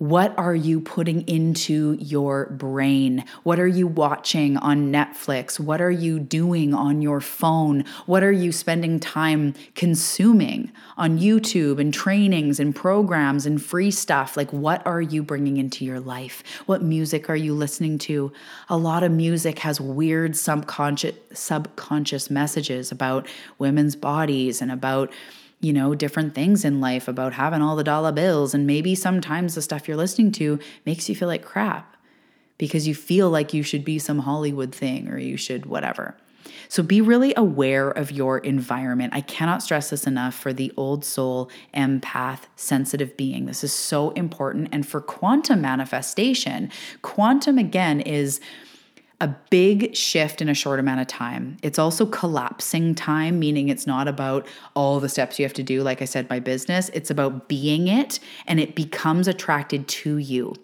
What 0.00 0.32
are 0.38 0.54
you 0.54 0.80
putting 0.80 1.28
into 1.28 1.92
your 2.00 2.46
brain? 2.46 3.22
What 3.42 3.60
are 3.60 3.66
you 3.66 3.86
watching 3.86 4.56
on 4.56 4.90
Netflix? 4.90 5.60
What 5.60 5.82
are 5.82 5.90
you 5.90 6.18
doing 6.18 6.72
on 6.72 7.02
your 7.02 7.20
phone? 7.20 7.84
What 8.06 8.22
are 8.22 8.32
you 8.32 8.50
spending 8.50 8.98
time 8.98 9.52
consuming 9.74 10.72
on 10.96 11.18
YouTube 11.18 11.78
and 11.78 11.92
trainings 11.92 12.58
and 12.58 12.74
programs 12.74 13.44
and 13.44 13.62
free 13.62 13.90
stuff? 13.90 14.38
Like, 14.38 14.50
what 14.54 14.80
are 14.86 15.02
you 15.02 15.22
bringing 15.22 15.58
into 15.58 15.84
your 15.84 16.00
life? 16.00 16.42
What 16.64 16.80
music 16.80 17.28
are 17.28 17.36
you 17.36 17.52
listening 17.52 17.98
to? 17.98 18.32
A 18.70 18.78
lot 18.78 19.02
of 19.02 19.12
music 19.12 19.58
has 19.58 19.82
weird 19.82 20.34
subconscious 20.34 21.14
subconscious 21.34 22.30
messages 22.30 22.90
about 22.90 23.28
women's 23.58 23.96
bodies 23.96 24.62
and 24.62 24.72
about 24.72 25.12
you 25.60 25.72
know, 25.72 25.94
different 25.94 26.34
things 26.34 26.64
in 26.64 26.80
life 26.80 27.06
about 27.06 27.34
having 27.34 27.60
all 27.60 27.76
the 27.76 27.84
dollar 27.84 28.12
bills. 28.12 28.54
And 28.54 28.66
maybe 28.66 28.94
sometimes 28.94 29.54
the 29.54 29.62
stuff 29.62 29.86
you're 29.86 29.96
listening 29.96 30.32
to 30.32 30.58
makes 30.86 31.08
you 31.08 31.14
feel 31.14 31.28
like 31.28 31.44
crap 31.44 31.96
because 32.58 32.88
you 32.88 32.94
feel 32.94 33.30
like 33.30 33.54
you 33.54 33.62
should 33.62 33.84
be 33.84 33.98
some 33.98 34.20
Hollywood 34.20 34.74
thing 34.74 35.08
or 35.08 35.18
you 35.18 35.36
should 35.36 35.66
whatever. 35.66 36.16
So 36.68 36.82
be 36.82 37.00
really 37.00 37.34
aware 37.36 37.90
of 37.90 38.10
your 38.10 38.38
environment. 38.38 39.12
I 39.14 39.20
cannot 39.20 39.62
stress 39.62 39.90
this 39.90 40.06
enough 40.06 40.34
for 40.34 40.52
the 40.52 40.72
old 40.76 41.04
soul, 41.04 41.50
empath, 41.74 42.42
sensitive 42.56 43.16
being. 43.16 43.46
This 43.46 43.64
is 43.64 43.72
so 43.72 44.10
important. 44.10 44.68
And 44.72 44.86
for 44.86 45.00
quantum 45.00 45.60
manifestation, 45.60 46.70
quantum 47.02 47.58
again 47.58 48.00
is 48.00 48.40
a 49.20 49.28
big 49.50 49.94
shift 49.94 50.40
in 50.40 50.48
a 50.48 50.54
short 50.54 50.80
amount 50.80 51.00
of 51.00 51.06
time. 51.06 51.58
It's 51.62 51.78
also 51.78 52.06
collapsing 52.06 52.94
time, 52.94 53.38
meaning 53.38 53.68
it's 53.68 53.86
not 53.86 54.08
about 54.08 54.46
all 54.74 54.98
the 54.98 55.08
steps 55.08 55.38
you 55.38 55.44
have 55.44 55.52
to 55.54 55.62
do. 55.62 55.82
Like 55.82 56.00
I 56.00 56.06
said, 56.06 56.28
my 56.30 56.40
business, 56.40 56.88
it's 56.94 57.10
about 57.10 57.48
being 57.48 57.88
it 57.88 58.18
and 58.46 58.58
it 58.58 58.74
becomes 58.74 59.28
attracted 59.28 59.86
to 59.88 60.16
you. 60.16 60.54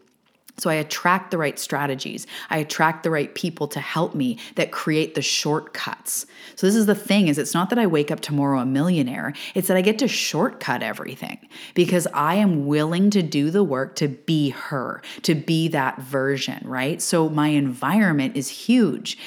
So 0.59 0.71
I 0.71 0.75
attract 0.75 1.31
the 1.31 1.39
right 1.39 1.59
strategies. 1.59 2.27
I 2.51 2.59
attract 2.59 3.03
the 3.03 3.11
right 3.11 3.35
people 3.35 3.69
to 3.69 3.81
help 3.81 4.15
me 4.15 4.39
that 4.55 4.73
create 4.73 5.15
the 5.15 5.23
shortcuts. 5.23 6.27
So 6.55 6.67
this 6.67 6.77
is 6.77 6.87
the 6.87 6.95
thing 6.95 7.29
is 7.29 7.39
it's 7.39 7.55
not 7.55 7.71
that 7.71 7.79
I 7.79 7.87
wake 7.87 8.11
up 8.11 8.21
tomorrow 8.21 8.61
a 8.61 8.67
millionaire. 8.67 9.35
It's 9.55 9.69
that 9.69 9.77
I 9.77 9.83
get 9.83 9.99
to 9.99 10.09
shortcut 10.09 10.83
everything 10.83 11.47
because 11.75 12.07
I 12.15 12.37
am 12.37 12.67
willing 12.67 13.11
to 13.11 13.23
do 13.23 13.51
the 13.51 13.65
work 13.65 13.97
to 13.97 14.09
be 14.09 14.51
her, 14.51 15.03
to 15.23 15.35
be 15.35 15.69
that 15.69 16.01
version, 16.01 16.63
right? 16.65 17.03
So 17.03 17.29
my 17.29 17.49
environment 17.49 18.37
is 18.37 18.49
huge. 18.49 19.19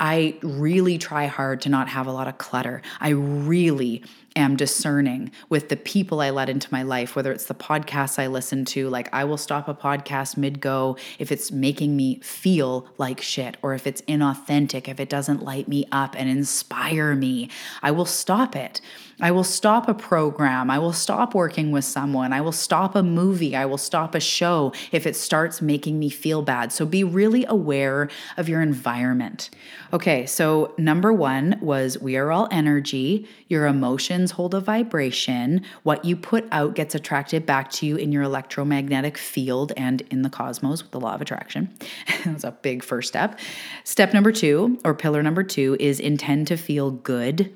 I 0.00 0.36
really 0.42 0.96
try 0.96 1.26
hard 1.26 1.60
to 1.62 1.68
not 1.68 1.88
have 1.88 2.06
a 2.06 2.12
lot 2.12 2.28
of 2.28 2.38
clutter. 2.38 2.82
I 3.00 3.10
really 3.10 4.04
am 4.36 4.56
discerning 4.56 5.30
with 5.48 5.68
the 5.68 5.76
people 5.76 6.20
I 6.20 6.30
let 6.30 6.48
into 6.48 6.68
my 6.70 6.82
life, 6.82 7.16
whether 7.16 7.32
it's 7.32 7.46
the 7.46 7.54
podcasts 7.54 8.18
I 8.18 8.26
listen 8.26 8.64
to, 8.66 8.88
like 8.88 9.08
I 9.12 9.24
will 9.24 9.36
stop 9.36 9.68
a 9.68 9.74
podcast 9.74 10.36
mid 10.36 10.60
go 10.60 10.96
if 11.18 11.32
it's 11.32 11.50
making 11.50 11.96
me 11.96 12.20
feel 12.20 12.86
like 12.98 13.20
shit, 13.20 13.56
or 13.62 13.74
if 13.74 13.86
it's 13.86 14.02
inauthentic, 14.02 14.88
if 14.88 15.00
it 15.00 15.08
doesn't 15.08 15.42
light 15.42 15.68
me 15.68 15.86
up 15.90 16.14
and 16.16 16.28
inspire 16.28 17.14
me, 17.14 17.50
I 17.82 17.90
will 17.90 18.06
stop 18.06 18.54
it. 18.54 18.80
I 19.20 19.32
will 19.32 19.44
stop 19.44 19.88
a 19.88 19.94
program. 19.94 20.70
I 20.70 20.78
will 20.78 20.92
stop 20.92 21.34
working 21.34 21.72
with 21.72 21.84
someone. 21.84 22.32
I 22.32 22.40
will 22.40 22.52
stop 22.52 22.94
a 22.94 23.02
movie. 23.02 23.56
I 23.56 23.64
will 23.64 23.78
stop 23.78 24.14
a 24.14 24.20
show 24.20 24.72
if 24.92 25.08
it 25.08 25.16
starts 25.16 25.60
making 25.60 25.98
me 25.98 26.08
feel 26.08 26.40
bad. 26.40 26.70
So 26.72 26.86
be 26.86 27.02
really 27.02 27.44
aware 27.46 28.08
of 28.36 28.48
your 28.48 28.62
environment. 28.62 29.50
Okay, 29.92 30.24
so 30.26 30.72
number 30.78 31.12
one 31.12 31.58
was 31.60 31.98
we 31.98 32.16
are 32.16 32.30
all 32.30 32.46
energy. 32.52 33.26
Your 33.48 33.66
emotions 33.66 34.17
hold 34.32 34.54
a 34.54 34.60
vibration. 34.60 35.62
What 35.82 36.04
you 36.04 36.16
put 36.16 36.46
out 36.50 36.74
gets 36.74 36.94
attracted 36.94 37.46
back 37.46 37.70
to 37.72 37.86
you 37.86 37.96
in 37.96 38.12
your 38.12 38.22
electromagnetic 38.22 39.16
field 39.16 39.72
and 39.76 40.02
in 40.10 40.22
the 40.22 40.30
cosmos 40.30 40.82
with 40.82 40.92
the 40.92 41.00
law 41.00 41.14
of 41.14 41.20
attraction. 41.20 41.72
That's 42.24 42.44
a 42.44 42.52
big 42.52 42.82
first 42.82 43.08
step. 43.08 43.38
Step 43.84 44.12
number 44.12 44.32
two, 44.32 44.78
or 44.84 44.94
pillar 44.94 45.22
number 45.22 45.42
two, 45.42 45.76
is 45.80 46.00
intend 46.00 46.46
to 46.48 46.56
feel 46.56 46.90
good 46.90 47.52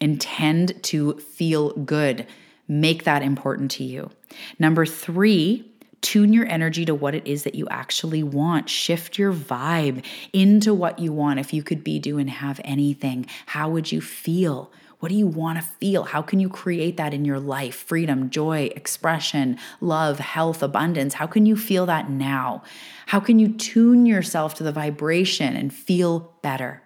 Intend 0.00 0.82
to 0.84 1.14
feel 1.18 1.70
good. 1.70 2.26
Make 2.66 3.04
that 3.04 3.22
important 3.22 3.70
to 3.72 3.84
you. 3.84 4.10
Number 4.58 4.84
three, 4.84 5.70
tune 6.00 6.32
your 6.32 6.46
energy 6.46 6.84
to 6.84 6.94
what 6.94 7.14
it 7.14 7.26
is 7.26 7.44
that 7.44 7.54
you 7.54 7.66
actually 7.70 8.22
want. 8.22 8.68
Shift 8.68 9.18
your 9.18 9.32
vibe 9.32 10.04
into 10.32 10.74
what 10.74 10.98
you 10.98 11.12
want. 11.12 11.40
If 11.40 11.52
you 11.52 11.62
could 11.62 11.84
be, 11.84 11.98
do, 11.98 12.18
and 12.18 12.28
have 12.28 12.60
anything, 12.64 13.26
how 13.46 13.70
would 13.70 13.92
you 13.92 14.00
feel? 14.00 14.70
What 15.04 15.10
do 15.10 15.18
you 15.18 15.26
want 15.26 15.58
to 15.58 15.62
feel? 15.62 16.04
How 16.04 16.22
can 16.22 16.40
you 16.40 16.48
create 16.48 16.96
that 16.96 17.12
in 17.12 17.26
your 17.26 17.38
life? 17.38 17.74
Freedom, 17.74 18.30
joy, 18.30 18.70
expression, 18.74 19.58
love, 19.82 20.18
health, 20.18 20.62
abundance. 20.62 21.12
How 21.12 21.26
can 21.26 21.44
you 21.44 21.56
feel 21.56 21.84
that 21.84 22.08
now? 22.08 22.62
How 23.04 23.20
can 23.20 23.38
you 23.38 23.48
tune 23.48 24.06
yourself 24.06 24.54
to 24.54 24.62
the 24.62 24.72
vibration 24.72 25.56
and 25.56 25.70
feel 25.70 26.32
better? 26.40 26.82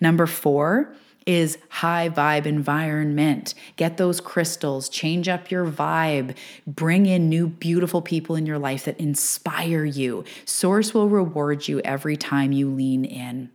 Number 0.00 0.24
four, 0.26 0.94
is 1.26 1.58
high 1.68 2.08
vibe 2.08 2.46
environment. 2.46 3.54
Get 3.74 3.96
those 3.96 4.20
crystals, 4.20 4.88
change 4.88 5.28
up 5.28 5.50
your 5.50 5.66
vibe, 5.66 6.36
bring 6.64 7.06
in 7.06 7.28
new 7.28 7.48
beautiful 7.48 8.00
people 8.00 8.36
in 8.36 8.46
your 8.46 8.60
life 8.60 8.84
that 8.84 9.00
inspire 9.00 9.84
you. 9.84 10.22
Source 10.44 10.94
will 10.94 11.08
reward 11.08 11.66
you 11.66 11.80
every 11.80 12.16
time 12.16 12.52
you 12.52 12.70
lean 12.70 13.04
in. 13.04 13.50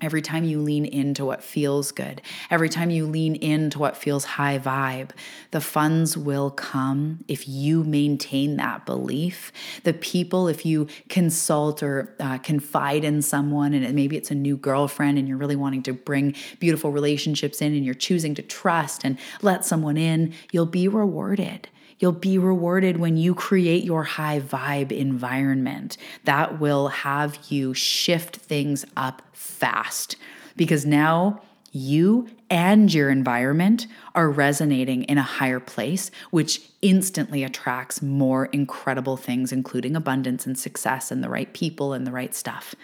Every 0.00 0.22
time 0.22 0.44
you 0.44 0.60
lean 0.60 0.84
into 0.84 1.24
what 1.24 1.42
feels 1.42 1.90
good, 1.90 2.22
every 2.50 2.68
time 2.68 2.90
you 2.90 3.04
lean 3.04 3.34
into 3.34 3.80
what 3.80 3.96
feels 3.96 4.24
high 4.24 4.58
vibe, 4.58 5.10
the 5.50 5.60
funds 5.60 6.16
will 6.16 6.50
come 6.52 7.24
if 7.26 7.48
you 7.48 7.82
maintain 7.82 8.56
that 8.58 8.86
belief. 8.86 9.52
The 9.82 9.92
people, 9.92 10.46
if 10.46 10.64
you 10.64 10.86
consult 11.08 11.82
or 11.82 12.14
uh, 12.20 12.38
confide 12.38 13.02
in 13.02 13.22
someone, 13.22 13.74
and 13.74 13.92
maybe 13.94 14.16
it's 14.16 14.30
a 14.30 14.36
new 14.36 14.56
girlfriend 14.56 15.18
and 15.18 15.26
you're 15.26 15.36
really 15.36 15.56
wanting 15.56 15.82
to 15.84 15.92
bring 15.92 16.36
beautiful 16.60 16.92
relationships 16.92 17.60
in 17.60 17.74
and 17.74 17.84
you're 17.84 17.94
choosing 17.94 18.36
to 18.36 18.42
trust 18.42 19.04
and 19.04 19.18
let 19.42 19.64
someone 19.64 19.96
in, 19.96 20.32
you'll 20.52 20.66
be 20.66 20.86
rewarded. 20.86 21.68
You'll 21.98 22.12
be 22.12 22.38
rewarded 22.38 22.98
when 22.98 23.16
you 23.16 23.34
create 23.34 23.84
your 23.84 24.04
high 24.04 24.40
vibe 24.40 24.92
environment. 24.92 25.96
That 26.24 26.60
will 26.60 26.88
have 26.88 27.38
you 27.48 27.74
shift 27.74 28.36
things 28.36 28.84
up 28.96 29.22
fast 29.32 30.16
because 30.56 30.86
now 30.86 31.42
you 31.72 32.28
and 32.50 32.92
your 32.92 33.10
environment 33.10 33.86
are 34.14 34.30
resonating 34.30 35.04
in 35.04 35.18
a 35.18 35.22
higher 35.22 35.60
place, 35.60 36.10
which 36.30 36.62
instantly 36.82 37.44
attracts 37.44 38.00
more 38.00 38.46
incredible 38.46 39.16
things, 39.16 39.52
including 39.52 39.94
abundance 39.94 40.46
and 40.46 40.58
success 40.58 41.10
and 41.10 41.22
the 41.22 41.28
right 41.28 41.52
people 41.52 41.92
and 41.92 42.06
the 42.06 42.12
right 42.12 42.34
stuff. 42.34 42.74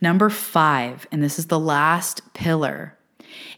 Number 0.00 0.28
five, 0.30 1.06
and 1.10 1.22
this 1.22 1.38
is 1.38 1.46
the 1.46 1.58
last 1.58 2.20
pillar, 2.34 2.96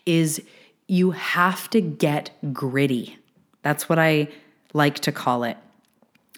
is 0.07 0.43
you 0.87 1.13
have 1.13 1.71
to 1.71 1.81
get 1.81 2.31
gritty. 2.53 3.19
That's 3.63 3.89
what 3.89 3.99
I 3.99 4.29
like 4.73 5.01
to 5.01 5.13
call 5.13 5.45
it 5.45 5.57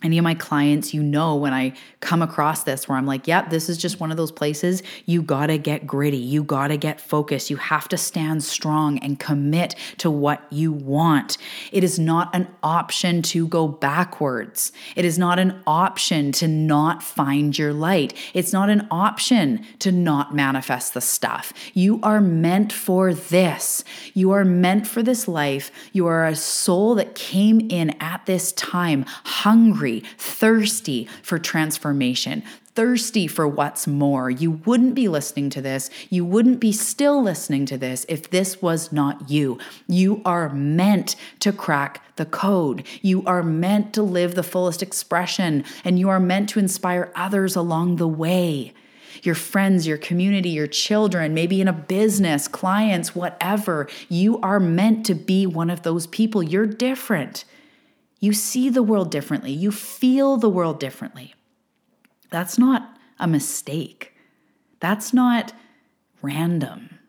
any 0.03 0.18
of 0.18 0.24
my 0.24 0.34
clients, 0.34 0.92
you 0.92 1.03
know, 1.03 1.36
when 1.36 1.55
I 1.55 1.72
come 2.01 2.20
across 2.20 2.64
this 2.64 2.88
where 2.88 2.99
I'm 2.99 3.07
like, 3.07 3.26
yep, 3.26 3.49
this 3.49 3.68
is 3.70 3.78
just 3.78 4.01
one 4.01 4.11
of 4.11 4.16
those 4.16 4.32
places 4.32 4.82
you 5.07 5.22
gotta 5.22 5.57
get 5.57 5.86
gritty. 5.86 6.18
You 6.18 6.42
gotta 6.42 6.76
get 6.76 7.01
focused. 7.01 7.49
You 7.49 7.57
have 7.57 7.88
to 7.88 7.97
stand 7.97 8.45
strong 8.45 8.99
and 8.99 9.18
commit 9.18 9.74
to 9.99 10.11
what 10.11 10.42
you 10.51 10.72
want. 10.72 11.38
It 11.72 11.84
is 11.84 11.99
not 11.99 12.34
an 12.34 12.49
option 12.62 13.22
to 13.22 13.47
go 13.49 13.66
backwards. 13.68 14.72
It 14.97 15.05
is 15.05 15.18
not 15.18 15.38
an 15.38 15.62
option 15.66 16.32
to 16.32 16.49
not 16.49 17.03
find 17.03 17.57
your 17.57 17.72
light. 17.72 18.14
It's 18.34 18.53
not 18.53 18.68
an 18.68 18.86
option 18.90 19.64
to 19.78 19.90
not 19.90 20.34
manifest 20.34 20.92
the 20.92 21.01
stuff. 21.01 21.53
You 21.72 22.01
are 22.03 22.20
meant 22.20 22.72
for 22.72 23.14
this. 23.14 23.84
You 24.12 24.32
are 24.32 24.45
meant 24.45 24.86
for 24.86 25.03
this 25.03 25.28
life. 25.28 25.70
You 25.92 26.07
are 26.09 26.26
a 26.26 26.36
soul 26.36 26.95
that 26.97 27.14
came 27.14 27.61
in 27.70 27.90
at 28.01 28.26
this 28.26 28.53
time 28.53 29.07
hungry 29.24 29.84
hungry, 29.85 30.03
thirsty 30.16 31.09
for 31.22 31.39
transformation, 31.39 32.43
thirsty 32.74 33.26
for 33.26 33.47
what's 33.47 33.87
more. 33.87 34.30
You 34.30 34.53
wouldn't 34.64 34.95
be 34.95 35.09
listening 35.09 35.51
to 35.51 35.61
this. 35.61 35.91
You 36.11 36.24
wouldn't 36.24 36.59
be 36.59 36.72
still 36.72 37.22
listening 37.22 37.66
to 37.66 37.76
this 37.76 38.07
if 38.09 38.30
this 38.30 38.62
was 38.62 38.93
not 38.93 39.30
you. 39.30 39.59
You 39.87 40.22
are 40.24 40.49
meant 40.49 41.16
to 41.41 41.53
crack 41.53 42.03
the 42.16 42.24
code. 42.24 42.87
You 43.03 43.22
are 43.26 43.43
meant 43.43 43.93
to 43.95 44.03
live 44.03 44.35
the 44.35 44.43
fullest 44.43 44.82
expression, 44.82 45.64
and 45.85 45.99
you 45.99 46.09
are 46.09 46.20
meant 46.20 46.49
to 46.51 46.59
inspire 46.59 47.12
others 47.14 47.55
along 47.55 47.97
the 47.97 48.09
way. 48.09 48.72
Your 49.22 49.37
friends, 49.37 49.87
your 49.87 49.99
community, 49.99 50.51
your 50.51 50.66
children, 50.66 51.35
maybe 51.35 51.61
in 51.61 51.68
a 51.68 51.72
business, 51.72 52.49
clients, 52.49 53.14
whatever. 53.14 53.87
You 54.09 54.41
are 54.41 54.59
meant 54.59 55.07
to 55.07 55.14
be 55.14 55.47
one 55.47 55.70
of 55.70 55.82
those 55.82 56.07
people. 56.07 56.43
You're 56.43 56.66
different. 56.66 57.45
You 58.25 58.33
see 58.33 58.70
the 58.70 58.83
world 58.83 59.11
differently. 59.11 59.53
You 59.53 59.70
feel 59.70 60.39
the 60.39 60.49
world 60.49 60.81
differently. 60.81 61.35
That's 62.31 62.59
not 62.59 62.97
a 63.18 63.27
mistake. 63.27 64.14
That's 64.81 65.12
not 65.12 65.53
random. 66.22 67.01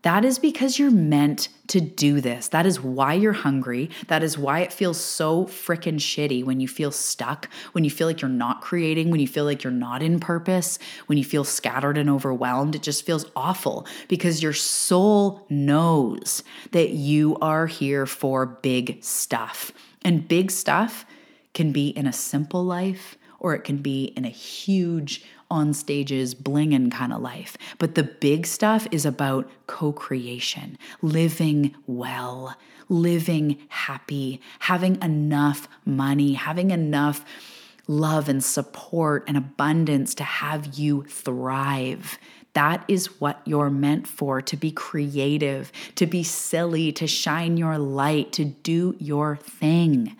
That 0.00 0.24
is 0.24 0.38
because 0.38 0.78
you're 0.78 0.90
meant 0.90 1.50
to 1.66 1.82
do 1.82 2.22
this. 2.22 2.48
That 2.48 2.64
is 2.64 2.80
why 2.80 3.12
you're 3.12 3.34
hungry. 3.34 3.90
That 4.08 4.22
is 4.22 4.38
why 4.38 4.60
it 4.60 4.72
feels 4.72 4.98
so 4.98 5.44
freaking 5.44 5.96
shitty 5.96 6.42
when 6.46 6.60
you 6.60 6.66
feel 6.66 6.92
stuck, 6.92 7.50
when 7.72 7.84
you 7.84 7.90
feel 7.90 8.06
like 8.06 8.22
you're 8.22 8.30
not 8.30 8.62
creating, 8.62 9.10
when 9.10 9.20
you 9.20 9.28
feel 9.28 9.44
like 9.44 9.62
you're 9.62 9.70
not 9.70 10.02
in 10.02 10.18
purpose, 10.18 10.78
when 11.08 11.18
you 11.18 11.24
feel 11.24 11.44
scattered 11.44 11.98
and 11.98 12.08
overwhelmed. 12.08 12.74
It 12.74 12.82
just 12.82 13.04
feels 13.04 13.26
awful 13.36 13.86
because 14.08 14.42
your 14.42 14.54
soul 14.54 15.44
knows 15.50 16.42
that 16.70 16.88
you 16.92 17.36
are 17.42 17.66
here 17.66 18.06
for 18.06 18.46
big 18.46 19.04
stuff. 19.04 19.72
And 20.04 20.28
big 20.28 20.50
stuff 20.50 21.04
can 21.54 21.72
be 21.72 21.88
in 21.88 22.06
a 22.06 22.12
simple 22.12 22.64
life 22.64 23.16
or 23.38 23.54
it 23.54 23.64
can 23.64 23.78
be 23.78 24.04
in 24.16 24.24
a 24.24 24.30
huge 24.30 25.24
on 25.50 25.74
stages 25.74 26.34
blingin' 26.34 26.90
kind 26.90 27.12
of 27.12 27.20
life. 27.20 27.58
But 27.78 27.94
the 27.94 28.04
big 28.04 28.46
stuff 28.46 28.86
is 28.90 29.04
about 29.04 29.50
co 29.66 29.92
creation, 29.92 30.78
living 31.02 31.74
well, 31.86 32.56
living 32.88 33.58
happy, 33.68 34.40
having 34.60 35.00
enough 35.02 35.68
money, 35.84 36.34
having 36.34 36.70
enough 36.70 37.24
love 37.88 38.28
and 38.28 38.42
support 38.42 39.24
and 39.26 39.36
abundance 39.36 40.14
to 40.14 40.24
have 40.24 40.78
you 40.78 41.02
thrive. 41.02 42.18
That 42.54 42.84
is 42.86 43.20
what 43.20 43.40
you're 43.44 43.70
meant 43.70 44.06
for 44.06 44.42
to 44.42 44.56
be 44.56 44.70
creative, 44.70 45.72
to 45.94 46.06
be 46.06 46.22
silly, 46.22 46.92
to 46.92 47.06
shine 47.06 47.56
your 47.56 47.78
light, 47.78 48.32
to 48.32 48.44
do 48.44 48.94
your 48.98 49.36
thing. 49.36 50.16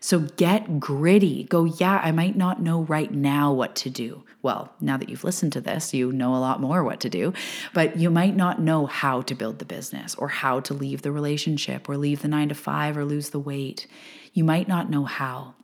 So 0.00 0.20
get 0.20 0.80
gritty. 0.80 1.44
Go, 1.44 1.64
yeah, 1.64 2.00
I 2.02 2.10
might 2.10 2.36
not 2.36 2.60
know 2.60 2.82
right 2.82 3.12
now 3.12 3.52
what 3.52 3.76
to 3.76 3.90
do. 3.90 4.24
Well, 4.42 4.72
now 4.80 4.96
that 4.96 5.10
you've 5.10 5.24
listened 5.24 5.52
to 5.52 5.60
this, 5.60 5.92
you 5.92 6.12
know 6.12 6.34
a 6.34 6.38
lot 6.38 6.60
more 6.60 6.82
what 6.82 7.00
to 7.00 7.10
do, 7.10 7.34
but 7.74 7.98
you 7.98 8.08
might 8.08 8.34
not 8.34 8.60
know 8.60 8.86
how 8.86 9.20
to 9.22 9.34
build 9.34 9.58
the 9.58 9.66
business 9.66 10.14
or 10.14 10.28
how 10.28 10.60
to 10.60 10.72
leave 10.72 11.02
the 11.02 11.12
relationship 11.12 11.88
or 11.88 11.98
leave 11.98 12.22
the 12.22 12.28
nine 12.28 12.48
to 12.48 12.54
five 12.54 12.96
or 12.96 13.04
lose 13.04 13.30
the 13.30 13.38
weight. 13.38 13.86
You 14.32 14.44
might 14.44 14.66
not 14.66 14.88
know 14.88 15.04
how, 15.04 15.54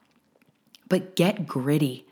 but 0.89 1.17
get 1.17 1.47
gritty. 1.47 2.06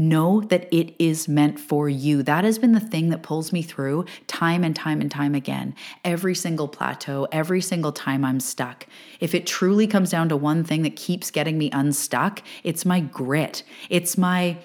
Know 0.00 0.40
that 0.42 0.68
it 0.72 0.94
is 1.00 1.26
meant 1.26 1.58
for 1.58 1.88
you. 1.88 2.22
That 2.22 2.44
has 2.44 2.58
been 2.58 2.70
the 2.70 2.78
thing 2.78 3.08
that 3.08 3.24
pulls 3.24 3.52
me 3.52 3.62
through 3.62 4.04
time 4.28 4.62
and 4.62 4.74
time 4.74 5.00
and 5.00 5.10
time 5.10 5.34
again. 5.34 5.74
Every 6.04 6.36
single 6.36 6.68
plateau, 6.68 7.26
every 7.32 7.60
single 7.60 7.90
time 7.90 8.24
I'm 8.24 8.38
stuck. 8.38 8.86
If 9.18 9.34
it 9.34 9.44
truly 9.44 9.88
comes 9.88 10.10
down 10.10 10.28
to 10.28 10.36
one 10.36 10.62
thing 10.62 10.82
that 10.82 10.94
keeps 10.94 11.32
getting 11.32 11.58
me 11.58 11.68
unstuck, 11.72 12.42
it's 12.62 12.84
my 12.84 13.00
grit. 13.00 13.64
It's 13.90 14.16
my 14.16 14.58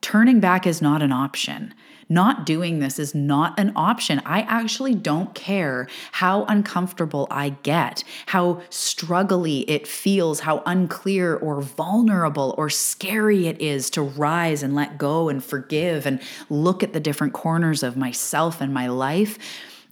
turning 0.00 0.40
back 0.40 0.66
is 0.66 0.80
not 0.80 1.02
an 1.02 1.12
option. 1.12 1.74
Not 2.08 2.46
doing 2.46 2.78
this 2.78 2.98
is 2.98 3.14
not 3.14 3.58
an 3.58 3.72
option. 3.76 4.22
I 4.24 4.40
actually 4.42 4.94
don't 4.94 5.34
care 5.34 5.88
how 6.12 6.44
uncomfortable 6.44 7.26
I 7.30 7.50
get, 7.50 8.02
how 8.26 8.62
struggly 8.70 9.64
it 9.68 9.86
feels, 9.86 10.40
how 10.40 10.62
unclear 10.64 11.36
or 11.36 11.60
vulnerable 11.60 12.54
or 12.56 12.70
scary 12.70 13.46
it 13.46 13.60
is 13.60 13.90
to 13.90 14.02
rise 14.02 14.62
and 14.62 14.74
let 14.74 14.96
go 14.96 15.28
and 15.28 15.44
forgive 15.44 16.06
and 16.06 16.20
look 16.48 16.82
at 16.82 16.94
the 16.94 17.00
different 17.00 17.34
corners 17.34 17.82
of 17.82 17.96
myself 17.96 18.60
and 18.60 18.72
my 18.72 18.86
life. 18.86 19.38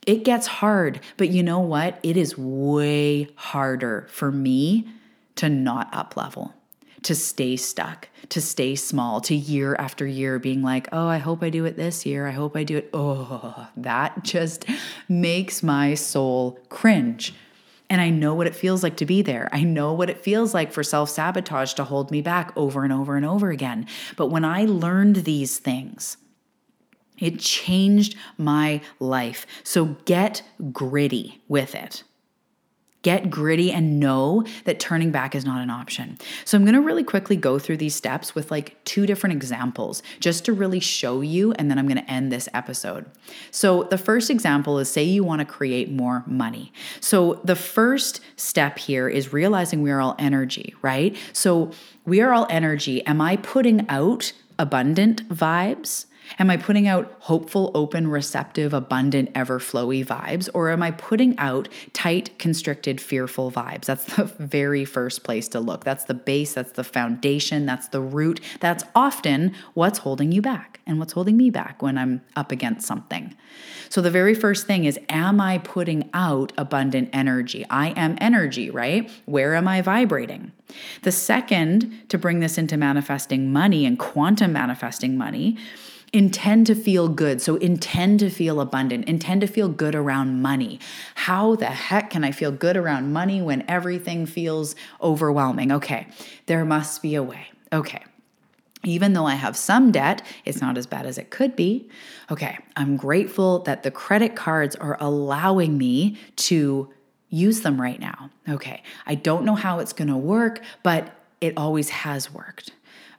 It 0.06 0.24
gets 0.24 0.46
hard, 0.46 1.00
but 1.18 1.28
you 1.28 1.42
know 1.42 1.60
what? 1.60 1.98
It 2.02 2.16
is 2.16 2.38
way 2.38 3.28
harder 3.34 4.06
for 4.08 4.32
me 4.32 4.88
to 5.34 5.50
not 5.50 5.92
up 5.92 6.16
level 6.16 6.55
to 7.06 7.14
stay 7.14 7.56
stuck, 7.56 8.08
to 8.30 8.40
stay 8.40 8.74
small, 8.74 9.20
to 9.20 9.34
year 9.34 9.76
after 9.78 10.04
year 10.04 10.40
being 10.40 10.60
like, 10.60 10.88
oh, 10.90 11.06
I 11.06 11.18
hope 11.18 11.40
I 11.40 11.50
do 11.50 11.64
it 11.64 11.76
this 11.76 12.04
year. 12.04 12.26
I 12.26 12.32
hope 12.32 12.56
I 12.56 12.64
do 12.64 12.78
it. 12.78 12.90
Oh, 12.92 13.68
that 13.76 14.24
just 14.24 14.64
makes 15.08 15.62
my 15.62 15.94
soul 15.94 16.58
cringe. 16.68 17.32
And 17.88 18.00
I 18.00 18.10
know 18.10 18.34
what 18.34 18.48
it 18.48 18.56
feels 18.56 18.82
like 18.82 18.96
to 18.96 19.06
be 19.06 19.22
there. 19.22 19.48
I 19.52 19.62
know 19.62 19.92
what 19.92 20.10
it 20.10 20.24
feels 20.24 20.52
like 20.52 20.72
for 20.72 20.82
self 20.82 21.08
sabotage 21.08 21.74
to 21.74 21.84
hold 21.84 22.10
me 22.10 22.22
back 22.22 22.52
over 22.56 22.82
and 22.82 22.92
over 22.92 23.14
and 23.14 23.24
over 23.24 23.50
again. 23.50 23.86
But 24.16 24.26
when 24.26 24.44
I 24.44 24.64
learned 24.64 25.16
these 25.16 25.58
things, 25.58 26.16
it 27.18 27.38
changed 27.38 28.16
my 28.36 28.80
life. 28.98 29.46
So 29.62 29.96
get 30.06 30.42
gritty 30.72 31.40
with 31.46 31.76
it. 31.76 32.02
Get 33.06 33.30
gritty 33.30 33.70
and 33.70 34.00
know 34.00 34.44
that 34.64 34.80
turning 34.80 35.12
back 35.12 35.36
is 35.36 35.44
not 35.44 35.60
an 35.60 35.70
option. 35.70 36.18
So, 36.44 36.58
I'm 36.58 36.64
gonna 36.64 36.80
really 36.80 37.04
quickly 37.04 37.36
go 37.36 37.56
through 37.56 37.76
these 37.76 37.94
steps 37.94 38.34
with 38.34 38.50
like 38.50 38.82
two 38.84 39.06
different 39.06 39.32
examples 39.32 40.02
just 40.18 40.44
to 40.46 40.52
really 40.52 40.80
show 40.80 41.20
you, 41.20 41.52
and 41.52 41.70
then 41.70 41.78
I'm 41.78 41.86
gonna 41.86 42.04
end 42.08 42.32
this 42.32 42.48
episode. 42.52 43.06
So, 43.52 43.84
the 43.84 43.96
first 43.96 44.28
example 44.28 44.80
is 44.80 44.90
say 44.90 45.04
you 45.04 45.22
wanna 45.22 45.44
create 45.44 45.88
more 45.88 46.24
money. 46.26 46.72
So, 46.98 47.40
the 47.44 47.54
first 47.54 48.20
step 48.34 48.76
here 48.76 49.08
is 49.08 49.32
realizing 49.32 49.82
we 49.82 49.92
are 49.92 50.00
all 50.00 50.16
energy, 50.18 50.74
right? 50.82 51.16
So, 51.32 51.70
we 52.04 52.20
are 52.20 52.32
all 52.32 52.48
energy. 52.50 53.06
Am 53.06 53.20
I 53.20 53.36
putting 53.36 53.88
out 53.88 54.32
abundant 54.58 55.28
vibes? 55.28 56.06
Am 56.38 56.50
I 56.50 56.56
putting 56.56 56.86
out 56.88 57.14
hopeful, 57.20 57.70
open, 57.74 58.08
receptive, 58.08 58.74
abundant, 58.74 59.30
ever 59.34 59.58
flowy 59.58 60.04
vibes? 60.04 60.48
Or 60.54 60.70
am 60.70 60.82
I 60.82 60.90
putting 60.90 61.38
out 61.38 61.68
tight, 61.92 62.38
constricted, 62.38 63.00
fearful 63.00 63.50
vibes? 63.50 63.86
That's 63.86 64.16
the 64.16 64.24
very 64.38 64.84
first 64.84 65.24
place 65.24 65.48
to 65.48 65.60
look. 65.60 65.84
That's 65.84 66.04
the 66.04 66.14
base, 66.14 66.54
that's 66.54 66.72
the 66.72 66.84
foundation, 66.84 67.66
that's 67.66 67.88
the 67.88 68.00
root. 68.00 68.40
That's 68.60 68.84
often 68.94 69.54
what's 69.74 70.00
holding 70.00 70.32
you 70.32 70.42
back 70.42 70.80
and 70.86 70.98
what's 70.98 71.12
holding 71.12 71.36
me 71.36 71.50
back 71.50 71.82
when 71.82 71.98
I'm 71.98 72.22
up 72.34 72.52
against 72.52 72.86
something. 72.86 73.34
So 73.88 74.00
the 74.00 74.10
very 74.10 74.34
first 74.34 74.66
thing 74.66 74.84
is 74.84 74.98
Am 75.08 75.40
I 75.40 75.58
putting 75.58 76.10
out 76.12 76.52
abundant 76.58 77.10
energy? 77.12 77.64
I 77.70 77.88
am 77.90 78.16
energy, 78.20 78.70
right? 78.70 79.10
Where 79.24 79.54
am 79.54 79.68
I 79.68 79.82
vibrating? 79.82 80.52
The 81.02 81.12
second, 81.12 82.08
to 82.08 82.18
bring 82.18 82.40
this 82.40 82.58
into 82.58 82.76
manifesting 82.76 83.52
money 83.52 83.86
and 83.86 83.98
quantum 83.98 84.52
manifesting 84.52 85.16
money, 85.16 85.56
intend 86.16 86.66
to 86.66 86.74
feel 86.74 87.08
good. 87.08 87.42
So 87.42 87.56
intend 87.56 88.20
to 88.20 88.30
feel 88.30 88.60
abundant, 88.60 89.06
intend 89.06 89.42
to 89.42 89.46
feel 89.46 89.68
good 89.68 89.94
around 89.94 90.40
money. 90.40 90.80
How 91.14 91.56
the 91.56 91.66
heck 91.66 92.08
can 92.08 92.24
I 92.24 92.32
feel 92.32 92.50
good 92.50 92.76
around 92.76 93.12
money 93.12 93.42
when 93.42 93.64
everything 93.68 94.24
feels 94.24 94.74
overwhelming? 95.02 95.70
Okay, 95.72 96.06
there 96.46 96.64
must 96.64 97.02
be 97.02 97.14
a 97.14 97.22
way. 97.22 97.48
Okay. 97.72 98.02
Even 98.82 99.14
though 99.14 99.26
I 99.26 99.34
have 99.34 99.56
some 99.56 99.90
debt, 99.90 100.22
it's 100.44 100.60
not 100.60 100.78
as 100.78 100.86
bad 100.86 101.06
as 101.06 101.18
it 101.18 101.30
could 101.30 101.56
be. 101.56 101.90
Okay, 102.30 102.56
I'm 102.76 102.96
grateful 102.96 103.58
that 103.60 103.82
the 103.82 103.90
credit 103.90 104.36
cards 104.36 104.76
are 104.76 104.96
allowing 105.00 105.76
me 105.76 106.18
to 106.36 106.92
use 107.28 107.62
them 107.62 107.80
right 107.80 107.98
now. 107.98 108.30
Okay, 108.48 108.82
I 109.04 109.16
don't 109.16 109.44
know 109.44 109.56
how 109.56 109.80
it's 109.80 109.92
gonna 109.92 110.16
work, 110.16 110.62
but 110.84 111.12
it 111.40 111.54
always 111.56 111.90
has 111.90 112.32
worked 112.32 112.70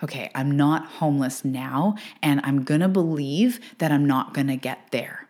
okay, 0.03 0.31
I'm 0.35 0.51
not 0.51 0.85
homeless 0.85 1.43
now, 1.45 1.95
and 2.21 2.41
I'm 2.43 2.63
gonna 2.63 2.89
believe 2.89 3.59
that 3.77 3.91
I'm 3.91 4.05
not 4.05 4.33
gonna 4.33 4.57
get 4.57 4.79
there. 4.91 5.27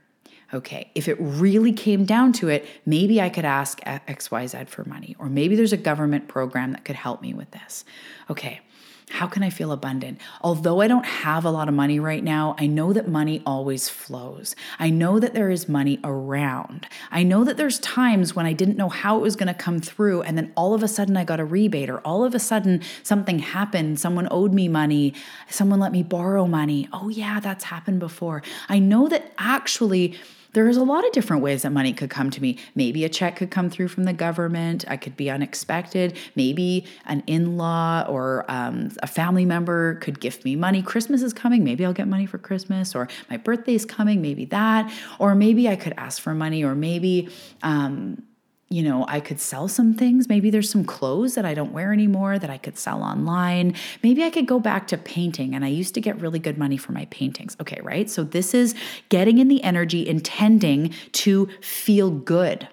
Okay, 0.53 0.91
if 0.95 1.09
it 1.09 1.17
really 1.19 1.73
came 1.73 2.05
down 2.05 2.31
to 2.33 2.47
it, 2.47 2.65
maybe 2.85 3.19
I 3.21 3.27
could 3.27 3.43
ask 3.43 3.81
XYZ 3.81 4.69
for 4.69 4.85
money, 4.85 5.15
or 5.19 5.27
maybe 5.27 5.55
there's 5.55 5.73
a 5.73 5.77
government 5.77 6.29
program 6.29 6.71
that 6.71 6.85
could 6.85 6.95
help 6.95 7.21
me 7.21 7.33
with 7.33 7.51
this. 7.51 7.83
Okay, 8.29 8.61
how 9.09 9.25
can 9.25 9.41
I 9.41 9.49
feel 9.49 9.71
abundant? 9.71 10.19
Although 10.41 10.81
I 10.81 10.87
don't 10.87 11.05
have 11.05 11.45
a 11.45 11.49
lot 11.49 11.69
of 11.69 11.73
money 11.73 11.97
right 11.97 12.23
now, 12.23 12.55
I 12.59 12.67
know 12.67 12.91
that 12.91 13.07
money 13.07 13.41
always 13.45 13.87
flows. 13.87 14.53
I 14.79 14.89
know 14.89 15.17
that 15.19 15.33
there 15.33 15.49
is 15.49 15.69
money 15.69 15.99
around. 16.03 16.87
I 17.09 17.23
know 17.23 17.45
that 17.45 17.55
there's 17.55 17.79
times 17.79 18.35
when 18.35 18.45
I 18.45 18.51
didn't 18.51 18.75
know 18.75 18.89
how 18.89 19.17
it 19.17 19.21
was 19.21 19.37
going 19.37 19.47
to 19.47 19.53
come 19.53 19.79
through, 19.79 20.23
and 20.23 20.37
then 20.37 20.51
all 20.57 20.73
of 20.73 20.83
a 20.83 20.89
sudden 20.89 21.15
I 21.15 21.23
got 21.23 21.39
a 21.39 21.45
rebate, 21.45 21.89
or 21.89 21.99
all 21.99 22.25
of 22.25 22.35
a 22.35 22.39
sudden 22.39 22.81
something 23.01 23.39
happened. 23.39 23.97
Someone 23.97 24.27
owed 24.29 24.53
me 24.53 24.67
money. 24.67 25.13
Someone 25.49 25.79
let 25.79 25.93
me 25.93 26.03
borrow 26.03 26.45
money. 26.45 26.89
Oh, 26.91 27.07
yeah, 27.07 27.39
that's 27.39 27.63
happened 27.63 27.99
before. 27.99 28.43
I 28.67 28.79
know 28.79 29.07
that 29.07 29.31
actually 29.37 30.17
there's 30.57 30.75
a 30.75 30.83
lot 30.83 31.05
of 31.05 31.11
different 31.11 31.43
ways 31.43 31.61
that 31.61 31.71
money 31.71 31.93
could 31.93 32.09
come 32.09 32.31
to 32.31 32.41
me. 32.41 32.57
Maybe 32.73 33.05
a 33.05 33.09
check 33.09 33.35
could 33.35 33.51
come 33.51 33.69
through 33.69 33.89
from 33.89 34.05
the 34.05 34.13
government. 34.13 34.85
I 34.87 34.97
could 34.97 35.15
be 35.15 35.29
unexpected. 35.29 36.17
Maybe 36.35 36.83
an 37.05 37.21
in 37.27 37.57
law 37.57 38.03
or 38.09 38.43
um, 38.47 38.89
a 39.03 39.07
family 39.07 39.45
member 39.45 39.95
could 39.95 40.19
gift 40.19 40.43
me 40.45 40.55
money. 40.55 40.81
Christmas 40.81 41.21
is 41.21 41.31
coming. 41.31 41.63
Maybe 41.63 41.85
I'll 41.85 41.93
get 41.93 42.07
money 42.07 42.25
for 42.25 42.39
Christmas, 42.39 42.95
or 42.95 43.07
my 43.29 43.37
birthday 43.37 43.75
is 43.75 43.85
coming. 43.85 44.19
Maybe 44.19 44.45
that. 44.45 44.91
Or 45.19 45.35
maybe 45.35 45.69
I 45.69 45.75
could 45.75 45.93
ask 45.95 46.19
for 46.19 46.33
money, 46.33 46.63
or 46.63 46.73
maybe, 46.73 47.29
um, 47.61 48.23
you 48.69 48.83
know, 48.83 49.05
I 49.07 49.21
could 49.21 49.39
sell 49.39 49.67
some 49.67 49.93
things. 49.93 50.27
Maybe 50.27 50.49
there's 50.49 50.69
some 50.69 50.83
clothes 50.83 51.35
that 51.35 51.45
I 51.45 51.53
don't 51.53 51.71
wear 51.71 51.93
anymore 51.93 52.37
that 52.37 52.49
I 52.49 52.57
could 52.57 52.77
sell 52.77 53.01
online. 53.01 53.75
Maybe 54.03 54.23
I 54.23 54.29
could 54.29 54.45
go 54.45 54.59
back 54.59 54.87
to 54.87 54.97
painting 54.97 55.55
and 55.55 55.63
I 55.63 55.69
used 55.69 55.93
to 55.93 56.01
get 56.01 56.19
really 56.19 56.39
good 56.39 56.57
money 56.57 56.75
for 56.75 56.91
my 56.91 57.05
paintings. 57.05 57.55
Okay, 57.61 57.79
right? 57.81 58.09
So 58.09 58.23
this 58.23 58.53
is 58.53 58.75
getting 59.09 59.37
in 59.37 59.47
the 59.47 59.63
energy, 59.63 60.07
intending 60.07 60.93
to 61.13 61.47
feel 61.61 62.11
good 62.11 62.67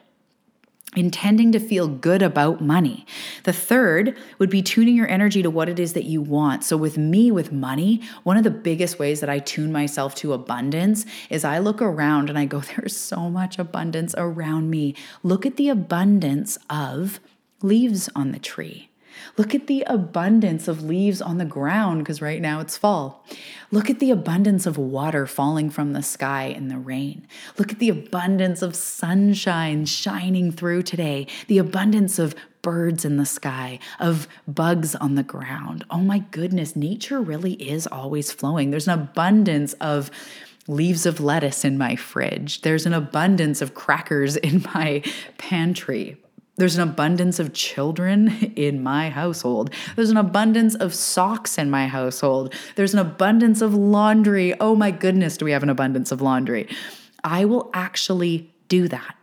intending 0.96 1.52
to 1.52 1.58
feel 1.58 1.88
good 1.88 2.22
about 2.22 2.60
money. 2.60 3.06
The 3.44 3.52
third 3.52 4.16
would 4.38 4.50
be 4.50 4.62
tuning 4.62 4.96
your 4.96 5.08
energy 5.08 5.42
to 5.42 5.50
what 5.50 5.68
it 5.68 5.78
is 5.78 5.92
that 5.92 6.04
you 6.04 6.20
want. 6.20 6.64
So, 6.64 6.76
with 6.76 6.96
me, 6.98 7.30
with 7.30 7.52
money, 7.52 8.00
one 8.22 8.36
of 8.36 8.44
the 8.44 8.50
biggest 8.50 8.98
ways 8.98 9.20
that 9.20 9.30
I 9.30 9.38
tune 9.38 9.72
myself 9.72 10.14
to 10.16 10.32
abundance 10.32 11.06
is 11.30 11.44
I 11.44 11.58
look 11.58 11.80
around 11.80 12.28
and 12.28 12.38
I 12.38 12.44
go, 12.44 12.60
there's 12.76 12.96
so 12.96 13.30
much 13.30 13.58
abundance 13.58 14.14
around 14.16 14.70
me. 14.70 14.94
Look 15.22 15.46
at 15.46 15.56
the 15.56 15.68
abundance 15.68 16.58
of 16.68 17.20
leaves 17.62 18.08
on 18.14 18.32
the 18.32 18.38
tree. 18.38 18.90
Look 19.36 19.54
at 19.54 19.66
the 19.66 19.82
abundance 19.88 20.68
of 20.68 20.84
leaves 20.84 21.20
on 21.20 21.38
the 21.38 21.44
ground 21.44 22.00
because 22.00 22.22
right 22.22 22.40
now 22.40 22.60
it's 22.60 22.76
fall. 22.76 23.24
Look 23.72 23.90
at 23.90 23.98
the 23.98 24.12
abundance 24.12 24.64
of 24.64 24.78
water 24.78 25.26
falling 25.26 25.70
from 25.70 25.92
the 25.92 26.02
sky 26.02 26.44
in 26.44 26.68
the 26.68 26.78
rain. 26.78 27.26
Look 27.58 27.72
at 27.72 27.80
the 27.80 27.88
abundance 27.88 28.62
of 28.62 28.76
sunshine 28.76 29.86
shining 29.86 30.52
through 30.52 30.82
today, 30.82 31.26
the 31.48 31.58
abundance 31.58 32.20
of 32.20 32.36
birds 32.62 33.04
in 33.04 33.16
the 33.16 33.26
sky, 33.26 33.80
of 33.98 34.28
bugs 34.46 34.94
on 34.94 35.16
the 35.16 35.22
ground. 35.24 35.84
Oh 35.90 35.98
my 35.98 36.20
goodness, 36.30 36.76
nature 36.76 37.20
really 37.20 37.54
is 37.54 37.88
always 37.88 38.30
flowing. 38.30 38.70
There's 38.70 38.88
an 38.88 38.98
abundance 38.98 39.72
of 39.74 40.10
leaves 40.68 41.06
of 41.06 41.20
lettuce 41.20 41.64
in 41.64 41.76
my 41.76 41.96
fridge. 41.96 42.62
There's 42.62 42.86
an 42.86 42.94
abundance 42.94 43.60
of 43.60 43.74
crackers 43.74 44.36
in 44.36 44.64
my 44.74 45.02
pantry. 45.38 46.23
There's 46.56 46.76
an 46.76 46.88
abundance 46.88 47.38
of 47.40 47.52
children 47.52 48.28
in 48.56 48.82
my 48.82 49.10
household. 49.10 49.70
There's 49.96 50.10
an 50.10 50.16
abundance 50.16 50.74
of 50.74 50.94
socks 50.94 51.58
in 51.58 51.70
my 51.70 51.86
household. 51.86 52.54
There's 52.76 52.94
an 52.94 53.00
abundance 53.00 53.60
of 53.60 53.74
laundry. 53.74 54.58
Oh 54.60 54.76
my 54.76 54.90
goodness, 54.90 55.36
do 55.36 55.44
we 55.44 55.52
have 55.52 55.62
an 55.62 55.70
abundance 55.70 56.12
of 56.12 56.22
laundry? 56.22 56.68
I 57.22 57.44
will 57.44 57.70
actually 57.72 58.52
do 58.68 58.88
that. 58.88 59.16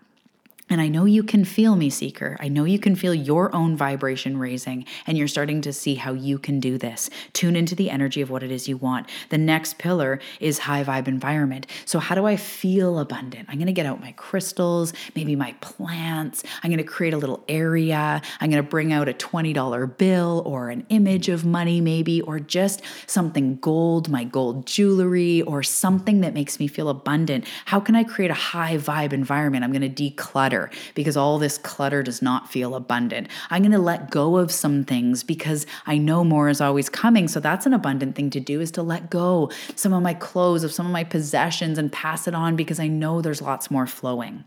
And 0.72 0.80
I 0.80 0.88
know 0.88 1.04
you 1.04 1.22
can 1.22 1.44
feel 1.44 1.76
me, 1.76 1.90
seeker. 1.90 2.38
I 2.40 2.48
know 2.48 2.64
you 2.64 2.80
can 2.80 2.96
feel 2.96 3.14
your 3.14 3.54
own 3.54 3.76
vibration 3.76 4.38
raising, 4.38 4.86
and 5.06 5.18
you're 5.18 5.28
starting 5.28 5.60
to 5.64 5.74
see 5.74 5.96
how 5.96 6.14
you 6.14 6.40
can 6.40 6.62
do 6.62 6.78
this. 6.78 7.10
Tune 7.34 7.58
into 7.58 7.76
the 7.76 7.90
energy 7.90 8.22
of 8.22 8.30
what 8.30 8.42
it 8.42 8.52
is 8.52 8.70
you 8.70 8.78
want. 8.78 9.10
The 9.32 9.38
next 9.38 9.80
pillar 9.80 10.22
is 10.40 10.60
high 10.60 10.82
vibe 10.86 11.10
environment. 11.10 11.68
So, 11.84 12.00
how 12.00 12.16
do 12.16 12.26
I 12.26 12.38
feel 12.38 13.00
abundant? 13.00 13.50
I'm 13.50 13.60
gonna 13.60 13.74
get 13.74 13.86
out 13.86 14.00
my 14.00 14.14
crystals, 14.14 14.94
maybe 15.14 15.36
my 15.36 15.54
plants. 15.60 16.42
I'm 16.64 16.70
gonna 16.70 16.86
create 16.86 17.14
a 17.14 17.18
little 17.18 17.44
area. 17.50 18.22
I'm 18.40 18.50
gonna 18.50 18.64
bring 18.64 18.94
out 18.94 19.10
a 19.10 19.14
$20 19.14 19.86
bill 19.86 20.42
or 20.46 20.70
an 20.70 20.86
image 20.88 21.28
of 21.28 21.44
money, 21.44 21.82
maybe, 21.82 22.22
or 22.22 22.40
just 22.40 22.82
something 23.08 23.58
gold, 23.58 24.08
my 24.08 24.24
gold 24.24 24.68
jewelry, 24.68 25.42
or 25.42 25.64
something 25.64 26.22
that 26.22 26.34
makes 26.34 26.62
me 26.62 26.68
feel 26.68 26.88
abundant. 26.88 27.44
How 27.66 27.82
can 27.82 27.94
I 27.94 28.06
create 28.06 28.32
a 28.32 28.36
high 28.36 28.78
vibe 28.78 29.12
environment? 29.12 29.66
I'm 29.66 29.74
gonna 29.74 29.90
declutter 29.90 30.61
clutter 30.62 30.92
because 30.96 31.18
all 31.18 31.40
this 31.40 31.58
clutter 31.58 32.04
does 32.04 32.22
not 32.22 32.52
feel 32.52 32.76
abundant. 32.76 33.28
I'm 33.50 33.62
going 33.62 33.72
to 33.72 33.80
let 33.80 34.10
go 34.10 34.38
of 34.38 34.52
some 34.52 34.84
things 34.84 35.24
because 35.24 35.66
I 35.86 35.98
know 35.98 36.24
more 36.24 36.50
is 36.50 36.62
always 36.62 36.90
coming. 36.90 37.28
So 37.28 37.40
that's 37.40 37.66
an 37.66 37.74
abundant 37.74 38.16
thing 38.16 38.30
to 38.32 38.40
do 38.40 38.62
is 38.62 38.72
to 38.72 38.84
let 38.84 39.10
go 39.10 39.52
some 39.76 39.94
of 39.94 40.04
my 40.04 40.14
clothes, 40.14 40.64
of 40.64 40.72
some 40.72 40.86
of 40.86 40.92
my 40.92 41.04
possessions 41.04 41.78
and 41.78 41.92
pass 41.92 42.28
it 42.28 42.36
on 42.36 42.56
because 42.56 42.80
I 42.80 42.88
know 42.88 43.22
there's 43.22 43.42
lots 43.42 43.72
more 43.72 43.88
flowing. 43.88 44.44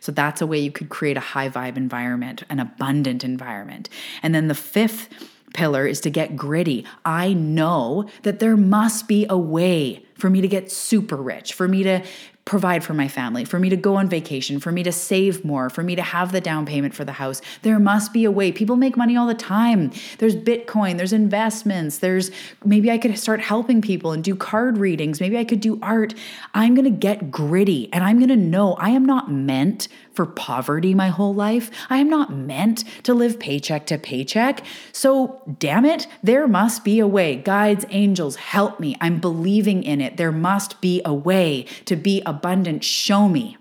So 0.00 0.12
that's 0.12 0.40
a 0.40 0.46
way 0.46 0.58
you 0.58 0.70
could 0.70 0.88
create 0.88 1.16
a 1.16 1.20
high 1.20 1.48
vibe 1.48 1.76
environment, 1.76 2.44
an 2.48 2.60
abundant 2.60 3.24
environment. 3.24 3.88
And 4.22 4.34
then 4.34 4.48
the 4.48 4.54
fifth 4.54 5.08
pillar 5.52 5.86
is 5.86 6.00
to 6.00 6.10
get 6.10 6.36
gritty. 6.36 6.84
I 7.04 7.32
know 7.32 8.08
that 8.22 8.40
there 8.40 8.56
must 8.56 9.08
be 9.08 9.26
a 9.28 9.38
way 9.38 10.04
for 10.16 10.28
me 10.28 10.40
to 10.40 10.48
get 10.48 10.70
super 10.70 11.16
rich, 11.16 11.52
for 11.54 11.68
me 11.68 11.82
to 11.84 12.02
provide 12.44 12.84
for 12.84 12.92
my 12.92 13.08
family, 13.08 13.44
for 13.44 13.58
me 13.58 13.70
to 13.70 13.76
go 13.76 13.96
on 13.96 14.08
vacation, 14.08 14.60
for 14.60 14.70
me 14.70 14.82
to 14.82 14.92
save 14.92 15.44
more, 15.44 15.70
for 15.70 15.82
me 15.82 15.96
to 15.96 16.02
have 16.02 16.30
the 16.30 16.40
down 16.40 16.66
payment 16.66 16.94
for 16.94 17.04
the 17.04 17.12
house. 17.12 17.40
There 17.62 17.78
must 17.78 18.12
be 18.12 18.24
a 18.24 18.30
way. 18.30 18.52
People 18.52 18.76
make 18.76 18.96
money 18.96 19.16
all 19.16 19.26
the 19.26 19.34
time. 19.34 19.90
There's 20.18 20.36
Bitcoin, 20.36 20.98
there's 20.98 21.12
investments, 21.12 21.98
there's 21.98 22.30
maybe 22.64 22.90
I 22.90 22.98
could 22.98 23.18
start 23.18 23.40
helping 23.40 23.80
people 23.80 24.12
and 24.12 24.22
do 24.22 24.36
card 24.36 24.76
readings, 24.76 25.20
maybe 25.20 25.38
I 25.38 25.44
could 25.44 25.60
do 25.60 25.78
art. 25.82 26.14
I'm 26.52 26.74
going 26.74 26.84
to 26.84 26.90
get 26.90 27.30
gritty 27.30 27.90
and 27.92 28.04
I'm 28.04 28.18
going 28.18 28.28
to 28.28 28.36
know 28.36 28.74
I 28.74 28.90
am 28.90 29.06
not 29.06 29.30
meant 29.30 29.88
for 30.14 30.26
poverty 30.26 30.94
my 30.94 31.08
whole 31.08 31.34
life. 31.34 31.70
I 31.90 31.98
am 31.98 32.08
not 32.08 32.32
meant 32.32 32.84
to 33.02 33.12
live 33.12 33.38
paycheck 33.38 33.86
to 33.86 33.98
paycheck. 33.98 34.64
So, 34.92 35.42
damn 35.58 35.84
it, 35.84 36.06
there 36.22 36.46
must 36.46 36.84
be 36.84 37.00
a 37.00 37.06
way. 37.06 37.36
Guides, 37.36 37.84
angels, 37.90 38.36
help 38.36 38.80
me. 38.80 38.96
I'm 39.00 39.20
believing 39.20 39.82
in 39.82 40.00
it. 40.00 40.16
There 40.16 40.32
must 40.32 40.80
be 40.80 41.02
a 41.04 41.12
way 41.14 41.66
to 41.84 41.96
be 41.96 42.22
abundant. 42.24 42.84
Show 42.84 43.28
me. 43.28 43.56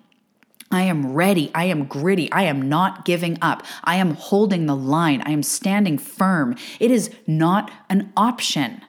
I 0.71 0.83
am 0.83 1.13
ready. 1.13 1.51
I 1.53 1.65
am 1.65 1.85
gritty. 1.85 2.31
I 2.31 2.43
am 2.43 2.67
not 2.67 3.05
giving 3.05 3.37
up. 3.41 3.63
I 3.83 3.97
am 3.97 4.15
holding 4.15 4.65
the 4.65 4.75
line. 4.75 5.21
I 5.25 5.31
am 5.31 5.43
standing 5.43 5.99
firm. 5.99 6.55
It 6.79 6.89
is 6.89 7.11
not 7.27 7.71
an 7.89 8.11
option 8.17 8.83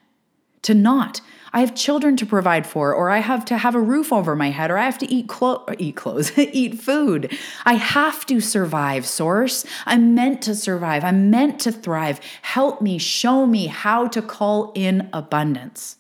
to 0.63 0.75
not. 0.75 1.21
I 1.55 1.61
have 1.61 1.77
children 1.77 2.17
to 2.17 2.27
provide 2.27 2.67
for, 2.67 2.93
or 2.93 3.11
I 3.11 3.19
have 3.19 3.45
to 3.45 3.57
have 3.57 3.77
a 3.77 3.81
roof 3.81 4.13
over 4.13 4.35
my 4.35 4.51
head, 4.51 4.73
or 4.73 4.77
I 4.77 4.85
have 4.85 4.99
to 4.99 5.11
eat, 5.11 5.29
clo- 5.29 5.65
eat 5.79 5.95
clothes, 5.95 6.37
eat 6.39 6.81
food. 6.81 7.33
I 7.65 7.75
have 7.75 8.27
to 8.27 8.41
survive, 8.41 9.07
Source. 9.07 9.65
I'm 9.87 10.17
meant 10.17 10.43
to 10.43 10.57
survive. 10.57 11.05
I'm 11.05 11.31
meant 11.31 11.61
to 11.61 11.71
thrive. 11.71 12.21
Help 12.43 12.83
me, 12.83 12.99
show 12.99 13.47
me 13.47 13.69
how 13.69 14.09
to 14.09 14.21
call 14.21 14.73
in 14.75 15.09
abundance. 15.13 15.97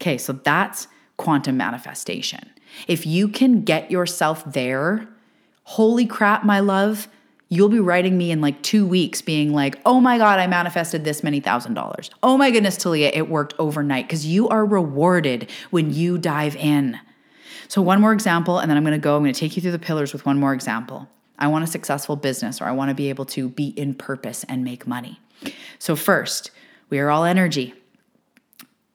Okay, 0.00 0.16
so 0.16 0.32
that's 0.32 0.88
quantum 1.18 1.58
manifestation. 1.58 2.50
If 2.88 3.06
you 3.06 3.28
can 3.28 3.60
get 3.60 3.90
yourself 3.90 4.42
there, 4.50 5.06
holy 5.64 6.06
crap, 6.06 6.44
my 6.44 6.60
love, 6.60 7.08
you'll 7.54 7.68
be 7.68 7.80
writing 7.80 8.16
me 8.18 8.30
in 8.30 8.40
like 8.40 8.60
two 8.62 8.86
weeks 8.86 9.22
being 9.22 9.52
like, 9.52 9.78
oh 9.86 10.00
my 10.00 10.18
God, 10.18 10.38
I 10.38 10.46
manifested 10.46 11.04
this 11.04 11.22
many 11.22 11.40
thousand 11.40 11.74
dollars. 11.74 12.10
Oh 12.22 12.36
my 12.36 12.50
goodness, 12.50 12.76
Talia, 12.76 13.10
it 13.12 13.28
worked 13.28 13.54
overnight 13.58 14.06
because 14.06 14.26
you 14.26 14.48
are 14.48 14.64
rewarded 14.64 15.50
when 15.70 15.92
you 15.92 16.18
dive 16.18 16.56
in. 16.56 16.98
So, 17.68 17.80
one 17.80 18.00
more 18.00 18.12
example, 18.12 18.58
and 18.58 18.70
then 18.70 18.76
I'm 18.76 18.84
gonna 18.84 18.98
go, 18.98 19.16
I'm 19.16 19.22
gonna 19.22 19.32
take 19.32 19.56
you 19.56 19.62
through 19.62 19.72
the 19.72 19.78
pillars 19.78 20.12
with 20.12 20.26
one 20.26 20.38
more 20.38 20.52
example. 20.52 21.08
I 21.38 21.48
want 21.48 21.64
a 21.64 21.66
successful 21.66 22.16
business 22.16 22.60
or 22.60 22.64
I 22.64 22.72
wanna 22.72 22.94
be 22.94 23.08
able 23.08 23.24
to 23.26 23.48
be 23.48 23.68
in 23.68 23.94
purpose 23.94 24.44
and 24.44 24.64
make 24.64 24.86
money. 24.86 25.20
So, 25.78 25.96
first, 25.96 26.50
we 26.90 26.98
are 26.98 27.10
all 27.10 27.24
energy 27.24 27.74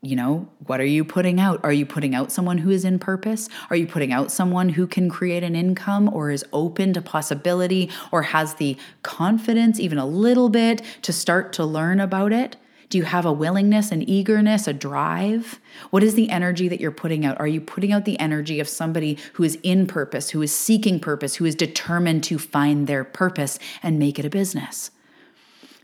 you 0.02 0.16
know, 0.16 0.47
what 0.66 0.80
are 0.80 0.86
you 0.86 1.04
putting 1.04 1.41
out? 1.41 1.60
Are 1.64 1.74
you 1.74 1.86
putting 1.86 2.16
out 2.16 2.32
someone 2.32 2.60
who 2.60 2.70
is 2.70 2.86
in 2.86 3.00
purpose? 3.00 3.50
Are 3.70 3.76
you 3.76 3.86
putting 3.86 4.14
out 4.14 4.32
someone 4.32 4.70
who 4.70 4.88
can 4.88 5.10
create 5.10 5.43
an 5.43 5.56
income 5.58 6.10
or 6.14 6.32
is 6.32 6.45
open 6.54 6.93
to 6.93 7.02
possibility 7.02 7.89
or 8.12 8.22
has 8.22 8.54
the 8.56 8.78
confidence, 9.04 9.78
even 9.78 9.97
a 9.97 10.06
little 10.06 10.47
bit, 10.47 10.82
to 11.02 11.12
start 11.12 11.52
to 11.54 11.66
learn 11.66 12.00
about 12.00 12.32
it? 12.32 12.56
Do 12.88 12.97
you 12.97 13.04
have 13.04 13.26
a 13.26 13.34
willingness, 13.34 13.91
an 13.91 14.08
eagerness, 14.10 14.68
a 14.68 14.74
drive? 14.74 15.60
What 15.89 16.02
is 16.02 16.16
the 16.16 16.30
energy 16.30 16.70
that 16.70 16.80
you're 16.80 16.91
putting 16.91 17.26
out? 17.26 17.39
Are 17.39 17.47
you 17.47 17.60
putting 17.60 17.91
out 17.91 18.06
the 18.06 18.20
energy 18.20 18.60
of 18.60 18.70
somebody 18.70 19.18
who 19.34 19.43
is 19.43 19.60
in 19.64 19.86
purpose, 19.86 20.30
who 20.30 20.41
is 20.41 20.56
seeking 20.56 21.00
purpose, 21.00 21.36
who 21.36 21.45
is 21.45 21.56
determined 21.56 22.24
to 22.24 22.39
find 22.39 22.88
their 22.88 23.04
purpose 23.04 23.60
and 23.84 24.00
make 24.00 24.18
it 24.18 24.26
a 24.26 24.30
business? 24.30 24.91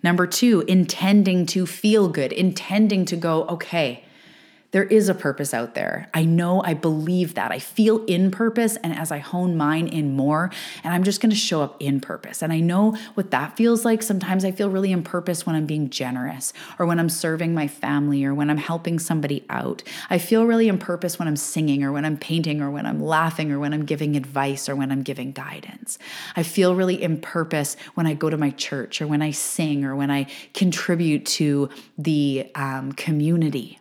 Number 0.05 0.27
two, 0.27 0.63
intending 0.67 1.47
to 1.47 1.65
feel 1.65 2.09
good, 2.09 2.31
intending 2.31 3.05
to 3.05 3.15
go, 3.15 3.43
okay, 3.47 4.03
there 4.75 4.83
is 4.83 5.07
a 5.07 5.15
purpose 5.15 5.53
out 5.53 5.73
there. 5.73 6.09
I 6.13 6.25
know, 6.25 6.61
I 6.61 6.73
believe 6.73 7.35
that. 7.35 7.49
I 7.49 7.59
feel 7.59 8.03
in 8.07 8.29
purpose. 8.29 8.75
And 8.83 8.93
as 8.93 9.09
I 9.09 9.19
hone 9.19 9.55
mine 9.55 9.87
in 9.87 10.17
more, 10.17 10.51
and 10.83 10.93
I'm 10.93 11.05
just 11.05 11.21
going 11.21 11.29
to 11.29 11.35
show 11.37 11.61
up 11.61 11.81
in 11.81 12.01
purpose. 12.01 12.41
And 12.41 12.51
I 12.51 12.59
know 12.59 12.91
what 13.13 13.31
that 13.31 13.55
feels 13.55 13.85
like. 13.85 14.03
Sometimes 14.03 14.43
I 14.43 14.51
feel 14.51 14.69
really 14.69 14.91
in 14.91 15.01
purpose 15.01 15.45
when 15.45 15.55
I'm 15.55 15.65
being 15.65 15.89
generous 15.89 16.51
or 16.77 16.85
when 16.85 16.99
I'm 16.99 17.07
serving 17.07 17.53
my 17.53 17.69
family 17.69 18.25
or 18.25 18.33
when 18.33 18.49
I'm 18.49 18.57
helping 18.57 18.99
somebody 18.99 19.45
out. 19.49 19.81
I 20.09 20.17
feel 20.17 20.45
really 20.45 20.67
in 20.67 20.77
purpose 20.77 21.17
when 21.17 21.29
I'm 21.29 21.37
singing 21.37 21.81
or 21.81 21.93
when 21.93 22.03
I'm 22.03 22.17
painting 22.17 22.61
or 22.61 22.69
when 22.69 22.85
I'm 22.85 23.01
laughing 23.01 23.53
or 23.53 23.59
when 23.59 23.73
I'm 23.73 23.85
giving 23.85 24.17
advice 24.17 24.67
or 24.67 24.75
when 24.75 24.91
I'm 24.91 25.03
giving 25.03 25.31
guidance. 25.31 25.97
I 26.35 26.43
feel 26.43 26.75
really 26.75 27.01
in 27.01 27.21
purpose 27.21 27.77
when 27.93 28.07
I 28.07 28.13
go 28.13 28.29
to 28.29 28.35
my 28.35 28.49
church 28.49 29.01
or 29.01 29.07
when 29.07 29.21
I 29.21 29.31
sing 29.31 29.85
or 29.85 29.95
when 29.95 30.11
I 30.11 30.27
contribute 30.53 31.25
to 31.27 31.69
the 31.97 32.51
um, 32.55 32.91
community. 32.91 33.79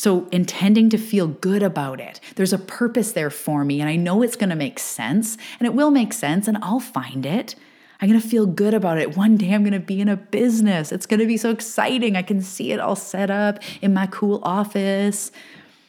So, 0.00 0.26
intending 0.32 0.88
to 0.88 0.96
feel 0.96 1.26
good 1.26 1.62
about 1.62 2.00
it. 2.00 2.20
There's 2.36 2.54
a 2.54 2.58
purpose 2.58 3.12
there 3.12 3.28
for 3.28 3.66
me, 3.66 3.82
and 3.82 3.90
I 3.90 3.96
know 3.96 4.22
it's 4.22 4.34
going 4.34 4.48
to 4.48 4.56
make 4.56 4.78
sense, 4.78 5.36
and 5.58 5.66
it 5.66 5.74
will 5.74 5.90
make 5.90 6.14
sense, 6.14 6.48
and 6.48 6.56
I'll 6.62 6.80
find 6.80 7.26
it. 7.26 7.54
I'm 8.00 8.08
going 8.08 8.18
to 8.18 8.26
feel 8.26 8.46
good 8.46 8.72
about 8.72 8.96
it. 8.96 9.14
One 9.14 9.36
day 9.36 9.52
I'm 9.52 9.62
going 9.62 9.74
to 9.74 9.78
be 9.78 10.00
in 10.00 10.08
a 10.08 10.16
business. 10.16 10.90
It's 10.90 11.04
going 11.04 11.20
to 11.20 11.26
be 11.26 11.36
so 11.36 11.50
exciting. 11.50 12.16
I 12.16 12.22
can 12.22 12.40
see 12.40 12.72
it 12.72 12.80
all 12.80 12.96
set 12.96 13.30
up 13.30 13.58
in 13.82 13.92
my 13.92 14.06
cool 14.06 14.40
office. 14.42 15.32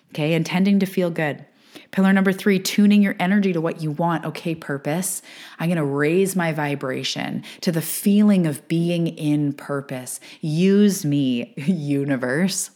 Okay, 0.09 0.33
intending 0.33 0.79
to 0.79 0.85
feel 0.85 1.09
good. 1.09 1.45
Pillar 1.91 2.11
number 2.11 2.33
three, 2.33 2.59
tuning 2.59 3.01
your 3.01 3.15
energy 3.17 3.53
to 3.53 3.61
what 3.61 3.81
you 3.81 3.91
want. 3.91 4.25
Okay, 4.25 4.55
purpose. 4.55 5.21
I'm 5.57 5.69
going 5.69 5.77
to 5.77 5.85
raise 5.85 6.35
my 6.35 6.51
vibration 6.51 7.45
to 7.61 7.71
the 7.71 7.81
feeling 7.81 8.45
of 8.45 8.67
being 8.67 9.07
in 9.07 9.53
purpose. 9.53 10.19
Use 10.41 11.05
me, 11.05 11.53
universe. 11.55 12.71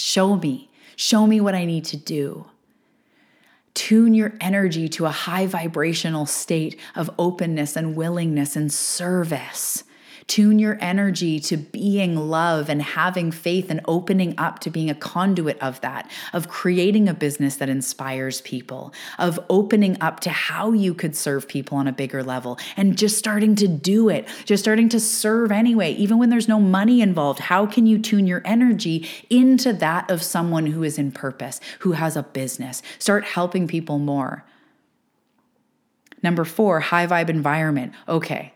Show 0.00 0.36
me. 0.36 0.70
Show 0.96 1.26
me 1.26 1.40
what 1.40 1.54
I 1.54 1.64
need 1.64 1.84
to 1.86 1.96
do. 1.96 2.46
Tune 3.74 4.14
your 4.14 4.34
energy 4.40 4.88
to 4.90 5.06
a 5.06 5.10
high 5.10 5.46
vibrational 5.46 6.26
state 6.26 6.78
of 6.94 7.10
openness 7.18 7.76
and 7.76 7.94
willingness 7.94 8.56
and 8.56 8.72
service. 8.72 9.84
Tune 10.30 10.60
your 10.60 10.78
energy 10.80 11.40
to 11.40 11.56
being 11.56 12.14
love 12.14 12.68
and 12.68 12.80
having 12.80 13.32
faith 13.32 13.68
and 13.68 13.80
opening 13.86 14.32
up 14.38 14.60
to 14.60 14.70
being 14.70 14.88
a 14.88 14.94
conduit 14.94 15.60
of 15.60 15.80
that, 15.80 16.08
of 16.32 16.46
creating 16.46 17.08
a 17.08 17.14
business 17.14 17.56
that 17.56 17.68
inspires 17.68 18.40
people, 18.42 18.94
of 19.18 19.40
opening 19.50 19.96
up 20.00 20.20
to 20.20 20.30
how 20.30 20.70
you 20.70 20.94
could 20.94 21.16
serve 21.16 21.48
people 21.48 21.76
on 21.76 21.88
a 21.88 21.92
bigger 21.92 22.22
level 22.22 22.60
and 22.76 22.96
just 22.96 23.18
starting 23.18 23.56
to 23.56 23.66
do 23.66 24.08
it, 24.08 24.28
just 24.44 24.62
starting 24.62 24.88
to 24.88 25.00
serve 25.00 25.50
anyway, 25.50 25.94
even 25.94 26.16
when 26.16 26.30
there's 26.30 26.46
no 26.46 26.60
money 26.60 27.00
involved. 27.00 27.40
How 27.40 27.66
can 27.66 27.86
you 27.86 27.98
tune 27.98 28.28
your 28.28 28.42
energy 28.44 29.08
into 29.30 29.72
that 29.72 30.12
of 30.12 30.22
someone 30.22 30.66
who 30.66 30.84
is 30.84 30.96
in 30.96 31.10
purpose, 31.10 31.60
who 31.80 31.90
has 31.90 32.16
a 32.16 32.22
business? 32.22 32.82
Start 33.00 33.24
helping 33.24 33.66
people 33.66 33.98
more. 33.98 34.44
Number 36.22 36.44
four, 36.44 36.78
high 36.78 37.08
vibe 37.08 37.30
environment. 37.30 37.94
Okay, 38.08 38.52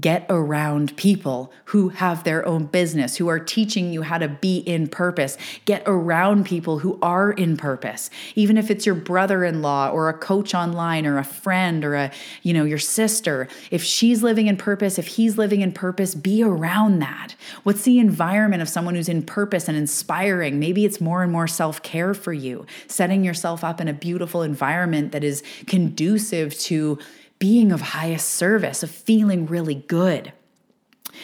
Get 0.00 0.24
around 0.30 0.96
people 0.96 1.52
who 1.66 1.90
have 1.90 2.24
their 2.24 2.46
own 2.46 2.64
business, 2.64 3.16
who 3.16 3.28
are 3.28 3.38
teaching 3.38 3.92
you 3.92 4.00
how 4.00 4.16
to 4.16 4.26
be 4.26 4.56
in 4.56 4.88
purpose. 4.88 5.36
Get 5.66 5.82
around 5.84 6.46
people 6.46 6.78
who 6.78 6.98
are 7.02 7.30
in 7.30 7.58
purpose. 7.58 8.08
Even 8.34 8.56
if 8.56 8.70
it's 8.70 8.86
your 8.86 8.94
brother-in-law 8.94 9.90
or 9.90 10.08
a 10.08 10.14
coach 10.14 10.54
online 10.54 11.04
or 11.04 11.18
a 11.18 11.24
friend 11.24 11.84
or 11.84 11.94
a, 11.94 12.10
you 12.42 12.54
know, 12.54 12.64
your 12.64 12.78
sister, 12.78 13.48
if 13.70 13.82
she's 13.82 14.22
living 14.22 14.46
in 14.46 14.56
purpose, 14.56 14.98
if 14.98 15.08
he's 15.08 15.36
living 15.36 15.60
in 15.60 15.72
purpose, 15.72 16.14
be 16.14 16.42
around 16.42 17.00
that. 17.00 17.34
What's 17.62 17.82
the 17.82 17.98
environment 17.98 18.62
of 18.62 18.70
someone 18.70 18.94
who's 18.94 19.10
in 19.10 19.22
purpose 19.22 19.68
and 19.68 19.76
inspiring? 19.76 20.58
Maybe 20.58 20.86
it's 20.86 21.02
more 21.02 21.22
and 21.22 21.30
more 21.30 21.46
self-care 21.46 22.14
for 22.14 22.32
you, 22.32 22.64
setting 22.86 23.24
yourself 23.24 23.62
up 23.62 23.78
in 23.78 23.88
a 23.88 23.92
beautiful 23.92 24.40
environment 24.40 25.12
that 25.12 25.22
is 25.22 25.42
conducive 25.66 26.58
to 26.60 26.98
being 27.42 27.72
of 27.72 27.80
highest 27.80 28.30
service, 28.30 28.84
of 28.84 28.90
feeling 28.92 29.46
really 29.46 29.74
good. 29.74 30.32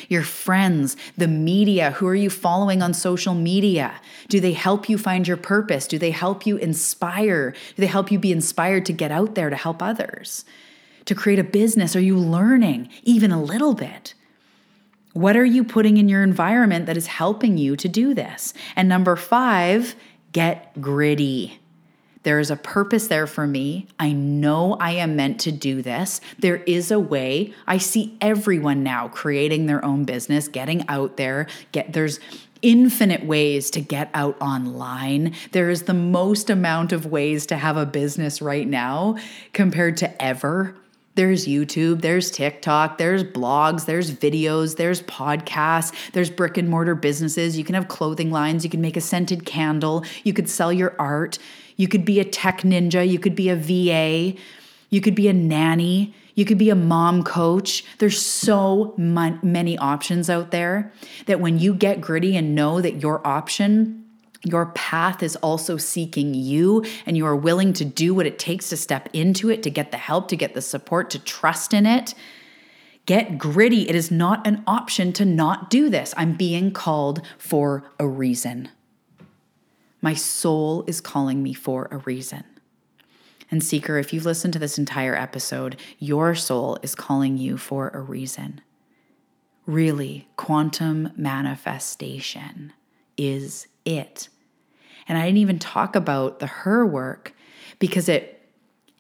Your 0.08 0.24
friends, 0.24 0.96
the 1.16 1.28
media, 1.28 1.92
who 1.92 2.08
are 2.08 2.14
you 2.16 2.28
following 2.28 2.82
on 2.82 2.92
social 2.92 3.34
media? 3.34 4.00
Do 4.26 4.40
they 4.40 4.52
help 4.52 4.88
you 4.88 4.98
find 4.98 5.28
your 5.28 5.36
purpose? 5.36 5.86
Do 5.86 5.96
they 5.96 6.10
help 6.10 6.44
you 6.44 6.56
inspire? 6.56 7.52
Do 7.52 7.76
they 7.76 7.86
help 7.86 8.10
you 8.10 8.18
be 8.18 8.32
inspired 8.32 8.84
to 8.86 8.92
get 8.92 9.12
out 9.12 9.36
there 9.36 9.48
to 9.48 9.54
help 9.54 9.80
others? 9.80 10.44
To 11.04 11.14
create 11.14 11.38
a 11.38 11.44
business? 11.44 11.94
Are 11.94 12.00
you 12.00 12.18
learning 12.18 12.88
even 13.04 13.30
a 13.30 13.40
little 13.40 13.74
bit? 13.74 14.14
What 15.12 15.36
are 15.36 15.44
you 15.44 15.62
putting 15.62 15.98
in 15.98 16.08
your 16.08 16.24
environment 16.24 16.86
that 16.86 16.96
is 16.96 17.06
helping 17.06 17.58
you 17.58 17.76
to 17.76 17.88
do 17.88 18.12
this? 18.12 18.54
And 18.74 18.88
number 18.88 19.14
five, 19.14 19.94
get 20.32 20.80
gritty. 20.80 21.60
There 22.22 22.40
is 22.40 22.50
a 22.50 22.56
purpose 22.56 23.08
there 23.08 23.26
for 23.26 23.46
me. 23.46 23.86
I 23.98 24.12
know 24.12 24.74
I 24.80 24.92
am 24.92 25.16
meant 25.16 25.40
to 25.40 25.52
do 25.52 25.82
this. 25.82 26.20
There 26.38 26.56
is 26.56 26.90
a 26.90 26.98
way. 26.98 27.54
I 27.66 27.78
see 27.78 28.16
everyone 28.20 28.82
now 28.82 29.08
creating 29.08 29.66
their 29.66 29.84
own 29.84 30.04
business, 30.04 30.48
getting 30.48 30.86
out 30.88 31.16
there. 31.16 31.46
Get 31.72 31.92
there's 31.92 32.20
infinite 32.62 33.24
ways 33.24 33.70
to 33.70 33.80
get 33.80 34.10
out 34.14 34.40
online. 34.40 35.34
There 35.52 35.70
is 35.70 35.84
the 35.84 35.94
most 35.94 36.50
amount 36.50 36.92
of 36.92 37.06
ways 37.06 37.46
to 37.46 37.56
have 37.56 37.76
a 37.76 37.86
business 37.86 38.42
right 38.42 38.66
now 38.66 39.16
compared 39.52 39.96
to 39.98 40.22
ever. 40.22 40.74
There's 41.14 41.46
YouTube, 41.46 42.00
there's 42.00 42.30
TikTok, 42.30 42.98
there's 42.98 43.24
blogs, 43.24 43.86
there's 43.86 44.12
videos, 44.12 44.76
there's 44.76 45.02
podcasts, 45.02 45.92
there's 46.12 46.30
brick 46.30 46.56
and 46.56 46.68
mortar 46.68 46.94
businesses. 46.94 47.58
You 47.58 47.64
can 47.64 47.74
have 47.74 47.88
clothing 47.88 48.30
lines, 48.30 48.62
you 48.62 48.70
can 48.70 48.80
make 48.80 48.96
a 48.96 49.00
scented 49.00 49.44
candle, 49.44 50.04
you 50.22 50.32
could 50.32 50.48
sell 50.48 50.72
your 50.72 50.94
art. 50.96 51.38
You 51.78 51.88
could 51.88 52.04
be 52.04 52.20
a 52.20 52.24
tech 52.24 52.60
ninja, 52.60 53.08
you 53.08 53.18
could 53.18 53.34
be 53.34 53.48
a 53.48 53.56
VA, 53.56 54.38
you 54.90 55.00
could 55.00 55.14
be 55.14 55.28
a 55.28 55.32
nanny, 55.32 56.14
you 56.34 56.44
could 56.44 56.58
be 56.58 56.68
a 56.68 56.74
mom 56.74 57.24
coach. 57.24 57.84
There's 57.98 58.20
so 58.20 58.92
many 58.98 59.78
options 59.78 60.28
out 60.28 60.50
there 60.50 60.92
that 61.24 61.40
when 61.40 61.58
you 61.58 61.72
get 61.72 62.02
gritty 62.02 62.36
and 62.36 62.54
know 62.54 62.82
that 62.82 63.00
your 63.00 63.26
option 63.26 64.04
your 64.44 64.66
path 64.66 65.22
is 65.22 65.36
also 65.36 65.76
seeking 65.76 66.32
you, 66.32 66.84
and 67.06 67.16
you 67.16 67.26
are 67.26 67.34
willing 67.34 67.72
to 67.74 67.84
do 67.84 68.14
what 68.14 68.26
it 68.26 68.38
takes 68.38 68.68
to 68.68 68.76
step 68.76 69.08
into 69.12 69.50
it, 69.50 69.62
to 69.64 69.70
get 69.70 69.90
the 69.90 69.96
help, 69.96 70.28
to 70.28 70.36
get 70.36 70.54
the 70.54 70.62
support, 70.62 71.10
to 71.10 71.18
trust 71.18 71.74
in 71.74 71.86
it. 71.86 72.14
Get 73.04 73.38
gritty. 73.38 73.88
It 73.88 73.96
is 73.96 74.10
not 74.10 74.46
an 74.46 74.62
option 74.66 75.12
to 75.14 75.24
not 75.24 75.70
do 75.70 75.88
this. 75.88 76.14
I'm 76.16 76.34
being 76.34 76.72
called 76.72 77.20
for 77.36 77.90
a 77.98 78.06
reason. 78.06 78.68
My 80.00 80.14
soul 80.14 80.84
is 80.86 81.00
calling 81.00 81.42
me 81.42 81.52
for 81.54 81.88
a 81.90 81.98
reason. 81.98 82.44
And, 83.50 83.64
Seeker, 83.64 83.98
if 83.98 84.12
you've 84.12 84.26
listened 84.26 84.52
to 84.52 84.58
this 84.58 84.78
entire 84.78 85.14
episode, 85.14 85.80
your 85.98 86.34
soul 86.34 86.78
is 86.82 86.94
calling 86.94 87.38
you 87.38 87.56
for 87.56 87.88
a 87.88 88.00
reason. 88.00 88.60
Really, 89.66 90.28
quantum 90.36 91.10
manifestation 91.16 92.72
is 93.16 93.66
it. 93.84 94.28
And 95.08 95.16
I 95.16 95.24
didn't 95.24 95.38
even 95.38 95.58
talk 95.58 95.96
about 95.96 96.38
the 96.38 96.46
her 96.46 96.84
work 96.84 97.34
because 97.78 98.08
it 98.08 98.34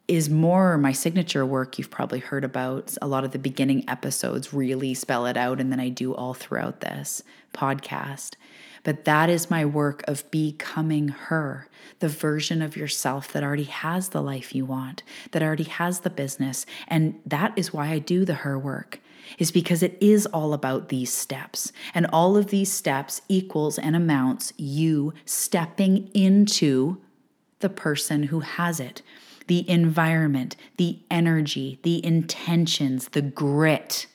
is 0.08 0.30
more 0.30 0.78
my 0.78 0.92
signature 0.92 1.44
work 1.44 1.78
you've 1.78 1.90
probably 1.90 2.18
heard 2.18 2.42
about. 2.42 2.96
A 3.02 3.06
lot 3.06 3.24
of 3.24 3.32
the 3.32 3.38
beginning 3.38 3.84
episodes 3.88 4.54
really 4.54 4.94
spell 4.94 5.26
it 5.26 5.36
out, 5.36 5.60
and 5.60 5.70
then 5.70 5.80
I 5.80 5.90
do 5.90 6.14
all 6.14 6.32
throughout 6.32 6.80
this 6.80 7.22
podcast. 7.52 8.34
But 8.84 9.04
that 9.04 9.28
is 9.28 9.50
my 9.50 9.64
work 9.64 10.04
of 10.08 10.30
becoming 10.30 11.08
her, 11.08 11.68
the 11.98 12.08
version 12.08 12.62
of 12.62 12.76
yourself 12.76 13.32
that 13.32 13.42
already 13.42 13.64
has 13.64 14.10
the 14.10 14.22
life 14.22 14.54
you 14.54 14.64
want, 14.64 15.02
that 15.32 15.42
already 15.42 15.64
has 15.64 16.00
the 16.00 16.10
business. 16.10 16.66
And 16.86 17.20
that 17.26 17.52
is 17.56 17.72
why 17.72 17.88
I 17.88 17.98
do 17.98 18.24
the 18.24 18.34
her 18.34 18.58
work 18.58 19.00
is 19.36 19.50
because 19.50 19.82
it 19.82 19.98
is 20.00 20.26
all 20.26 20.54
about 20.54 20.88
these 20.88 21.12
steps. 21.12 21.72
And 21.92 22.06
all 22.06 22.36
of 22.36 22.46
these 22.46 22.72
steps 22.72 23.20
equals 23.28 23.78
and 23.78 23.94
amounts 23.94 24.52
you 24.56 25.12
stepping 25.26 26.08
into 26.14 26.98
the 27.60 27.68
person 27.68 28.24
who 28.24 28.40
has 28.40 28.80
it, 28.80 29.02
the 29.48 29.68
environment, 29.68 30.56
the 30.76 31.00
energy, 31.10 31.78
the 31.82 32.04
intentions, 32.04 33.08
the 33.08 33.22
grit 33.22 34.06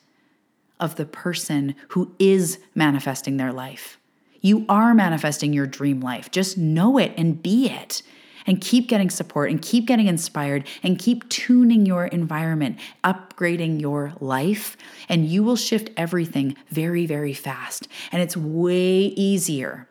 of 0.79 0.95
the 0.95 1.05
person 1.05 1.75
who 1.89 2.15
is 2.19 2.59
manifesting 2.73 3.37
their 3.37 3.53
life. 3.53 3.99
You 4.43 4.65
are 4.69 4.93
manifesting 4.93 5.53
your 5.53 5.65
dream 5.65 6.01
life. 6.01 6.29
Just 6.29 6.57
know 6.57 6.99
it 6.99 7.13
and 7.17 7.41
be 7.41 7.69
it. 7.69 8.03
And 8.45 8.59
keep 8.59 8.89
getting 8.89 9.09
support 9.09 9.49
and 9.49 9.61
keep 9.61 9.85
getting 9.85 10.07
inspired 10.07 10.67
and 10.83 10.99
keep 10.99 11.29
tuning 11.29 11.85
your 11.85 12.07
environment, 12.07 12.77
upgrading 13.01 13.79
your 13.79 14.11
life, 14.19 14.75
and 15.07 15.25
you 15.25 15.43
will 15.43 15.55
shift 15.55 15.91
everything 15.95 16.57
very, 16.67 17.05
very 17.05 17.33
fast. 17.33 17.87
And 18.11 18.21
it's 18.21 18.35
way 18.35 18.97
easier 19.15 19.87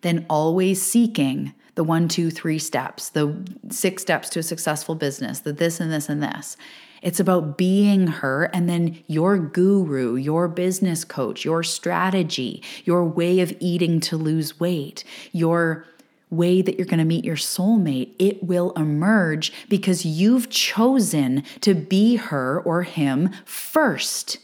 than 0.00 0.24
always 0.30 0.80
seeking 0.80 1.52
the 1.74 1.84
one, 1.84 2.08
two, 2.08 2.30
three 2.30 2.58
steps, 2.58 3.10
the 3.10 3.46
six 3.68 4.00
steps 4.00 4.30
to 4.30 4.38
a 4.38 4.42
successful 4.42 4.94
business, 4.94 5.40
the 5.40 5.52
this 5.52 5.80
and 5.80 5.92
this 5.92 6.08
and 6.08 6.22
this. 6.22 6.56
It's 7.02 7.20
about 7.20 7.56
being 7.56 8.06
her 8.06 8.44
and 8.52 8.68
then 8.68 9.02
your 9.06 9.38
guru, 9.38 10.16
your 10.16 10.48
business 10.48 11.04
coach, 11.04 11.44
your 11.44 11.62
strategy, 11.62 12.62
your 12.84 13.04
way 13.04 13.40
of 13.40 13.54
eating 13.60 14.00
to 14.00 14.16
lose 14.16 14.58
weight, 14.58 15.04
your 15.32 15.86
way 16.30 16.60
that 16.60 16.76
you're 16.76 16.86
going 16.86 16.98
to 16.98 17.04
meet 17.04 17.24
your 17.24 17.36
soulmate, 17.36 18.14
it 18.18 18.42
will 18.42 18.72
emerge 18.72 19.52
because 19.68 20.04
you've 20.04 20.50
chosen 20.50 21.42
to 21.60 21.74
be 21.74 22.16
her 22.16 22.60
or 22.60 22.82
him 22.82 23.30
first. 23.44 24.38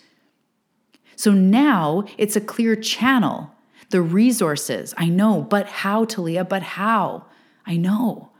So 1.17 1.33
now 1.33 2.05
it's 2.17 2.37
a 2.37 2.41
clear 2.41 2.77
channel. 2.77 3.51
The 3.91 4.03
resources, 4.03 4.95
I 4.97 5.09
know, 5.09 5.43
but 5.43 5.67
how, 5.67 6.05
Talia? 6.05 6.45
But 6.45 6.63
how? 6.63 7.27
I 7.67 7.77
know 7.77 8.31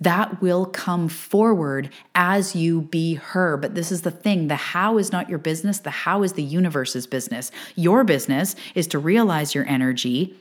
that 0.00 0.40
will 0.40 0.66
come 0.66 1.08
forward 1.08 1.90
as 2.14 2.54
you 2.54 2.82
be 2.82 3.14
her. 3.14 3.56
But 3.56 3.74
this 3.74 3.90
is 3.90 4.02
the 4.02 4.10
thing 4.10 4.48
the 4.48 4.56
how 4.56 4.98
is 4.98 5.12
not 5.12 5.28
your 5.28 5.38
business, 5.38 5.78
the 5.78 5.90
how 5.90 6.22
is 6.22 6.34
the 6.34 6.42
universe's 6.42 7.06
business. 7.06 7.50
Your 7.74 8.04
business 8.04 8.54
is 8.74 8.86
to 8.88 8.98
realize 8.98 9.54
your 9.54 9.66
energy, 9.66 10.34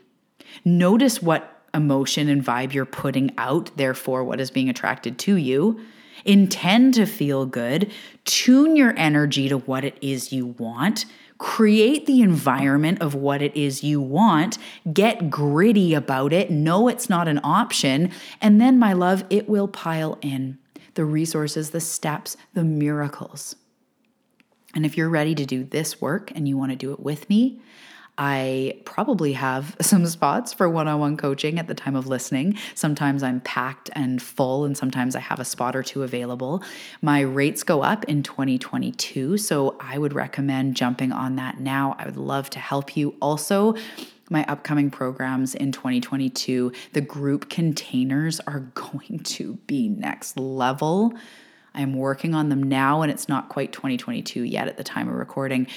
notice 0.63 1.21
what 1.21 1.61
emotion 1.73 2.29
and 2.29 2.43
vibe 2.43 2.73
you're 2.73 2.85
putting 2.85 3.31
out, 3.37 3.71
therefore, 3.77 4.23
what 4.23 4.39
is 4.39 4.51
being 4.51 4.69
attracted 4.69 5.17
to 5.19 5.35
you. 5.35 5.79
Intend 6.25 6.95
to 6.95 7.05
feel 7.05 7.45
good, 7.45 7.91
tune 8.25 8.75
your 8.75 8.93
energy 8.97 9.47
to 9.49 9.59
what 9.59 9.85
it 9.85 9.97
is 10.01 10.33
you 10.33 10.47
want 10.47 11.05
create 11.37 12.05
the 12.05 12.21
environment 12.21 13.01
of 13.01 13.13
what 13.13 13.41
it 13.41 13.55
is 13.55 13.83
you 13.83 14.01
want, 14.01 14.57
get 14.91 15.29
gritty 15.29 15.93
about 15.93 16.33
it, 16.33 16.49
know 16.49 16.87
it's 16.87 17.09
not 17.09 17.27
an 17.27 17.39
option, 17.43 18.11
and 18.41 18.59
then, 18.59 18.79
my 18.79 18.93
love, 18.93 19.23
it 19.29 19.47
will 19.47 19.67
pile 19.67 20.17
in 20.21 20.57
the 20.95 21.05
resources, 21.05 21.69
the 21.69 21.79
steps, 21.79 22.37
the 22.53 22.63
miracles. 22.63 23.55
And 24.73 24.85
if 24.85 24.97
you're 24.97 25.09
ready 25.09 25.35
to 25.35 25.45
do 25.45 25.63
this 25.63 26.01
work 26.01 26.31
and 26.35 26.47
you 26.47 26.57
want 26.57 26.71
to 26.71 26.75
do 26.75 26.91
it 26.91 26.99
with 26.99 27.29
me, 27.29 27.61
I 28.17 28.81
probably 28.85 29.33
have 29.33 29.75
some 29.81 30.05
spots 30.07 30.53
for 30.53 30.67
one 30.69 30.87
on 30.87 30.99
one 30.99 31.17
coaching 31.17 31.59
at 31.59 31.67
the 31.67 31.75
time 31.75 31.95
of 31.95 32.07
listening. 32.07 32.57
Sometimes 32.75 33.23
I'm 33.23 33.41
packed 33.41 33.89
and 33.93 34.21
full, 34.21 34.65
and 34.65 34.77
sometimes 34.77 35.15
I 35.15 35.19
have 35.19 35.39
a 35.39 35.45
spot 35.45 35.75
or 35.75 35.83
two 35.83 36.03
available. 36.03 36.63
My 37.01 37.21
rates 37.21 37.63
go 37.63 37.83
up 37.83 38.03
in 38.05 38.23
2022, 38.23 39.37
so 39.37 39.77
I 39.79 39.97
would 39.97 40.13
recommend 40.13 40.75
jumping 40.75 41.11
on 41.11 41.35
that 41.35 41.59
now. 41.59 41.95
I 41.99 42.05
would 42.05 42.17
love 42.17 42.49
to 42.51 42.59
help 42.59 42.97
you. 42.97 43.15
Also, 43.21 43.75
my 44.29 44.43
upcoming 44.45 44.89
programs 44.89 45.55
in 45.55 45.71
2022, 45.71 46.73
the 46.93 47.01
group 47.01 47.49
containers 47.49 48.39
are 48.41 48.59
going 48.73 49.19
to 49.19 49.53
be 49.67 49.87
next 49.87 50.37
level. 50.37 51.13
I'm 51.73 51.93
working 51.93 52.33
on 52.33 52.49
them 52.49 52.63
now, 52.63 53.03
and 53.03 53.11
it's 53.11 53.29
not 53.29 53.49
quite 53.49 53.71
2022 53.71 54.41
yet 54.41 54.67
at 54.67 54.77
the 54.77 54.83
time 54.83 55.07
of 55.07 55.13
recording. 55.13 55.67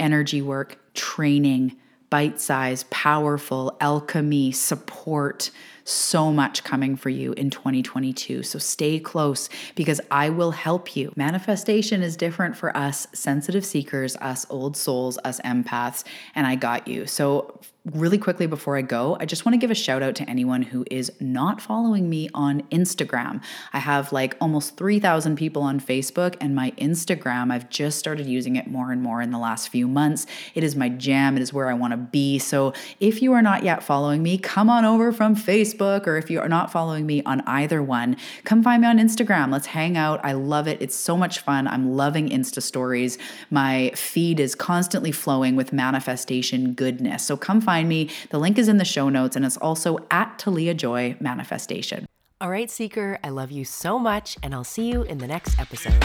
Energy 0.00 0.42
work, 0.42 0.78
training, 0.94 1.76
bite 2.14 2.40
size, 2.40 2.84
powerful 2.90 3.76
alchemy, 3.80 4.52
support 4.52 5.50
so 5.82 6.32
much 6.32 6.62
coming 6.62 6.94
for 6.94 7.08
you 7.08 7.32
in 7.32 7.50
2022. 7.50 8.44
So 8.44 8.56
stay 8.56 9.00
close 9.00 9.48
because 9.74 10.00
I 10.12 10.30
will 10.30 10.52
help 10.52 10.94
you. 10.94 11.12
Manifestation 11.16 12.04
is 12.04 12.16
different 12.16 12.56
for 12.56 12.76
us 12.76 13.08
sensitive 13.12 13.66
seekers, 13.66 14.14
us 14.18 14.46
old 14.48 14.76
souls, 14.76 15.18
us 15.24 15.40
empaths, 15.40 16.04
and 16.36 16.46
I 16.46 16.54
got 16.54 16.86
you. 16.86 17.04
So 17.08 17.58
really 17.92 18.16
quickly 18.16 18.46
before 18.46 18.78
I 18.78 18.82
go, 18.82 19.18
I 19.20 19.26
just 19.26 19.44
want 19.44 19.52
to 19.52 19.58
give 19.58 19.70
a 19.70 19.74
shout 19.74 20.02
out 20.02 20.14
to 20.14 20.28
anyone 20.28 20.62
who 20.62 20.86
is 20.90 21.12
not 21.20 21.60
following 21.60 22.08
me 22.08 22.30
on 22.32 22.62
Instagram. 22.70 23.42
I 23.74 23.78
have 23.78 24.10
like 24.10 24.38
almost 24.40 24.78
3,000 24.78 25.36
people 25.36 25.60
on 25.62 25.78
Facebook, 25.80 26.36
and 26.40 26.54
my 26.54 26.70
Instagram, 26.78 27.52
I've 27.52 27.68
just 27.68 27.98
started 27.98 28.26
using 28.26 28.56
it 28.56 28.66
more 28.66 28.90
and 28.90 29.02
more 29.02 29.20
in 29.20 29.32
the 29.32 29.38
last 29.38 29.68
few 29.68 29.86
months. 29.86 30.26
It 30.54 30.64
is 30.64 30.74
my 30.74 30.88
jam, 30.88 31.36
it 31.36 31.42
is 31.42 31.52
where 31.52 31.68
I 31.68 31.74
want 31.74 31.90
to 31.90 31.98
be. 31.98 32.38
So 32.38 32.72
if 33.00 33.20
you 33.20 33.34
are 33.34 33.42
not 33.42 33.64
yet 33.64 33.82
following 33.82 34.22
me, 34.22 34.38
come 34.38 34.70
on 34.70 34.86
over 34.86 35.12
from 35.12 35.36
Facebook, 35.36 36.06
or 36.06 36.16
if 36.16 36.30
you 36.30 36.40
are 36.40 36.48
not 36.48 36.72
following 36.72 37.04
me 37.04 37.22
on 37.24 37.42
either 37.42 37.82
one, 37.82 38.16
come 38.44 38.62
find 38.62 38.80
me 38.80 38.88
on 38.88 38.98
Instagram. 38.98 39.52
Let's 39.52 39.66
hang 39.66 39.98
out. 39.98 40.24
I 40.24 40.32
love 40.32 40.66
it. 40.68 40.80
It's 40.80 40.96
so 40.96 41.18
much 41.18 41.40
fun. 41.40 41.68
I'm 41.68 41.94
loving 41.94 42.30
Insta 42.30 42.62
stories. 42.62 43.18
My 43.50 43.90
feed 43.94 44.40
is 44.40 44.54
constantly 44.54 45.12
flowing 45.12 45.54
with 45.54 45.70
manifestation 45.70 46.72
goodness. 46.72 47.22
So 47.24 47.36
come 47.36 47.60
find 47.60 47.73
find 47.74 47.88
me. 47.88 48.08
The 48.30 48.38
link 48.38 48.56
is 48.56 48.68
in 48.68 48.78
the 48.78 48.84
show 48.84 49.08
notes 49.08 49.34
and 49.34 49.44
it's 49.44 49.56
also 49.56 49.98
at 50.08 50.38
Talia 50.38 50.74
Joy 50.74 51.16
Manifestation. 51.18 52.06
All 52.40 52.48
right, 52.48 52.70
Seeker, 52.70 53.18
I 53.24 53.30
love 53.30 53.50
you 53.50 53.64
so 53.64 53.98
much, 53.98 54.36
and 54.44 54.54
I'll 54.54 54.62
see 54.62 54.88
you 54.88 55.02
in 55.02 55.18
the 55.18 55.26
next 55.26 55.58
episode. 55.58 56.04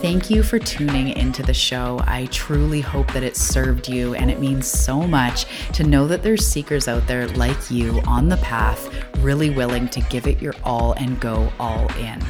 Thank 0.00 0.30
you 0.30 0.42
for 0.42 0.58
tuning 0.58 1.08
into 1.10 1.42
the 1.42 1.52
show. 1.52 2.00
I 2.04 2.26
truly 2.30 2.80
hope 2.80 3.12
that 3.12 3.22
it 3.22 3.36
served 3.36 3.86
you, 3.86 4.14
and 4.14 4.30
it 4.30 4.40
means 4.40 4.66
so 4.66 5.02
much 5.02 5.44
to 5.74 5.84
know 5.84 6.06
that 6.06 6.22
there's 6.22 6.46
seekers 6.46 6.88
out 6.88 7.06
there 7.06 7.28
like 7.28 7.70
you 7.70 8.00
on 8.06 8.28
the 8.28 8.38
path, 8.38 8.88
really 9.18 9.50
willing 9.50 9.88
to 9.90 10.00
give 10.02 10.26
it 10.26 10.40
your 10.40 10.54
all 10.64 10.94
and 10.94 11.20
go 11.20 11.52
all 11.58 11.90
in. 11.96 12.22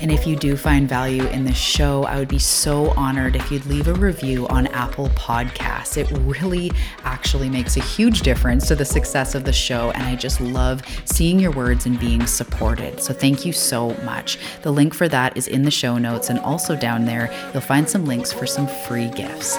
And 0.00 0.10
if 0.10 0.26
you 0.26 0.34
do 0.34 0.56
find 0.56 0.88
value 0.88 1.26
in 1.26 1.44
this 1.44 1.56
show, 1.56 2.04
I 2.04 2.18
would 2.18 2.28
be 2.28 2.38
so 2.38 2.90
honored 2.90 3.36
if 3.36 3.50
you'd 3.50 3.66
leave 3.66 3.88
a 3.88 3.94
review 3.94 4.48
on 4.48 4.66
Apple 4.68 5.08
Podcasts. 5.10 5.96
It 5.96 6.10
really 6.20 6.72
actually 7.04 7.50
makes 7.50 7.76
a 7.76 7.80
huge 7.80 8.22
difference 8.22 8.66
to 8.68 8.74
the 8.74 8.84
success 8.84 9.34
of 9.34 9.44
the 9.44 9.52
show. 9.52 9.90
And 9.90 10.04
I 10.04 10.16
just 10.16 10.40
love 10.40 10.82
seeing 11.04 11.38
your 11.38 11.52
words 11.52 11.86
and 11.86 12.00
being 12.00 12.26
supported. 12.26 13.02
So 13.02 13.12
thank 13.12 13.44
you 13.44 13.52
so 13.52 13.94
much. 14.02 14.38
The 14.62 14.72
link 14.72 14.94
for 14.94 15.08
that 15.08 15.36
is 15.36 15.48
in 15.48 15.62
the 15.62 15.70
show 15.70 15.98
notes. 15.98 16.30
And 16.30 16.38
also 16.38 16.76
down 16.76 17.04
there, 17.04 17.30
you'll 17.52 17.60
find 17.60 17.88
some 17.88 18.06
links 18.06 18.32
for 18.32 18.46
some 18.46 18.66
free 18.66 19.10
gifts. 19.10 19.58